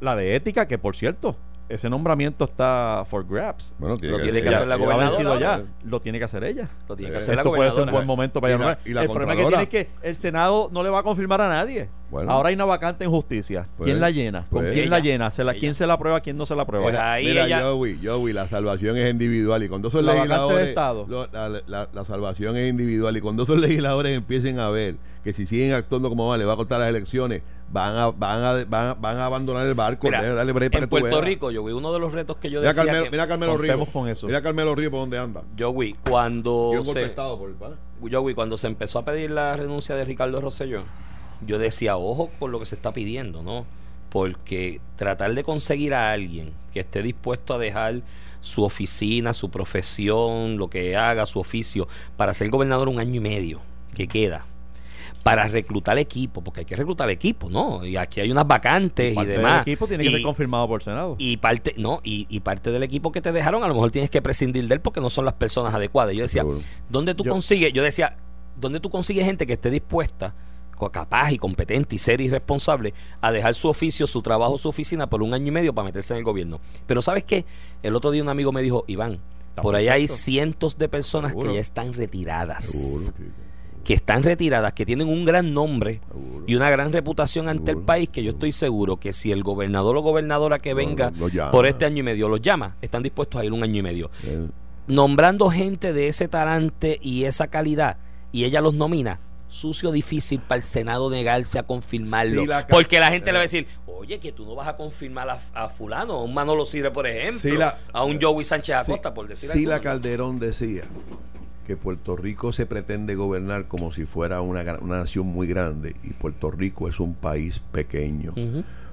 la 0.00 0.16
de 0.16 0.36
ética, 0.36 0.66
que 0.66 0.78
por 0.78 0.96
cierto, 0.96 1.36
ese 1.68 1.88
nombramiento 1.88 2.44
está 2.44 3.04
for 3.08 3.26
grabs. 3.26 3.74
Bueno, 3.78 3.96
lo 4.00 4.20
tiene 4.20 4.42
que, 4.42 4.50
hacer 4.50 4.68
la 4.68 4.76
gobernadora. 4.76 5.40
Ya. 5.40 5.62
Lo 5.84 6.00
tiene 6.00 6.18
que 6.18 6.24
hacer 6.24 6.44
ella. 6.44 6.68
Lo 6.88 6.96
tiene 6.96 7.12
que 7.12 7.18
hacer 7.18 7.38
Esto 7.38 7.52
puede 7.52 7.70
ser 7.70 7.84
un 7.84 7.90
buen 7.90 8.06
momento 8.06 8.40
para 8.40 8.54
ella. 8.54 8.78
el 8.84 9.08
problema 9.08 9.34
que 9.34 9.44
tiene 9.44 9.62
es 9.62 9.68
que 9.68 9.88
el 10.02 10.16
Senado 10.16 10.68
no 10.72 10.82
le 10.82 10.90
va 10.90 11.00
a 11.00 11.02
confirmar 11.02 11.40
a 11.40 11.48
nadie. 11.48 11.88
Ahora 12.28 12.48
hay 12.48 12.54
una 12.54 12.64
vacante 12.64 13.04
en 13.04 13.10
justicia. 13.10 13.66
¿Quién 13.76 13.98
pues, 13.98 14.00
la 14.00 14.10
llena? 14.10 14.46
¿Con 14.50 14.62
pues, 14.62 14.72
quién 14.72 14.90
la 14.90 15.00
llena? 15.00 15.30
¿Se 15.30 15.44
la, 15.44 15.54
¿Quién 15.54 15.74
se 15.74 15.86
la 15.86 15.98
prueba? 15.98 16.20
¿Quién 16.20 16.36
no 16.36 16.46
se 16.46 16.54
la 16.54 16.64
prueba? 16.64 16.84
Pues 16.84 16.98
ahí 16.98 17.26
Mira, 17.26 17.46
ella... 17.46 17.62
Joey, 17.62 17.98
Joey, 18.02 18.32
la 18.32 18.48
salvación 18.48 18.96
es 18.96 19.10
individual 19.10 19.62
y 19.62 19.68
cuando 19.68 19.90
son 19.90 20.06
legisladores 20.06 20.74
la, 20.74 21.88
la, 21.92 22.04
salvación 22.04 22.56
es 22.56 22.68
individual 22.68 23.16
y 23.16 23.20
cuando 23.20 23.44
esos 23.44 23.58
legisladores 23.60 24.16
empiecen 24.16 24.58
a 24.58 24.70
ver 24.70 24.96
que 25.24 25.32
si 25.32 25.46
siguen 25.46 25.72
actuando 25.72 26.10
como 26.10 26.28
va, 26.28 26.36
le 26.36 26.44
va 26.44 26.52
a 26.52 26.56
cortar 26.56 26.80
las 26.80 26.90
elecciones, 26.90 27.42
van 27.72 27.96
a, 27.96 28.10
van 28.10 28.44
a, 28.44 28.94
van 28.94 29.18
a, 29.18 29.26
abandonar 29.26 29.66
el 29.66 29.74
barco. 29.74 30.08
en 30.08 30.88
Puerto 30.88 31.20
Rico, 31.22 31.50
yo 31.50 31.64
vi 31.64 31.72
uno 31.72 31.92
de 31.92 31.98
los 31.98 32.12
retos 32.12 32.36
que 32.36 32.50
yo 32.50 32.60
mira 32.60 32.72
decía. 32.72 32.84
Carmelo, 32.84 33.10
mira 33.10 33.26
Carmelo 33.26 33.56
Ríos. 33.56 33.88
Con 33.88 34.08
eso. 34.08 34.26
Mira 34.26 34.42
Carmelo 34.42 34.74
Ríos 34.74 34.90
por 34.90 35.00
dónde 35.00 35.18
anda. 35.18 35.42
Yo 35.56 35.72
vi 35.72 35.96
cuando. 36.08 36.72
Se, 36.84 37.14
yo 38.02 38.24
vi 38.24 38.34
cuando 38.34 38.58
se 38.58 38.66
empezó 38.66 38.98
a 38.98 39.04
pedir 39.04 39.30
la 39.30 39.56
renuncia 39.56 39.96
de 39.96 40.04
Ricardo 40.04 40.40
Rosselló, 40.42 40.82
yo 41.46 41.58
decía, 41.58 41.96
ojo 41.96 42.30
con 42.38 42.52
lo 42.52 42.58
que 42.58 42.66
se 42.66 42.74
está 42.74 42.92
pidiendo, 42.92 43.42
¿no? 43.42 43.66
Porque 44.08 44.80
tratar 44.96 45.34
de 45.34 45.42
conseguir 45.42 45.94
a 45.94 46.12
alguien 46.12 46.52
que 46.72 46.80
esté 46.80 47.02
dispuesto 47.02 47.54
a 47.54 47.58
dejar 47.58 48.02
su 48.40 48.62
oficina, 48.62 49.34
su 49.34 49.50
profesión, 49.50 50.56
lo 50.58 50.68
que 50.68 50.96
haga, 50.96 51.26
su 51.26 51.40
oficio, 51.40 51.88
para 52.16 52.34
ser 52.34 52.50
gobernador 52.50 52.88
un 52.88 52.98
año 52.98 53.14
y 53.16 53.20
medio 53.20 53.60
que 53.94 54.06
queda 54.06 54.46
para 55.24 55.48
reclutar 55.48 55.98
equipo, 55.98 56.44
porque 56.44 56.60
hay 56.60 56.66
que 56.66 56.76
reclutar 56.76 57.08
equipo, 57.08 57.48
¿no? 57.48 57.84
Y 57.84 57.96
aquí 57.96 58.20
hay 58.20 58.30
unas 58.30 58.46
vacantes 58.46 59.16
y, 59.16 59.24
demás. 59.24 59.66
El 59.66 59.72
equipo 59.72 59.88
tiene 59.88 60.04
que 60.04 60.10
ser 60.10 60.22
confirmado 60.22 60.68
por 60.68 60.82
Senado. 60.82 61.16
Y 61.18 61.38
parte, 61.38 61.74
no, 61.78 62.00
y, 62.04 62.38
parte 62.40 62.70
del 62.70 62.82
equipo 62.82 63.10
que 63.10 63.22
te 63.22 63.32
dejaron, 63.32 63.64
a 63.64 63.68
lo 63.68 63.72
mejor 63.72 63.90
tienes 63.90 64.10
que 64.10 64.20
prescindir 64.20 64.68
de 64.68 64.74
él 64.74 64.80
porque 64.82 65.00
no 65.00 65.08
son 65.08 65.24
las 65.24 65.32
personas 65.34 65.74
adecuadas. 65.74 66.14
Yo 66.14 66.22
decía, 66.22 66.44
¿dónde 66.90 67.14
tú 67.14 67.24
consigues? 67.24 67.72
Yo 67.72 67.82
decía, 67.82 68.18
¿dónde 68.60 68.80
tú 68.80 68.90
consigues 68.90 69.24
gente 69.24 69.46
que 69.46 69.54
esté 69.54 69.70
dispuesta, 69.70 70.34
capaz 70.90 71.32
y 71.32 71.38
competente 71.38 71.96
y 71.96 71.98
ser 71.98 72.20
irresponsable 72.20 72.94
a 73.20 73.32
dejar 73.32 73.54
su 73.54 73.68
oficio, 73.68 74.06
su 74.06 74.22
trabajo, 74.22 74.58
su 74.58 74.68
oficina 74.68 75.08
por 75.08 75.22
un 75.22 75.34
año 75.34 75.48
y 75.48 75.50
medio 75.50 75.74
para 75.74 75.86
meterse 75.86 76.14
en 76.14 76.18
el 76.18 76.24
gobierno? 76.24 76.60
Pero 76.86 77.02
¿sabes 77.02 77.24
qué? 77.24 77.44
El 77.82 77.94
otro 77.96 78.10
día 78.10 78.22
un 78.22 78.28
amigo 78.28 78.52
me 78.52 78.62
dijo, 78.62 78.84
Iván, 78.86 79.20
por 79.62 79.76
ahí 79.76 79.88
hay 79.88 80.08
cientos 80.08 80.78
de 80.78 80.88
personas 80.88 81.34
que 81.34 81.54
ya 81.54 81.60
están 81.60 81.92
retiradas. 81.92 83.12
Que 83.84 83.94
están 83.94 84.22
retiradas, 84.22 84.72
que 84.72 84.86
tienen 84.86 85.08
un 85.08 85.26
gran 85.26 85.52
nombre 85.52 86.00
y 86.46 86.54
una 86.54 86.70
gran 86.70 86.92
reputación 86.92 87.48
ante 87.48 87.70
el 87.72 87.78
país, 87.78 88.08
que 88.08 88.22
yo 88.22 88.30
estoy 88.30 88.52
seguro 88.52 88.96
que 88.96 89.12
si 89.12 89.30
el 89.30 89.42
gobernador 89.42 89.96
o 89.98 90.00
gobernadora 90.00 90.58
que 90.58 90.72
venga 90.72 91.12
por 91.52 91.66
este 91.66 91.84
año 91.84 91.98
y 91.98 92.02
medio 92.02 92.28
los 92.28 92.40
llama, 92.40 92.76
están 92.80 93.02
dispuestos 93.02 93.40
a 93.40 93.44
ir 93.44 93.52
un 93.52 93.62
año 93.62 93.80
y 93.80 93.82
medio. 93.82 94.10
Nombrando 94.86 95.50
gente 95.50 95.92
de 95.92 96.08
ese 96.08 96.28
talante 96.28 96.98
y 97.02 97.24
esa 97.24 97.48
calidad, 97.48 97.98
y 98.32 98.44
ella 98.44 98.60
los 98.60 98.74
nomina, 98.74 99.20
sucio 99.54 99.92
difícil 99.92 100.40
para 100.40 100.56
el 100.56 100.62
Senado 100.62 101.08
negarse 101.10 101.58
a 101.58 101.62
confirmarlo. 101.62 102.44
porque 102.68 102.98
la 102.98 103.10
gente 103.10 103.26
le 103.26 103.34
va 103.34 103.38
a 103.38 103.42
decir, 103.42 103.66
oye, 103.86 104.18
que 104.18 104.32
tú 104.32 104.44
no 104.44 104.54
vas 104.54 104.68
a 104.68 104.76
confirmar 104.76 105.28
a, 105.30 105.68
fulano, 105.68 106.14
a 106.14 106.24
un 106.24 106.34
Manolo 106.34 106.66
Sire, 106.66 106.90
por 106.90 107.06
ejemplo, 107.06 107.72
a 107.92 108.04
un 108.04 108.20
Joey 108.20 108.44
Sánchez 108.44 108.76
Acosta, 108.76 109.14
por 109.14 109.28
decir 109.28 109.48
Sí, 109.50 109.64
la 109.64 109.80
Calderón 109.80 110.40
decía 110.40 110.82
que 111.66 111.76
Puerto 111.76 112.16
Rico 112.16 112.52
se 112.52 112.66
pretende 112.66 113.14
gobernar 113.14 113.68
como 113.68 113.92
si 113.92 114.04
fuera 114.04 114.40
una, 114.42 114.64
nación 114.64 115.26
muy 115.26 115.46
grande 115.46 115.96
y 116.02 116.10
Puerto 116.10 116.50
Rico 116.50 116.88
es 116.88 117.00
un 117.00 117.14
país 117.14 117.60
pequeño. 117.72 118.34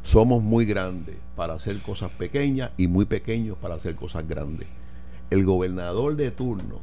Somos 0.04 0.42
muy 0.42 0.66
grandes 0.66 1.16
para 1.36 1.54
hacer 1.54 1.80
cosas 1.80 2.12
pequeñas 2.12 2.72
y 2.78 2.88
muy 2.88 3.06
pequeños 3.06 3.58
para 3.58 3.76
hacer 3.76 3.96
cosas 3.96 4.28
grandes. 4.28 4.68
El 5.32 5.44
gobernador 5.44 6.16
de 6.16 6.32
turno 6.32 6.80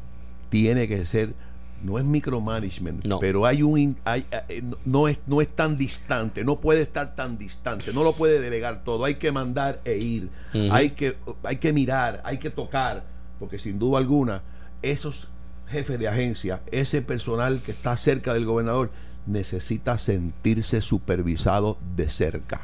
tiene 0.50 0.88
que 0.88 1.04
ser 1.06 1.34
no 1.82 1.98
es 1.98 2.04
micromanagement, 2.04 3.04
pero 3.20 3.46
hay 3.46 3.62
un 3.62 3.96
hay, 4.04 4.26
eh, 4.48 4.62
no 4.84 5.08
es 5.08 5.18
no 5.26 5.40
es 5.40 5.48
tan 5.48 5.76
distante, 5.76 6.44
no 6.44 6.56
puede 6.56 6.82
estar 6.82 7.14
tan 7.14 7.38
distante, 7.38 7.92
no 7.92 8.02
lo 8.02 8.14
puede 8.14 8.40
delegar 8.40 8.84
todo, 8.84 9.04
hay 9.04 9.14
que 9.14 9.32
mandar 9.32 9.80
e 9.84 9.98
ir, 9.98 10.30
hay 10.70 10.90
que 10.90 11.16
hay 11.42 11.56
que 11.56 11.72
mirar, 11.72 12.20
hay 12.24 12.38
que 12.38 12.50
tocar, 12.50 13.04
porque 13.38 13.58
sin 13.58 13.78
duda 13.78 13.98
alguna 13.98 14.42
esos 14.82 15.28
jefe 15.68 15.98
de 15.98 16.08
agencia, 16.08 16.62
ese 16.70 17.02
personal 17.02 17.60
que 17.62 17.72
está 17.72 17.96
cerca 17.96 18.32
del 18.32 18.44
gobernador, 18.44 18.90
necesita 19.26 19.98
sentirse 19.98 20.80
supervisado 20.80 21.78
de 21.96 22.08
cerca. 22.08 22.62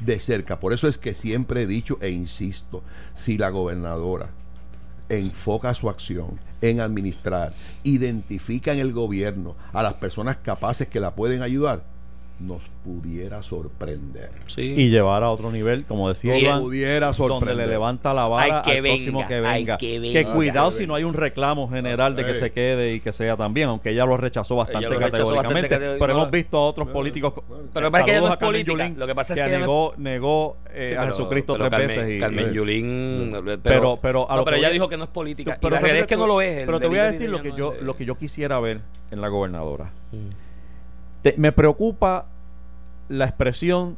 De 0.00 0.18
cerca. 0.18 0.60
Por 0.60 0.72
eso 0.72 0.88
es 0.88 0.98
que 0.98 1.14
siempre 1.14 1.62
he 1.62 1.66
dicho 1.66 1.98
e 2.00 2.10
insisto, 2.10 2.82
si 3.14 3.38
la 3.38 3.50
gobernadora 3.50 4.28
enfoca 5.08 5.72
su 5.74 5.88
acción 5.88 6.38
en 6.60 6.80
administrar, 6.80 7.52
identifica 7.82 8.72
en 8.72 8.80
el 8.80 8.92
gobierno 8.92 9.56
a 9.72 9.82
las 9.82 9.94
personas 9.94 10.36
capaces 10.36 10.88
que 10.88 11.00
la 11.00 11.14
pueden 11.14 11.42
ayudar, 11.42 11.84
nos 12.38 12.60
pudiera 12.84 13.42
sorprender. 13.42 14.30
Y 14.56 14.90
llevar 14.90 15.22
a 15.22 15.30
otro 15.30 15.50
nivel, 15.50 15.84
como 15.84 16.08
decía 16.08 16.38
Iván, 16.38 16.62
pudiera 16.62 17.12
sorprender. 17.14 17.48
donde 17.48 17.66
le 17.66 17.70
levanta 17.70 18.12
la 18.12 18.26
vara 18.26 18.60
al 18.60 18.82
próximo 18.82 19.26
que 19.26 19.40
venga. 19.40 19.78
Que, 19.78 20.28
cuidado 20.32 20.70
si 20.70 20.86
no 20.86 20.94
hay 20.94 21.04
un 21.04 21.14
reclamo 21.14 21.68
general 21.68 22.14
de 22.14 22.26
que 22.26 22.34
se 22.34 22.52
quede 22.52 22.94
y 22.94 23.00
que 23.00 23.12
sea 23.12 23.36
también, 23.36 23.68
aunque 23.68 23.90
ella 23.90 24.04
lo 24.04 24.16
rechazó 24.16 24.56
bastante 24.56 24.96
categóricamente. 24.96 25.68
pero 25.98 26.12
hemos 26.12 26.30
visto 26.30 26.58
a 26.58 26.66
otros 26.66 26.88
políticos. 26.88 27.32
Pero 27.72 27.90
que 27.90 28.10
ella 28.10 28.20
no 28.20 28.32
es 28.32 28.38
política. 28.38 28.92
Lo 28.96 29.06
que 29.06 29.14
pasa 29.14 29.34
es 29.34 29.42
que, 29.42 29.58
negó, 29.58 29.94
negó 29.96 30.56
eh, 30.72 30.96
a 30.98 31.06
Jesucristo 31.06 31.56
tres 31.56 31.70
veces. 31.70 32.10
Y, 32.10 32.18
Carmen 32.18 32.52
Yulín. 32.52 33.32
Pero, 33.62 33.98
pero, 34.00 34.26
pero 34.44 34.56
ella 34.56 34.70
dijo 34.70 34.88
que 34.88 34.96
no 34.96 35.04
es 35.04 35.10
política. 35.10 35.58
Pero, 35.60 35.76
la 35.76 35.80
realidad 35.80 36.02
es 36.02 36.06
que 36.06 36.16
no 36.16 36.26
lo 36.26 36.40
es. 36.40 36.66
Pero 36.66 36.80
te 36.80 36.86
voy 36.86 36.98
a 36.98 37.04
decir 37.04 37.30
lo 37.30 37.42
que 37.42 37.52
yo 37.56 37.74
lo 37.80 37.96
que 37.96 38.04
yo 38.04 38.16
quisiera 38.16 38.60
ver 38.60 38.80
en 39.10 39.20
la 39.20 39.28
gobernadora. 39.28 39.90
Me 41.36 41.52
preocupa 41.52 42.26
la 43.08 43.24
expresión 43.24 43.96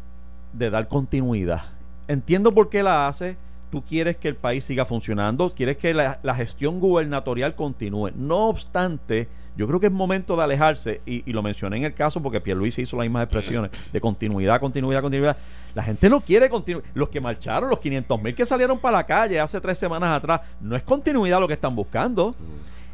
de 0.53 0.71
dar 0.71 0.89
continuidad. 0.89 1.63
Entiendo 2.07 2.53
por 2.53 2.69
qué 2.69 2.83
la 2.83 3.07
hace. 3.07 3.37
Tú 3.71 3.85
quieres 3.85 4.17
que 4.17 4.29
el 4.29 4.35
país 4.35 4.65
siga 4.65 4.87
funcionando, 4.87 5.51
quieres 5.51 5.77
que 5.77 5.93
la, 5.93 6.35
gestión 6.35 6.81
gubernatorial 6.81 7.55
continúe. 7.55 8.13
No 8.17 8.49
obstante, 8.49 9.29
yo 9.59 9.67
creo 9.67 9.79
que 9.79 9.89
es 9.89 9.93
momento 9.93 10.37
de 10.37 10.43
alejarse, 10.43 11.03
y, 11.05 11.31
lo 11.31 11.43
mencioné 11.43 11.77
en 11.77 11.85
el 11.85 11.93
caso 11.93 12.23
porque 12.23 12.41
Pierluisi 12.41 12.83
hizo 12.83 12.97
las 12.97 13.05
mismas 13.05 13.25
expresiones 13.25 13.71
de 13.93 14.01
continuidad, 14.01 14.59
continuidad, 14.59 15.03
continuidad. 15.03 15.37
La 15.75 15.83
gente 15.83 16.09
no 16.09 16.21
quiere 16.21 16.49
continuidad. 16.49 16.89
Los 16.95 17.11
que 17.11 17.21
marcharon, 17.21 17.69
los 17.69 17.79
500 17.81 18.23
mil 18.23 18.35
que 18.35 18.47
salieron 18.47 18.79
para 18.79 18.97
la 18.97 19.05
calle 19.05 19.39
hace 19.39 19.61
tres 19.61 19.77
semanas 19.77 20.17
atrás, 20.17 20.41
no 20.63 20.75
es 20.75 20.83
continuidad 20.83 21.39
lo 21.39 21.47
que 21.47 21.55
están 21.55 21.77
buscando. 21.77 22.35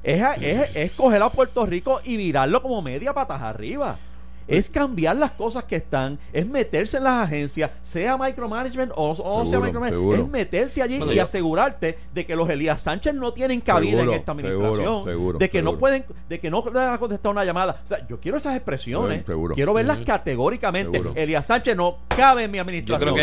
Es, 0.03 0.20
es, 0.40 0.70
es 0.75 0.90
coger 0.90 1.23
a 1.23 1.31
Puerto 1.31 1.64
Rico 1.66 2.01
y 2.03 2.16
virarlo 2.16 2.61
como 2.61 2.83
media 2.83 3.14
patas 3.14 3.40
arriba 3.40 3.97
es 4.46 4.70
cambiar 4.70 5.16
las 5.16 5.33
cosas 5.33 5.64
que 5.64 5.76
están, 5.76 6.18
es 6.33 6.46
meterse 6.46 6.98
en 6.98 7.04
las 7.04 7.24
agencias, 7.24 7.70
sea 7.83 8.16
micromanagement 8.16 8.92
o, 8.94 9.14
no 9.16 9.46
sea 9.46 9.61
micromanagement, 9.61 10.20
es 10.20 10.28
meterte 10.28 10.83
allí 10.83 11.02
y 11.12 11.18
asegurarte 11.18 11.98
de 12.12 12.26
que 12.26 12.37
los 12.37 12.48
Elías 12.48 12.83
Sánchez 12.83 13.14
no 13.14 13.33
tienen 13.33 13.61
cabida 13.61 14.02
en 14.02 14.11
esta 14.11 14.33
administración, 14.33 15.38
de 15.38 15.50
que 15.50 15.62
no 15.62 15.78
pueden, 15.78 16.04
de 16.28 16.40
que 16.40 16.50
no 16.50 16.62
le 16.64 16.70
van 16.70 16.94
a 16.94 16.98
contestar 16.98 17.33
una 17.33 17.44
llamada. 17.44 17.80
O 17.85 17.87
sea, 17.87 18.07
yo 18.07 18.20
quiero 18.20 18.38
esas 18.38 18.54
expresiones, 18.57 19.24
quiero 19.54 19.74
verlas 19.74 19.98
categóricamente. 19.98 21.02
Elías 21.14 21.46
Sánchez 21.46 21.76
no 21.76 21.98
cabe 22.09 22.44
en 22.44 22.50
mi 22.50 22.59
administración. 22.59 23.14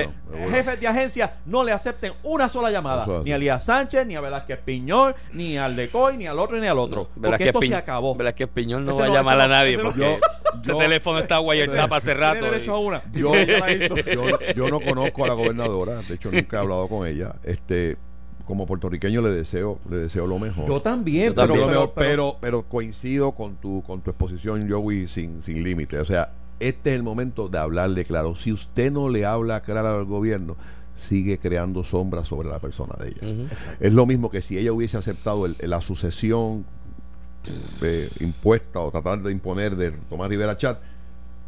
Jefes 0.49 0.79
de 0.79 0.87
agencia 0.87 1.35
no 1.45 1.63
le 1.63 1.71
acepten 1.71 2.13
una 2.23 2.49
sola 2.49 2.71
llamada, 2.71 3.05
ni 3.23 3.31
a 3.31 3.35
Elías 3.35 3.65
Sánchez, 3.65 4.05
ni 4.05 4.15
a 4.15 4.21
Velázquez 4.21 4.59
Piñol, 4.59 5.15
ni 5.33 5.57
al 5.57 5.75
Decoy, 5.75 6.17
ni 6.17 6.27
al 6.27 6.39
otro, 6.39 6.59
ni 6.59 6.67
al 6.67 6.79
otro. 6.79 7.09
porque 7.21 7.47
esto 7.47 7.61
se 7.61 7.75
acabó. 7.75 8.15
Velázquez 8.15 8.49
Piñol 8.49 8.85
no 8.85 8.95
va 8.95 9.05
a 9.05 9.09
llamar 9.09 9.39
a 9.41 9.47
nadie 9.47 9.77
porque 9.77 10.19
ese 10.63 10.99
teléfono 11.19 11.51
está 11.53 11.87
para 11.87 11.97
hace 11.97 12.13
rato. 12.13 12.45
Yo, 14.55 14.69
no 14.69 14.79
conozco 14.79 15.23
a 15.23 15.27
la 15.27 15.33
gobernadora, 15.33 16.01
de 16.01 16.15
hecho 16.15 16.31
nunca 16.31 16.57
he 16.57 16.59
hablado 16.59 16.87
con 16.87 17.07
ella. 17.07 17.35
Este, 17.43 17.97
como 18.45 18.65
puertorriqueño 18.65 19.21
le 19.21 19.29
deseo, 19.29 19.79
le 19.89 19.97
deseo 19.97 20.27
lo 20.27 20.39
mejor. 20.39 20.67
Yo 20.67 20.81
también, 20.81 21.33
pero, 21.33 21.93
pero, 21.93 22.37
pero, 22.39 22.63
coincido 22.63 23.31
con 23.33 23.55
tu, 23.55 23.83
con 23.83 24.01
tu 24.01 24.11
exposición, 24.11 24.69
Joey, 24.69 25.07
sin, 25.07 25.41
sin 25.41 25.63
límite. 25.63 25.99
O 25.99 26.05
sea, 26.05 26.31
este 26.59 26.91
es 26.91 26.95
el 26.95 27.03
momento 27.03 27.47
de 27.49 27.57
hablarle 27.57 28.05
claro. 28.05 28.35
Si 28.35 28.51
usted 28.51 28.91
no 28.91 29.09
le 29.09 29.25
habla 29.25 29.61
claro 29.61 29.89
al 29.89 30.05
gobierno, 30.05 30.57
sigue 30.93 31.39
creando 31.39 31.83
sombras 31.83 32.27
sobre 32.27 32.49
la 32.49 32.59
persona 32.59 32.95
de 32.99 33.09
ella. 33.09 33.49
Es 33.79 33.93
lo 33.93 34.05
mismo 34.05 34.29
que 34.29 34.41
si 34.41 34.57
ella 34.57 34.71
hubiese 34.73 34.97
aceptado 34.97 35.47
la 35.59 35.81
sucesión 35.81 36.65
eh, 37.81 38.09
impuesta 38.19 38.79
o 38.79 38.91
tratando 38.91 39.27
de 39.27 39.33
imponer 39.33 39.75
de 39.75 39.91
Tomás 40.09 40.29
Rivera 40.29 40.57
Chat, 40.57 40.79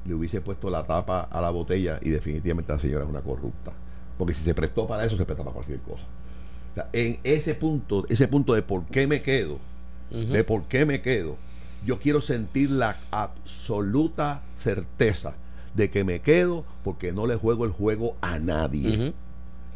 le 0.05 0.13
hubiese 0.13 0.41
puesto 0.41 0.69
la 0.69 0.83
tapa 0.83 1.21
a 1.21 1.41
la 1.41 1.49
botella 1.49 1.99
y 2.01 2.09
definitivamente 2.09 2.71
la 2.71 2.79
señora 2.79 3.03
es 3.03 3.09
una 3.09 3.21
corrupta. 3.21 3.71
Porque 4.17 4.33
si 4.33 4.43
se 4.43 4.53
prestó 4.53 4.87
para 4.87 5.05
eso, 5.05 5.17
se 5.17 5.25
presta 5.25 5.43
para 5.43 5.53
cualquier 5.53 5.79
cosa. 5.79 6.03
en 6.91 7.19
ese 7.23 7.55
punto, 7.55 8.05
ese 8.09 8.27
punto 8.27 8.53
de 8.53 8.61
por 8.61 8.85
qué 8.85 9.07
me 9.07 9.21
quedo, 9.21 9.59
de 10.09 10.43
por 10.43 10.63
qué 10.65 10.85
me 10.85 11.01
quedo, 11.01 11.37
yo 11.85 11.99
quiero 11.99 12.21
sentir 12.21 12.71
la 12.71 12.97
absoluta 13.11 14.41
certeza 14.57 15.35
de 15.73 15.89
que 15.89 16.03
me 16.03 16.21
quedo 16.21 16.63
porque 16.83 17.11
no 17.11 17.25
le 17.25 17.35
juego 17.35 17.65
el 17.65 17.71
juego 17.71 18.15
a 18.21 18.39
nadie. 18.39 19.13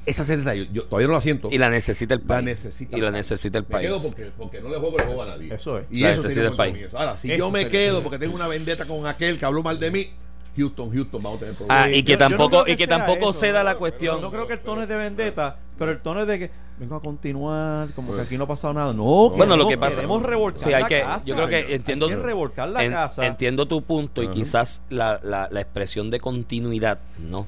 Esa 0.07 0.25
certeza 0.25 0.55
yo, 0.55 0.85
todavía 0.85 1.07
no 1.07 1.13
la 1.13 1.21
siento. 1.21 1.49
Y 1.51 1.57
la 1.57 1.69
necesita 1.69 2.13
el 2.13 2.21
país. 2.21 2.45
La 2.45 2.51
necesita 2.51 2.97
y 2.97 3.01
la 3.01 3.11
necesita 3.11 3.57
el 3.57 3.65
país. 3.65 3.89
Me 3.89 3.95
quedo 3.95 4.07
porque, 4.07 4.31
porque, 4.37 4.61
no 4.61 4.69
le 4.69 4.77
juego 4.77 4.97
el 4.97 5.05
juego 5.05 5.23
a 5.23 5.25
nadie. 5.25 5.53
Eso 5.53 5.77
es. 5.77 5.85
Y 5.91 6.05
eso 6.05 6.23
necesita 6.23 6.47
el 6.47 6.55
país. 6.55 6.87
Ahora, 6.93 7.17
si 7.17 7.37
yo 7.37 7.51
me 7.51 7.67
quedo 7.67 8.01
porque 8.01 8.17
tengo 8.17 8.33
una 8.33 8.47
vendetta 8.47 8.85
con 8.85 9.05
aquel 9.05 9.37
que 9.37 9.45
habló 9.45 9.61
mal 9.61 9.79
de 9.79 9.91
mí, 9.91 10.09
Houston, 10.55 10.91
Houston, 10.91 11.21
vamos 11.21 11.37
a 11.37 11.39
tener 11.41 11.55
problemas. 11.55 11.85
Ah, 11.85 11.91
y 11.91 12.03
que 12.03 12.17
tampoco, 12.17 12.63
y 12.67 12.75
que, 12.75 12.87
tampoco 12.87 13.31
ceda 13.33 13.63
la 13.63 13.75
cuestión. 13.75 14.21
No, 14.21 14.31
creo 14.31 14.47
que 14.47 14.53
el 14.53 14.59
tono 14.59 14.81
es 14.81 14.89
de 14.89 14.95
vendetta, 14.95 15.59
pero 15.77 15.91
el 15.91 15.99
tono 15.99 16.21
es 16.21 16.27
de 16.27 16.39
que 16.39 16.51
vengo 16.79 16.95
a 16.95 17.01
continuar, 17.01 17.91
como 17.93 18.15
que 18.15 18.21
aquí 18.21 18.37
no 18.37 18.45
ha 18.45 18.47
pasado 18.47 18.73
nada. 18.73 18.93
No, 18.93 19.29
bueno, 19.29 19.57
lo 19.57 19.67
que 19.67 19.77
pasa 19.77 19.97
queremos 19.97 20.23
revolcar 20.23 20.63
sí, 20.63 20.73
hay 20.73 20.83
la 20.83 20.87
que, 20.87 21.01
casa. 21.01 21.25
Yo 21.25 21.35
creo 21.35 21.47
que 21.47 21.75
entiendo, 21.75 22.07
Hay 22.07 22.15
que 22.15 22.21
revolcar 22.21 22.69
la 22.69 22.83
en- 22.83 22.91
casa. 22.91 23.25
entiendo 23.27 23.67
tu 23.67 23.81
punto 23.81 24.23
y 24.23 24.29
quizás 24.29 24.81
la, 24.89 25.19
la, 25.23 25.47
la 25.51 25.61
expresión 25.61 26.09
de 26.09 26.19
continuidad, 26.19 26.99
¿no? 27.19 27.45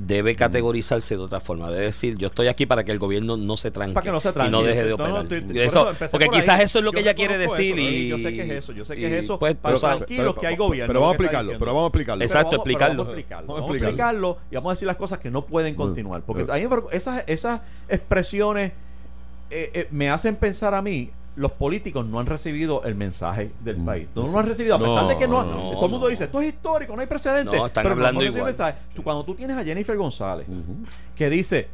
Debe 0.00 0.36
categorizarse 0.36 1.16
de 1.16 1.22
otra 1.22 1.40
forma. 1.40 1.70
Debe 1.70 1.86
decir, 1.86 2.16
yo 2.16 2.28
estoy 2.28 2.46
aquí 2.46 2.66
para 2.66 2.84
que 2.84 2.92
el 2.92 3.00
gobierno 3.00 3.36
no 3.36 3.56
se 3.56 3.72
tranque, 3.72 3.94
Para 3.94 4.04
que 4.04 4.12
no 4.12 4.20
se 4.20 4.28
y 4.28 4.32
tranque. 4.32 4.52
no 4.52 4.62
deje 4.62 4.84
de 4.84 4.90
No, 4.90 4.96
no, 4.96 5.04
operar. 5.04 5.22
estoy- 5.24 5.40
por 5.40 5.56
Eso- 5.56 5.68
eso 5.80 5.90
empecé 5.90 6.10
porque 6.12 6.26
por 6.26 6.34
ahí. 6.36 6.40
quizás 6.40 6.60
eso 6.60 6.78
es 6.78 6.84
lo 6.84 6.92
que 6.92 6.98
Yo 6.98 7.02
ella 7.02 7.14
quiere 7.14 7.44
eso, 7.44 7.54
decir. 7.56 7.74
¿no? 7.74 7.82
y, 7.82 8.08
yo 8.08 8.18
sé 8.18 8.32
que 8.32 8.42
es 8.42 8.50
eso, 8.50 8.72
yo 8.72 8.84
sé 8.84 8.94
que 8.94 9.00
y, 9.00 9.04
es 9.06 9.12
eso. 9.24 9.38
pues, 9.40 9.56
pero 9.60 9.74
tú 9.74 9.80
sabes. 9.80 9.96
tranquilos 10.06 10.34
que 10.38 10.46
hay 10.46 10.56
gobierno. 10.56 10.86
Pero 10.88 11.00
vamos 11.00 11.12
a 11.14 11.16
explicarlo, 11.16 11.52
pero 11.58 11.66
vamos 11.74 11.82
a 11.82 11.86
explicarlo. 11.88 12.24
Exacto, 12.24 12.50
Pero 12.50 12.58
vamos- 12.58 12.64
pero 12.64 12.72
explicarlo. 12.78 12.96
Vamos 13.04 13.08
a 13.08 13.18
explicarlo. 13.18 13.46
Vamos 13.48 13.58
a 13.58 13.62
Vamos 13.62 13.70
a 13.70 13.76
explicarlo 13.86 14.38
y 14.50 14.54
vamos 14.54 14.70
a 14.70 14.72
decir 14.74 14.86
las 14.86 14.96
cosas 14.96 15.18
que 15.18 15.30
no 15.32 15.44
pueden 15.46 15.74
continuar. 15.74 16.22
Porque 16.22 16.44
Bueno. 16.44 16.54
a 16.54 16.56
mí 16.58 16.62
me 16.62 16.68
preocupa- 16.68 16.94
esas, 16.94 17.24
esas 17.26 17.60
expresiones 17.88 18.72
eh, 19.50 19.70
eh, 19.74 19.88
me 19.90 20.10
hacen 20.10 20.36
pensar 20.36 20.74
a 20.74 20.82
mí. 20.82 21.10
Los 21.38 21.52
políticos 21.52 22.04
no 22.04 22.18
han 22.18 22.26
recibido 22.26 22.82
el 22.82 22.96
mensaje 22.96 23.52
del 23.62 23.76
país. 23.76 24.08
No 24.14 24.26
lo 24.26 24.38
han 24.38 24.46
recibido, 24.46 24.74
a 24.74 24.78
pesar 24.78 25.02
No, 25.04 25.08
de 25.08 25.16
que 25.16 25.28
no, 25.28 25.44
no, 25.44 25.70
todo 25.72 25.84
el 25.86 25.90
mundo 25.92 26.08
dice 26.08 26.24
esto 26.24 26.40
es 26.40 26.48
histórico, 26.48 26.96
no 26.96 27.00
hay 27.00 27.06
precedentes. 27.06 27.56
No, 27.56 27.66
están 27.66 27.84
pero 27.84 27.92
hablando 27.94 28.24
igual. 28.24 28.44
mensaje. 28.46 28.78
Tú, 28.92 29.04
cuando 29.04 29.24
tú 29.24 29.36
tienes 29.36 29.56
a 29.56 29.62
Jennifer 29.62 29.96
González, 29.96 30.46
que 31.14 31.30
dice 31.30 31.68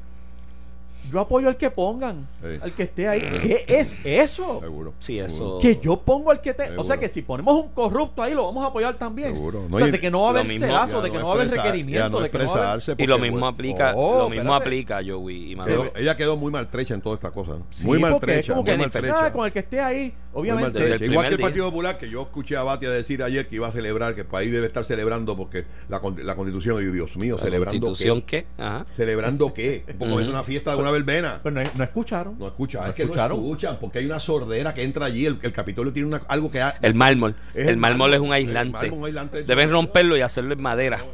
yo 1.10 1.20
apoyo 1.20 1.48
al 1.48 1.56
que 1.56 1.70
pongan, 1.70 2.26
Sí. 2.42 2.58
al 2.60 2.72
que 2.72 2.82
esté 2.84 3.08
ahí. 3.08 3.20
¿Qué 3.20 3.64
es 3.68 3.96
eso? 4.04 4.60
Seguro. 4.60 4.94
Sí, 4.98 5.18
eso. 5.18 5.58
Que 5.60 5.78
yo 5.80 5.96
pongo 6.00 6.30
al 6.30 6.40
que 6.40 6.54
te. 6.54 6.64
O 6.64 6.66
Seguro. 6.68 6.84
sea 6.84 6.96
que 6.98 7.08
si 7.08 7.22
ponemos 7.22 7.54
un 7.62 7.68
corrupto 7.72 8.22
ahí, 8.22 8.34
lo 8.34 8.44
vamos 8.44 8.64
a 8.64 8.68
apoyar 8.68 8.96
también. 8.98 9.32
Seguro. 9.34 9.66
o 9.70 9.78
sea, 9.78 9.86
de 9.88 10.00
que 10.00 10.10
no 10.10 10.22
va 10.22 10.26
a 10.28 10.30
haber 10.30 10.48
sedazo, 10.48 11.00
de 11.02 11.10
que 11.10 11.14
no 11.16 11.22
no 11.22 11.28
va 11.28 11.32
a 11.34 11.36
haber 11.42 11.50
requerimiento, 11.50 12.08
no 12.10 12.20
de 12.20 12.30
que 12.30 12.38
no 12.38 12.44
va 12.46 12.50
a 12.50 12.54
haber. 12.54 12.74
expresarse 12.76 13.02
y 13.02 13.06
lo 13.06 13.18
mismo 13.18 13.46
aplica, 13.46 13.92
Oh, 13.96 14.18
lo 14.18 14.28
mismo 14.28 14.54
espérate. 14.54 14.64
aplica 14.64 15.00
Joey 15.06 15.52
y 15.52 15.56
quedó- 15.56 15.92
ella 15.96 16.16
quedó 16.16 16.36
muy 16.36 16.50
maltrecha 16.52 16.94
en 16.94 17.00
toda 17.00 17.14
esta 17.16 17.30
cosa. 17.30 17.58
Sí, 17.70 17.86
muy 17.86 17.98
maltrecha. 17.98 18.52
como 18.54 18.62
Muy 18.62 18.72
que 18.72 18.78
maltrecha. 18.78 19.32
con 19.32 19.46
el 19.46 19.52
que 19.52 19.58
esté 19.60 19.80
ahí, 19.80 20.12
obviamente. 20.32 21.04
Igual 21.06 21.28
que 21.28 21.34
el 21.34 21.40
Partido 21.40 21.66
Popular, 21.66 21.98
que 21.98 22.08
yo 22.10 22.22
escuché 22.22 22.56
a 22.56 22.62
Batia 22.62 22.90
decir 22.90 23.22
ayer 23.22 23.46
que 23.46 23.56
iba 23.56 23.68
a 23.68 23.72
celebrar, 23.72 24.14
que 24.14 24.22
el 24.22 24.26
país 24.26 24.50
debe 24.52 24.66
estar 24.66 24.84
celebrando 24.84 25.36
porque 25.36 25.64
la, 25.88 26.00
la 26.22 26.34
constitución, 26.36 26.82
y 26.82 26.86
Dios 26.92 27.16
mío, 27.16 27.36
¿La 27.36 27.42
celebrando 27.44 27.86
constitución 27.88 28.22
qué. 28.22 28.46
qué? 28.56 28.62
Ajá. 28.62 28.86
¿Celebrando 28.96 29.52
qué? 29.54 29.84
Porque 29.98 30.22
es 30.22 30.28
una 30.28 30.42
fiesta 30.42 30.72
de 30.72 30.78
una 30.78 30.90
verbena. 30.94 31.40
Pero 31.42 31.54
no, 31.56 31.62
no 31.76 31.84
escucharon. 31.84 32.36
No 32.38 32.46
escuchan, 32.48 32.82
¿No 32.82 32.88
es 32.88 32.94
que 32.94 33.02
escucharon? 33.02 33.36
no 33.38 33.44
escuchan, 33.44 33.78
porque 33.80 33.98
hay 33.98 34.06
una 34.06 34.20
sordera 34.20 34.72
que 34.74 34.82
entra 34.82 35.06
allí. 35.06 35.26
El, 35.26 35.38
el 35.42 35.52
Capitolio 35.52 35.92
tiene 35.92 36.08
una- 36.08 36.22
algo 36.28 36.50
que. 36.50 36.60
ha- 36.62 36.78
El 36.82 36.94
mármol. 36.94 37.34
Es 37.54 37.66
el 37.68 37.76
mármol 37.76 38.14
es 38.14 38.20
un 38.20 38.26
el 38.28 38.32
aislante. 38.32 38.90
un 38.90 39.04
aislante. 39.04 39.42
Deben 39.42 39.70
romperlo 39.70 40.16
y 40.16 40.20
hacerlo 40.20 40.54
en 40.54 40.62
madera. 40.62 41.04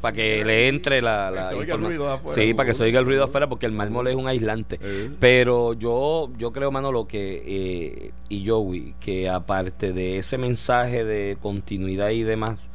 Para 0.00 0.12
que 0.12 0.44
le 0.44 0.68
entre 0.68 1.00
la, 1.00 1.30
la 1.30 1.50
el 1.50 1.62
afuera. 1.62 2.34
Sí, 2.34 2.52
para 2.54 2.68
que 2.68 2.74
se 2.74 2.82
oiga 2.84 3.00
el 3.00 3.06
ruido 3.06 3.24
afuera, 3.24 3.48
porque 3.48 3.66
el 3.66 3.72
mármol 3.72 4.06
es 4.08 4.14
un 4.16 4.26
aislante. 4.28 4.78
Eh. 4.80 5.10
Pero 5.18 5.72
yo, 5.72 6.30
yo 6.36 6.52
creo, 6.52 6.70
Manolo, 6.70 7.06
que 7.08 7.42
eh, 7.46 8.12
y 8.28 8.46
Joey, 8.46 8.94
que 9.00 9.28
aparte 9.28 9.92
de 9.92 10.18
ese 10.18 10.36
mensaje 10.38 11.04
de 11.04 11.36
continuidad 11.40 12.10
y 12.10 12.22
demás, 12.22 12.70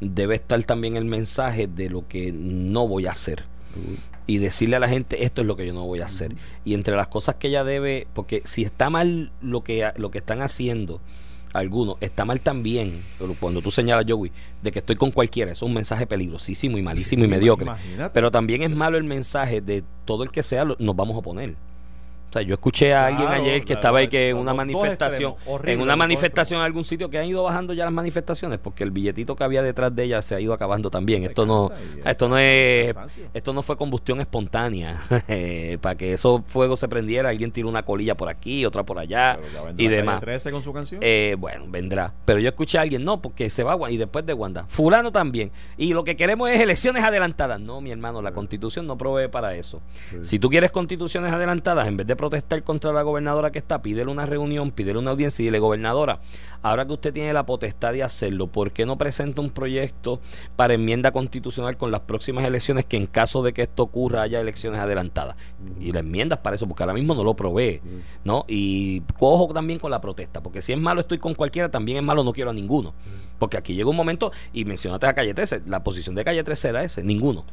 debe 0.00 0.34
estar 0.36 0.62
también 0.64 0.96
el 0.96 1.04
mensaje 1.04 1.66
de 1.68 1.90
lo 1.90 2.06
que 2.06 2.32
no 2.32 2.86
voy 2.86 3.06
a 3.06 3.12
hacer. 3.12 3.44
Y 4.28 4.38
decirle 4.38 4.76
a 4.76 4.78
la 4.78 4.88
gente, 4.88 5.24
esto 5.24 5.40
es 5.40 5.46
lo 5.48 5.56
que 5.56 5.66
yo 5.66 5.72
no 5.72 5.84
voy 5.86 6.00
a 6.00 6.04
hacer. 6.04 6.34
Y 6.64 6.74
entre 6.74 6.94
las 6.94 7.08
cosas 7.08 7.34
que 7.36 7.48
ella 7.48 7.64
debe, 7.64 8.06
porque 8.12 8.42
si 8.44 8.62
está 8.62 8.90
mal 8.90 9.32
lo 9.42 9.64
que, 9.64 9.90
lo 9.96 10.10
que 10.12 10.18
están 10.18 10.42
haciendo, 10.42 11.00
algunos, 11.54 11.96
está 12.02 12.26
mal 12.26 12.40
también, 12.40 13.02
cuando 13.40 13.62
tú 13.62 13.70
señalas, 13.70 14.04
Joey, 14.06 14.30
de 14.62 14.70
que 14.70 14.80
estoy 14.80 14.96
con 14.96 15.10
cualquiera, 15.12 15.50
eso 15.52 15.64
es 15.64 15.68
un 15.68 15.74
mensaje 15.74 16.06
peligrosísimo 16.06 16.76
y 16.76 16.82
malísimo 16.82 17.24
y 17.24 17.28
mediocre. 17.28 17.64
Imagínate. 17.64 18.10
Pero 18.12 18.30
también 18.30 18.62
es 18.62 18.70
malo 18.70 18.98
el 18.98 19.04
mensaje 19.04 19.62
de 19.62 19.82
todo 20.04 20.24
el 20.24 20.30
que 20.30 20.42
sea, 20.42 20.64
lo- 20.66 20.76
nos 20.78 20.94
vamos 20.94 21.16
a 21.16 21.20
oponer. 21.20 21.56
O 22.28 22.32
sea, 22.32 22.42
yo 22.42 22.54
escuché 22.54 22.94
a 22.94 23.06
alguien 23.06 23.26
Claro, 23.26 23.42
ayer 23.42 23.60
que 23.60 23.66
claro, 23.66 23.78
estaba 23.78 23.98
ahí 23.98 24.08
que 24.08 24.30
en 24.30 24.36
una 24.36 24.52
manifestación, 24.54 25.32
extremos, 25.32 25.54
horrible, 25.54 25.72
en 25.72 25.80
una 25.80 25.96
manifestación 25.96 26.60
en 26.60 26.66
algún 26.66 26.84
sitio 26.84 27.08
que 27.08 27.18
han 27.18 27.26
ido 27.26 27.42
bajando 27.42 27.72
ya 27.72 27.84
las 27.84 27.92
manifestaciones 27.92 28.58
porque 28.58 28.84
el 28.84 28.90
billetito 28.90 29.34
que 29.34 29.44
había 29.44 29.62
detrás 29.62 29.94
de 29.94 30.04
ella 30.04 30.20
se 30.22 30.34
ha 30.34 30.40
ido 30.40 30.52
acabando 30.52 30.90
también. 30.90 31.24
Esto 31.24 31.46
no, 31.46 31.70
esto 32.04 32.28
no 32.28 32.38
es, 32.38 32.94
esto 33.32 33.52
no 33.52 33.62
fue 33.62 33.76
combustión 33.76 34.20
espontánea. 34.20 35.00
Eh, 35.30 35.78
Para 35.80 35.94
que 35.94 36.14
esos 36.14 36.40
fuegos 36.46 36.80
se 36.80 36.88
prendiera, 36.88 37.28
alguien 37.28 37.50
tiró 37.50 37.68
una 37.68 37.82
colilla 37.82 38.16
por 38.16 38.28
aquí, 38.28 38.64
otra 38.64 38.84
por 38.84 38.98
allá 38.98 39.38
y 39.76 39.88
demás. 39.88 40.20
13 40.20 40.50
con 40.50 40.62
su 40.62 40.72
canción. 40.72 41.00
Eh, 41.02 41.36
bueno, 41.38 41.64
vendrá. 41.68 42.14
Pero 42.24 42.38
yo 42.38 42.48
escuché 42.48 42.78
a 42.78 42.82
alguien, 42.82 43.04
no, 43.04 43.20
porque 43.20 43.50
se 43.50 43.62
va 43.62 43.76
y 43.90 43.96
después 43.96 44.24
de 44.26 44.32
Wanda. 44.32 44.64
Fulano 44.68 45.12
también. 45.12 45.50
Y 45.76 45.92
lo 45.92 46.04
que 46.04 46.16
queremos 46.16 46.50
es 46.50 46.60
elecciones 46.60 47.04
adelantadas. 47.04 47.60
No, 47.60 47.80
mi 47.80 47.90
hermano, 47.90 48.22
la 48.22 48.32
constitución 48.32 48.86
no 48.86 48.96
provee 48.96 49.28
para 49.28 49.54
eso. 49.54 49.80
Si 50.22 50.38
tú 50.38 50.48
quieres 50.48 50.70
constituciones 50.70 51.32
adelantadas, 51.32 51.86
en 51.86 51.96
vez 51.96 52.06
de 52.06 52.16
protestar 52.18 52.62
contra 52.62 52.92
la 52.92 53.00
gobernadora 53.00 53.50
que 53.50 53.58
está, 53.58 53.80
pídele 53.80 54.10
una 54.10 54.26
reunión, 54.26 54.72
pídele 54.72 54.98
una 54.98 55.12
audiencia 55.12 55.42
y 55.42 55.46
dile, 55.46 55.58
gobernadora, 55.58 56.20
ahora 56.60 56.84
que 56.84 56.92
usted 56.92 57.14
tiene 57.14 57.32
la 57.32 57.46
potestad 57.46 57.94
de 57.94 58.02
hacerlo, 58.02 58.48
¿por 58.48 58.72
qué 58.72 58.84
no 58.84 58.98
presenta 58.98 59.40
un 59.40 59.48
proyecto 59.48 60.20
para 60.56 60.74
enmienda 60.74 61.12
constitucional 61.12 61.78
con 61.78 61.90
las 61.90 62.00
próximas 62.00 62.44
elecciones 62.44 62.84
que 62.84 62.98
en 62.98 63.06
caso 63.06 63.42
de 63.42 63.54
que 63.54 63.62
esto 63.62 63.84
ocurra 63.84 64.22
haya 64.22 64.40
elecciones 64.40 64.80
adelantadas? 64.80 65.36
Y 65.80 65.92
la 65.92 66.00
enmiendas 66.00 66.40
para 66.40 66.56
eso, 66.56 66.66
porque 66.68 66.82
ahora 66.82 66.92
mismo 66.92 67.14
no 67.14 67.24
lo 67.24 67.34
provee, 67.34 67.80
¿no? 68.24 68.44
Y 68.48 69.00
cojo 69.18 69.54
también 69.54 69.78
con 69.78 69.90
la 69.90 70.00
protesta, 70.02 70.42
porque 70.42 70.60
si 70.60 70.72
es 70.72 70.78
malo 70.78 71.00
estoy 71.00 71.18
con 71.18 71.34
cualquiera, 71.34 71.70
también 71.70 71.98
es 71.98 72.04
malo 72.04 72.24
no 72.24 72.34
quiero 72.34 72.50
a 72.50 72.52
ninguno. 72.52 72.92
Porque 73.38 73.56
aquí 73.56 73.74
llega 73.74 73.88
un 73.88 73.96
momento, 73.96 74.32
y 74.52 74.64
mencionaste 74.64 75.06
a 75.06 75.14
Calle 75.14 75.32
13, 75.32 75.62
la 75.66 75.84
posición 75.84 76.16
de 76.16 76.24
Calle 76.24 76.42
13 76.42 76.68
era 76.68 76.82
ese, 76.82 77.04
ninguno. 77.04 77.44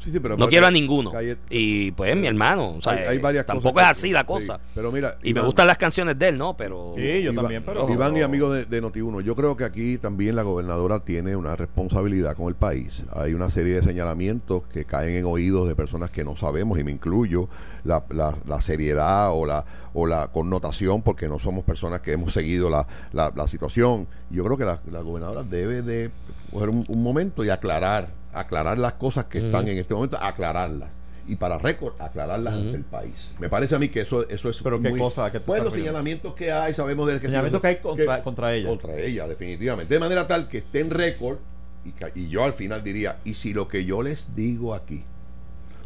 Sí, 0.00 0.10
sí, 0.10 0.18
pero 0.18 0.36
No 0.36 0.48
quiero 0.48 0.66
a 0.66 0.70
ninguno. 0.70 1.10
Calle- 1.12 1.36
y 1.50 1.90
pues 1.92 2.16
mi 2.16 2.26
hermano, 2.26 2.70
o 2.78 2.80
sea, 2.80 2.92
hay, 2.94 2.98
hay 3.04 3.18
varias 3.18 3.44
tampoco 3.44 3.74
cosas 3.74 3.90
es 3.92 3.98
así 3.98 4.12
la 4.12 4.20
sí, 4.20 4.26
cosa. 4.26 4.58
pero 4.74 4.90
mira, 4.90 5.16
y 5.22 5.34
me 5.34 5.42
gustan 5.42 5.66
las 5.66 5.76
canciones 5.78 6.18
de 6.18 6.28
él, 6.28 6.38
¿no? 6.38 6.56
Pero 6.56 6.92
Sí, 6.96 7.22
yo 7.22 7.32
Iván- 7.32 7.36
también, 7.36 7.62
pero. 7.64 7.88
Iván 7.92 8.16
y 8.16 8.22
amigo 8.22 8.50
de, 8.50 8.64
de 8.64 8.82
Noti1, 8.82 9.20
yo 9.22 9.36
creo 9.36 9.56
que 9.56 9.64
aquí 9.64 9.98
también 9.98 10.36
la 10.36 10.42
gobernadora 10.42 11.00
tiene 11.00 11.36
una 11.36 11.54
responsabilidad 11.54 12.34
con 12.36 12.48
el 12.48 12.54
país. 12.54 13.04
Hay 13.14 13.34
una 13.34 13.50
serie 13.50 13.74
de 13.74 13.82
señalamientos 13.82 14.62
que 14.72 14.84
caen 14.86 15.14
en 15.16 15.24
oídos 15.26 15.68
de 15.68 15.74
personas 15.76 16.10
que 16.10 16.24
no 16.24 16.34
sabemos, 16.36 16.78
y 16.78 16.84
me 16.84 16.90
incluyo, 16.92 17.48
la, 17.84 18.02
la- 18.10 18.36
la 18.46 18.60
seriedad 18.62 19.30
o 19.32 19.44
la, 19.44 19.64
o 19.92 20.06
la 20.06 20.28
connotación, 20.28 21.02
porque 21.02 21.28
no 21.28 21.38
somos 21.38 21.64
personas 21.64 22.00
que 22.00 22.12
hemos 22.12 22.32
seguido 22.32 22.70
la, 22.70 22.86
la- 23.12 23.32
la 23.36 23.48
situación. 23.48 24.06
Yo 24.30 24.44
creo 24.44 24.56
que 24.56 24.64
la, 24.64 24.80
la 24.90 25.00
gobernadora 25.02 25.42
debe 25.42 25.82
de 25.82 26.10
coger 26.52 26.68
un, 26.70 26.84
un 26.88 27.02
momento 27.02 27.44
y 27.44 27.50
aclarar, 27.50 28.08
aclarar 28.32 28.78
las 28.78 28.94
cosas 28.94 29.26
que 29.26 29.38
están 29.38 29.68
en 29.68 29.78
este 29.78 29.94
momento, 29.94 30.18
aclararlas. 30.20 30.90
Y 31.26 31.36
para 31.36 31.58
récord, 31.58 31.94
aclararlas 32.00 32.54
ante 32.54 32.76
el 32.76 32.84
país. 32.84 33.36
Me 33.38 33.48
parece 33.48 33.74
a 33.76 33.78
mí 33.78 33.88
que 33.88 34.00
eso, 34.00 34.28
eso 34.28 34.50
es 34.50 34.60
¿Pero 34.62 34.80
qué 34.80 34.90
muy- 34.90 34.98
cosa? 34.98 35.26
¿A 35.26 35.30
qué 35.32 35.38
Pues 35.38 35.62
los 35.62 35.72
señalamientos 35.74 36.34
que 36.34 36.50
hay, 36.50 36.74
sabemos 36.74 37.06
de 37.08 37.14
que 37.20 37.26
Señalamientos 37.26 37.60
que 37.60 37.66
hay 37.68 37.76
contra- 37.76 38.22
contra 38.22 38.54
ella. 38.54 38.68
Contra 38.68 38.96
ella, 38.96 39.28
definitivamente. 39.28 39.92
De 39.94 40.00
manera 40.00 40.26
tal 40.26 40.48
que 40.48 40.58
esté 40.58 40.80
en 40.80 40.90
récord, 40.90 41.38
y, 41.84 41.92
y 42.18 42.28
yo 42.28 42.44
al 42.44 42.52
final 42.52 42.82
diría, 42.82 43.18
y 43.24 43.34
si 43.34 43.52
lo 43.54 43.68
que 43.68 43.84
yo 43.84 44.02
les 44.02 44.34
digo 44.34 44.74
aquí 44.74 45.04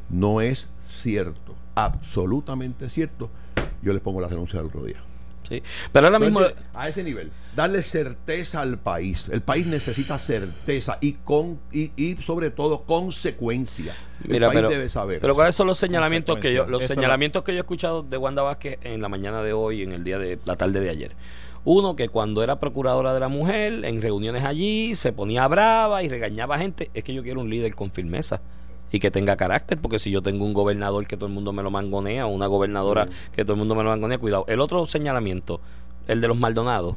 no 0.08 0.40
es 0.40 0.66
cierto, 0.82 1.54
absolutamente 1.74 2.88
cierto, 2.88 3.28
yo 3.82 3.92
les 3.92 4.00
pongo 4.00 4.20
la 4.20 4.28
renuncia 4.28 4.58
del 4.60 4.68
otro 4.68 4.84
día. 4.84 4.96
Sí. 5.48 5.62
Pero 5.92 6.06
ahora 6.06 6.18
mismo 6.18 6.40
Entonces, 6.40 6.64
a 6.74 6.88
ese 6.88 7.04
nivel, 7.04 7.30
darle 7.54 7.82
certeza 7.82 8.60
al 8.60 8.78
país. 8.78 9.28
El 9.30 9.42
país 9.42 9.66
necesita 9.66 10.18
certeza 10.18 10.98
y 11.00 11.12
con 11.14 11.60
y, 11.72 11.92
y 11.96 12.14
sobre 12.22 12.50
todo 12.50 12.82
consecuencia. 12.82 13.94
El 14.24 14.30
Mira, 14.30 14.48
país 14.48 14.58
pero, 14.58 14.68
debe 14.70 14.88
saber. 14.88 15.20
pero 15.20 15.32
eso. 15.32 15.36
cuáles 15.36 15.54
son 15.54 15.66
los 15.66 15.78
señalamientos 15.78 16.38
que 16.38 16.52
yo, 16.52 16.66
los 16.66 16.82
Eso 16.82 16.94
señalamientos 16.94 17.44
que 17.44 17.52
yo 17.52 17.58
he 17.58 17.60
escuchado 17.60 18.02
de 18.02 18.16
Wanda 18.16 18.42
Vázquez 18.42 18.78
en 18.82 19.00
la 19.02 19.08
mañana 19.08 19.42
de 19.42 19.52
hoy, 19.52 19.82
en 19.82 19.92
el 19.92 20.04
día 20.04 20.18
de 20.18 20.38
la 20.44 20.56
tarde 20.56 20.80
de 20.80 20.90
ayer. 20.90 21.12
Uno 21.66 21.96
que 21.96 22.08
cuando 22.10 22.42
era 22.42 22.60
procuradora 22.60 23.14
de 23.14 23.20
la 23.20 23.28
mujer, 23.28 23.84
en 23.86 24.02
reuniones 24.02 24.44
allí, 24.44 24.94
se 24.96 25.12
ponía 25.12 25.48
brava 25.48 26.02
y 26.02 26.08
regañaba 26.10 26.56
a 26.56 26.58
gente. 26.58 26.90
Es 26.92 27.04
que 27.04 27.14
yo 27.14 27.22
quiero 27.22 27.40
un 27.40 27.48
líder 27.48 27.74
con 27.74 27.90
firmeza 27.90 28.42
y 28.90 29.00
que 29.00 29.10
tenga 29.10 29.36
carácter, 29.36 29.78
porque 29.80 29.98
si 29.98 30.10
yo 30.10 30.22
tengo 30.22 30.44
un 30.44 30.54
gobernador 30.54 31.06
que 31.06 31.16
todo 31.16 31.26
el 31.26 31.32
mundo 31.32 31.52
me 31.52 31.62
lo 31.62 31.70
mangonea, 31.70 32.26
o 32.26 32.30
una 32.30 32.46
gobernadora 32.46 33.08
que 33.34 33.44
todo 33.44 33.54
el 33.54 33.58
mundo 33.58 33.74
me 33.74 33.82
lo 33.82 33.90
mangonea, 33.90 34.18
cuidado. 34.18 34.44
El 34.48 34.60
otro 34.60 34.86
señalamiento, 34.86 35.60
el 36.06 36.20
de 36.20 36.28
los 36.28 36.38
Maldonados, 36.38 36.96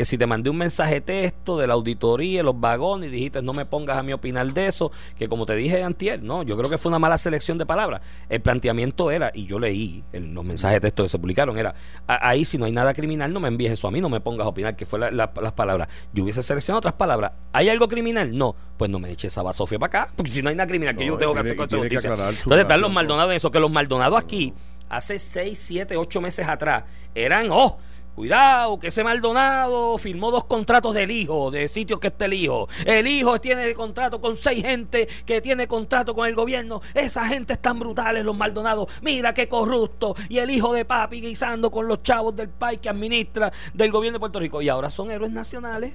que 0.00 0.06
si 0.06 0.16
te 0.16 0.26
mandé 0.26 0.48
un 0.48 0.56
mensaje 0.56 1.02
texto 1.02 1.58
de 1.58 1.66
la 1.66 1.74
auditoría, 1.74 2.42
los 2.42 2.58
vagones, 2.58 3.10
y 3.10 3.12
dijiste 3.12 3.42
no 3.42 3.52
me 3.52 3.66
pongas 3.66 3.98
a 3.98 4.02
mí 4.02 4.14
opinar 4.14 4.50
de 4.50 4.66
eso, 4.66 4.90
que 5.18 5.28
como 5.28 5.44
te 5.44 5.54
dije 5.54 5.82
antier, 5.82 6.22
no, 6.22 6.42
yo 6.42 6.56
creo 6.56 6.70
que 6.70 6.78
fue 6.78 6.88
una 6.88 6.98
mala 6.98 7.18
selección 7.18 7.58
de 7.58 7.66
palabras. 7.66 8.00
El 8.30 8.40
planteamiento 8.40 9.10
era, 9.10 9.30
y 9.34 9.44
yo 9.44 9.58
leí 9.58 10.02
en 10.14 10.32
los 10.32 10.42
mensajes 10.42 10.76
de 10.76 10.80
texto 10.80 11.02
que 11.02 11.10
se 11.10 11.18
publicaron, 11.18 11.58
era, 11.58 11.74
"A- 12.06 12.30
ahí 12.30 12.46
si 12.46 12.56
no 12.56 12.64
hay 12.64 12.72
nada 12.72 12.94
criminal, 12.94 13.30
no 13.30 13.40
me 13.40 13.48
envíes 13.48 13.72
eso 13.72 13.88
a 13.88 13.90
mí, 13.90 14.00
no 14.00 14.08
me 14.08 14.20
pongas 14.22 14.46
a 14.46 14.48
opinar, 14.48 14.74
que 14.74 14.86
fue 14.86 14.98
la- 14.98 15.10
la- 15.10 15.30
las 15.38 15.52
palabras. 15.52 15.88
Yo 16.14 16.22
hubiese 16.24 16.42
seleccionado 16.42 16.78
otras 16.78 16.94
palabras. 16.94 17.32
¿Hay 17.52 17.68
algo 17.68 17.86
criminal? 17.86 18.34
No, 18.34 18.56
pues 18.78 18.90
no 18.90 18.98
me 19.00 19.10
eches 19.10 19.34
esa 19.34 19.42
basofia 19.42 19.78
para 19.78 20.00
acá, 20.04 20.12
porque 20.16 20.30
si 20.30 20.40
no 20.40 20.48
hay 20.48 20.54
nada 20.54 20.66
criminal, 20.66 20.96
que 20.96 21.04
No, 21.04 21.12
yo 21.12 21.18
tengo 21.18 21.34
que 21.34 21.40
hacer 21.40 21.56
con 21.56 21.64
esta 21.66 21.74
Entonces 22.08 22.58
están 22.62 22.80
los 22.80 22.90
Maldonados 22.90 23.32
en 23.32 23.36
eso, 23.36 23.50
que 23.50 23.60
los 23.60 23.70
Maldonados 23.70 24.18
aquí, 24.18 24.54
hace 24.88 25.18
6, 25.18 25.58
7, 25.62 25.98
8 25.98 26.22
meses 26.22 26.48
atrás, 26.48 26.84
eran, 27.14 27.48
oh, 27.50 27.76
Cuidado, 28.14 28.78
que 28.78 28.88
ese 28.88 29.04
Maldonado 29.04 29.96
firmó 29.96 30.30
dos 30.30 30.44
contratos 30.44 30.94
del 30.94 31.10
hijo, 31.10 31.50
de 31.50 31.68
sitios 31.68 32.00
que 32.00 32.08
está 32.08 32.26
el 32.26 32.34
hijo. 32.34 32.68
El 32.84 33.06
hijo 33.06 33.40
tiene 33.40 33.72
contrato 33.74 34.20
con 34.20 34.36
seis 34.36 34.62
gente 34.62 35.08
que 35.24 35.40
tiene 35.40 35.66
contrato 35.66 36.14
con 36.14 36.26
el 36.26 36.34
gobierno. 36.34 36.82
Esa 36.94 37.26
gente 37.26 37.54
es 37.54 37.62
tan 37.62 37.78
brutales, 37.78 38.24
los 38.24 38.36
Maldonados. 38.36 38.88
Mira 39.02 39.32
qué 39.32 39.48
corrupto. 39.48 40.14
Y 40.28 40.38
el 40.38 40.50
hijo 40.50 40.72
de 40.72 40.84
papi 40.84 41.20
guisando 41.20 41.70
con 41.70 41.88
los 41.88 42.02
chavos 42.02 42.36
del 42.36 42.48
país 42.48 42.80
que 42.80 42.88
administra 42.88 43.52
del 43.72 43.90
gobierno 43.90 44.16
de 44.16 44.20
Puerto 44.20 44.40
Rico. 44.40 44.60
Y 44.60 44.68
ahora 44.68 44.90
son 44.90 45.10
héroes 45.10 45.32
nacionales. 45.32 45.92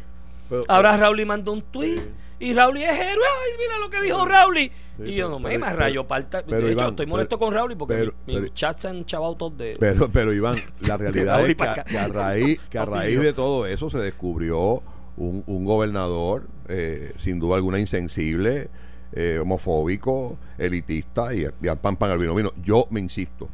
ahora 0.68 0.98
Raúl 0.98 1.26
mandó 1.26 1.52
un 1.52 1.62
tuit. 1.62 2.02
Y 2.40 2.54
Raúl 2.54 2.78
es 2.78 2.90
héroe. 2.90 3.26
Ay, 3.26 3.52
mira 3.60 3.78
lo 3.80 3.90
que 3.90 4.02
dijo 4.02 4.26
Raúl. 4.26 4.58
y 4.58 5.16
yo 5.16 5.30
no 5.30 5.40
me, 5.40 5.58
me 5.58 5.74
rayo 5.74 6.06
parta. 6.06 6.42
De 6.42 6.72
hecho, 6.72 6.90
estoy 6.90 7.06
molesto 7.06 7.40
con 7.40 7.54
Raúl 7.54 7.76
porque 7.78 8.12
mis 8.26 8.54
chats 8.54 8.82
se 8.82 8.88
han 8.90 9.06
chavado 9.06 9.36
todos 9.36 9.58
de. 9.58 9.78
Pero, 9.80 10.10
pero 10.10 10.34
Iván, 10.34 10.56
la 10.88 10.98
realidad 10.98 11.48
es 11.48 11.56
que, 11.56 11.98
a, 11.98 12.08
raíz, 12.08 12.60
que 12.70 12.78
a 12.78 12.86
raíz 12.86 13.20
de 13.20 13.34
todo 13.34 13.66
eso 13.66 13.90
se 13.90 14.00
descubrió 14.00 14.84
un, 15.18 15.44
un 15.48 15.66
gobernador, 15.66 16.48
eh, 16.68 17.14
sin 17.18 17.40
duda 17.40 17.56
alguna 17.56 17.80
insensible, 17.80 18.70
eh, 19.14 19.40
homofóbico, 19.40 20.38
elitista 20.58 21.34
y, 21.34 21.46
al 21.46 21.78
pan 21.78 21.96
pan 21.96 22.12
al 22.12 22.18
vino 22.18 22.36
vino. 22.36 22.52
Yo 22.62 22.88
me 22.90 23.00
insisto. 23.00 23.48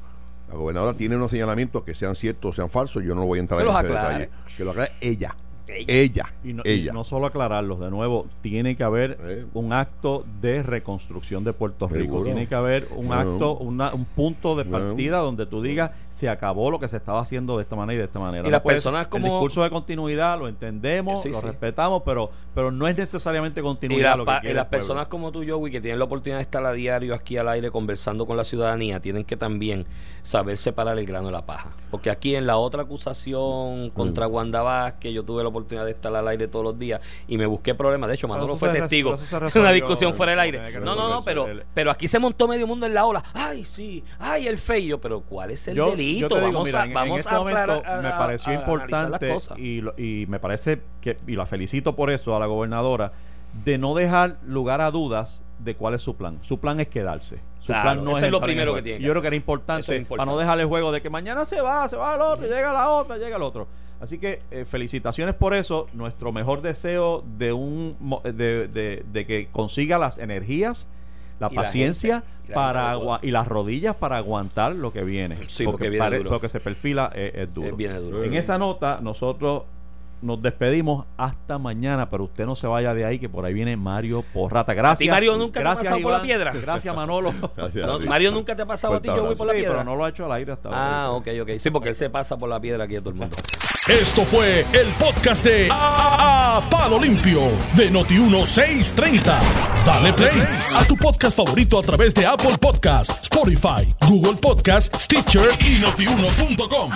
La 0.49 0.55
gobernadora 0.55 0.95
tiene 0.95 1.15
unos 1.15 1.31
señalamientos 1.31 1.83
que 1.83 1.95
sean 1.95 2.15
ciertos 2.15 2.49
o 2.49 2.53
sean 2.53 2.69
falsos, 2.69 3.03
yo 3.03 3.15
no 3.15 3.25
voy 3.25 3.37
a 3.37 3.41
entrar 3.41 3.61
en 3.61 3.67
ese 3.67 3.87
detalle. 3.87 4.29
Que 4.57 4.65
lo 4.65 4.71
aclare 4.71 4.93
ella. 4.99 5.35
Ella. 5.87 6.33
Y 6.43 6.53
no, 6.53 6.63
ella. 6.65 6.93
no 6.93 7.03
solo 7.03 7.27
aclararlos, 7.27 7.79
de 7.79 7.89
nuevo, 7.89 8.25
tiene 8.41 8.75
que 8.75 8.83
haber 8.83 9.45
un 9.53 9.73
acto 9.73 10.25
de 10.41 10.63
reconstrucción 10.63 11.43
de 11.43 11.53
Puerto 11.53 11.87
Rico. 11.87 12.23
Tiene 12.23 12.47
que 12.47 12.55
haber 12.55 12.87
un 12.95 13.11
acto, 13.13 13.57
un 13.57 14.05
punto 14.15 14.55
de 14.55 14.65
partida 14.65 15.17
donde 15.17 15.45
tú 15.45 15.61
digas, 15.61 15.91
se 16.09 16.29
acabó 16.29 16.71
lo 16.71 16.79
que 16.79 16.87
se 16.87 16.97
estaba 16.97 17.21
haciendo 17.21 17.57
de 17.57 17.63
esta 17.63 17.75
manera 17.75 17.95
y 17.95 17.97
de 17.97 18.05
esta 18.05 18.19
manera. 18.19 18.47
Y 18.47 18.51
las 18.51 18.61
personas 18.61 19.07
como... 19.07 19.27
El 19.27 19.33
discurso 19.33 19.63
de 19.63 19.69
continuidad 19.69 20.37
lo 20.37 20.47
entendemos, 20.47 21.25
lo 21.25 21.41
respetamos, 21.41 22.03
pero, 22.05 22.31
pero 22.53 22.71
no 22.71 22.87
es 22.87 22.97
necesariamente 22.97 23.61
continuidad. 23.61 24.17
Y, 24.43 24.53
las 24.53 24.65
personas 24.67 25.07
como 25.07 25.31
tú, 25.31 25.43
Joey, 25.47 25.71
que 25.71 25.81
tienen 25.81 25.99
la 25.99 26.05
oportunidad 26.05 26.37
de 26.37 26.43
estar 26.43 26.65
a 26.65 26.73
diario 26.73 27.15
aquí 27.15 27.37
al 27.37 27.47
aire 27.49 27.71
conversando 27.71 28.25
con 28.25 28.37
la 28.37 28.43
ciudadanía, 28.43 28.99
tienen 28.99 29.23
que 29.23 29.37
también 29.37 29.85
saber 30.23 30.57
separar 30.57 30.97
el 30.99 31.05
grano 31.05 31.27
de 31.27 31.33
la 31.33 31.45
paja. 31.45 31.69
Porque 31.89 32.09
aquí 32.09 32.35
en 32.35 32.45
la 32.45 32.57
otra 32.57 32.83
acusación 32.83 33.89
contra 33.91 34.27
mm. 34.27 34.33
Wanda 34.33 34.99
que 34.99 35.11
yo 35.11 35.23
tuve 35.23 35.41
la 35.43 35.49
oportunidad 35.49 35.60
de 35.67 35.91
estar 35.91 36.15
al 36.15 36.27
aire 36.27 36.47
todos 36.47 36.63
los 36.65 36.77
días 36.77 37.01
y 37.27 37.37
me 37.37 37.45
busqué 37.45 37.75
problemas. 37.75 38.09
De 38.09 38.15
hecho, 38.15 38.27
Manolo 38.27 38.55
fue 38.55 38.69
testigo 38.69 39.17
de 39.17 39.59
una 39.59 39.71
discusión 39.71 40.13
fuera 40.13 40.31
del 40.31 40.39
aire. 40.39 40.79
No, 40.79 40.95
no, 40.95 41.09
no, 41.09 41.23
pero, 41.23 41.47
pero 41.73 41.91
aquí 41.91 42.07
se 42.07 42.19
montó 42.19 42.47
medio 42.47 42.67
mundo 42.67 42.85
en 42.85 42.93
la 42.93 43.05
ola. 43.05 43.23
Ay, 43.33 43.65
sí, 43.65 44.03
ay, 44.19 44.47
el 44.47 44.57
feyo, 44.57 44.99
pero 44.99 45.21
¿cuál 45.21 45.51
es 45.51 45.67
el 45.67 45.75
delito? 45.75 46.39
vamos 46.39 46.73
a, 46.73 46.85
vamos 46.85 47.19
este 47.19 47.35
a, 47.35 48.01
me 48.01 48.09
pareció 48.09 48.53
importante 48.53 49.35
y, 49.57 49.81
y 49.97 50.25
me 50.27 50.39
parece 50.39 50.81
que, 51.01 51.17
y 51.27 51.35
la 51.35 51.45
felicito 51.45 51.95
por 51.95 52.11
eso 52.11 52.35
a 52.35 52.39
la 52.39 52.45
gobernadora, 52.45 53.11
de 53.65 53.77
no 53.77 53.93
dejar 53.95 54.37
lugar 54.45 54.81
a 54.81 54.91
dudas 54.91 55.41
de 55.59 55.75
cuál 55.75 55.93
es 55.93 56.01
su 56.01 56.15
plan. 56.15 56.39
Su 56.41 56.59
plan 56.59 56.79
es 56.79 56.87
quedarse. 56.87 57.39
Su 57.59 57.73
plan 57.73 58.03
no 58.03 58.17
es, 58.17 58.31
lo 58.31 58.41
primero 58.41 58.73
que 58.73 58.81
tiene. 58.81 58.99
Yo 59.03 59.11
creo 59.11 59.21
que 59.21 59.27
era 59.27 59.35
importante, 59.35 60.05
para 60.05 60.25
no 60.25 60.37
dejar 60.37 60.59
el 60.59 60.65
juego 60.65 60.91
de 60.91 61.01
que 61.01 61.09
mañana 61.09 61.45
se 61.45 61.61
va, 61.61 61.87
se 61.87 61.95
va 61.95 62.15
al 62.15 62.21
otro, 62.21 62.47
llega 62.47 62.73
la 62.73 62.89
otra, 62.89 63.17
llega 63.17 63.35
el 63.35 63.43
otro. 63.43 63.67
Así 64.01 64.17
que 64.17 64.41
eh, 64.49 64.65
felicitaciones 64.65 65.35
por 65.35 65.53
eso. 65.53 65.87
Nuestro 65.93 66.31
mejor 66.31 66.61
deseo 66.61 67.23
de 67.37 67.53
un 67.53 67.95
de, 68.23 68.67
de, 68.67 69.25
que 69.25 69.47
consiga 69.51 69.99
las 69.99 70.17
energías, 70.17 70.87
la 71.39 71.49
paciencia 71.49 72.23
para 72.51 72.97
y 73.21 73.29
las 73.29 73.47
rodillas 73.47 73.95
para 73.95 74.17
aguantar 74.17 74.75
lo 74.75 74.91
que 74.91 75.03
viene. 75.03 75.37
porque, 75.63 75.91
lo 76.23 76.41
que 76.41 76.49
se 76.49 76.59
perfila 76.59 77.11
es, 77.13 77.53
duro. 77.53 78.23
En 78.23 78.33
esa 78.33 78.57
nota 78.57 78.99
nosotros 79.01 79.63
nos 80.21 80.41
despedimos 80.41 81.05
hasta 81.17 81.57
mañana, 81.57 82.09
pero 82.09 82.25
usted 82.25 82.45
no 82.45 82.55
se 82.55 82.67
vaya 82.67 82.93
de 82.93 83.05
ahí, 83.05 83.19
que 83.19 83.29
por 83.29 83.45
ahí 83.45 83.53
viene 83.53 83.75
Mario 83.77 84.23
Porrata. 84.33 84.73
Gracias. 84.73 85.07
¿Y 85.07 85.09
Mario 85.09 85.37
nunca 85.37 85.61
te 85.61 85.67
ha 85.67 85.75
pasado 85.75 86.01
por 86.01 86.11
la 86.11 86.21
piedra? 86.21 86.53
Gracias, 86.53 86.95
Manolo. 86.95 87.33
Mario 88.07 88.31
nunca 88.31 88.55
te 88.55 88.61
ha 88.61 88.65
pasado 88.65 88.95
a 88.95 89.01
ti, 89.01 89.07
yo 89.07 89.25
voy 89.25 89.35
por 89.35 89.47
la 89.47 89.53
piedra. 89.53 89.71
pero 89.71 89.83
no 89.83 89.95
lo 89.95 90.05
ha 90.05 90.09
hecho 90.09 90.25
al 90.25 90.31
aire 90.33 90.51
hasta 90.51 90.69
ahora. 90.69 91.03
Ah, 91.03 91.11
ok, 91.11 91.27
ok. 91.41 91.49
Sí, 91.59 91.69
porque 91.69 91.89
él 91.89 91.95
se 91.95 92.09
pasa 92.09 92.37
por 92.37 92.49
la 92.49 92.59
piedra 92.59 92.83
aquí 92.83 92.95
a 92.95 92.99
todo 92.99 93.09
el 93.09 93.15
mundo. 93.15 93.35
Esto 93.87 94.23
fue 94.23 94.65
el 94.73 94.87
podcast 94.99 95.43
de 95.43 95.67
a, 95.71 96.61
Palo 96.69 96.99
Limpio 96.99 97.41
de 97.75 97.91
Noti1630. 97.91 99.39
Dale 99.85 100.13
play 100.13 100.43
a 100.75 100.85
tu 100.85 100.95
podcast 100.95 101.35
favorito 101.35 101.79
a 101.79 101.81
través 101.81 102.13
de 102.13 102.25
Apple 102.25 102.57
Podcasts, 102.59 103.23
Spotify, 103.23 103.87
Google 104.07 104.39
Podcasts, 104.39 105.03
Stitcher 105.03 105.49
y 105.59 105.79
notiuno.com. 105.79 106.91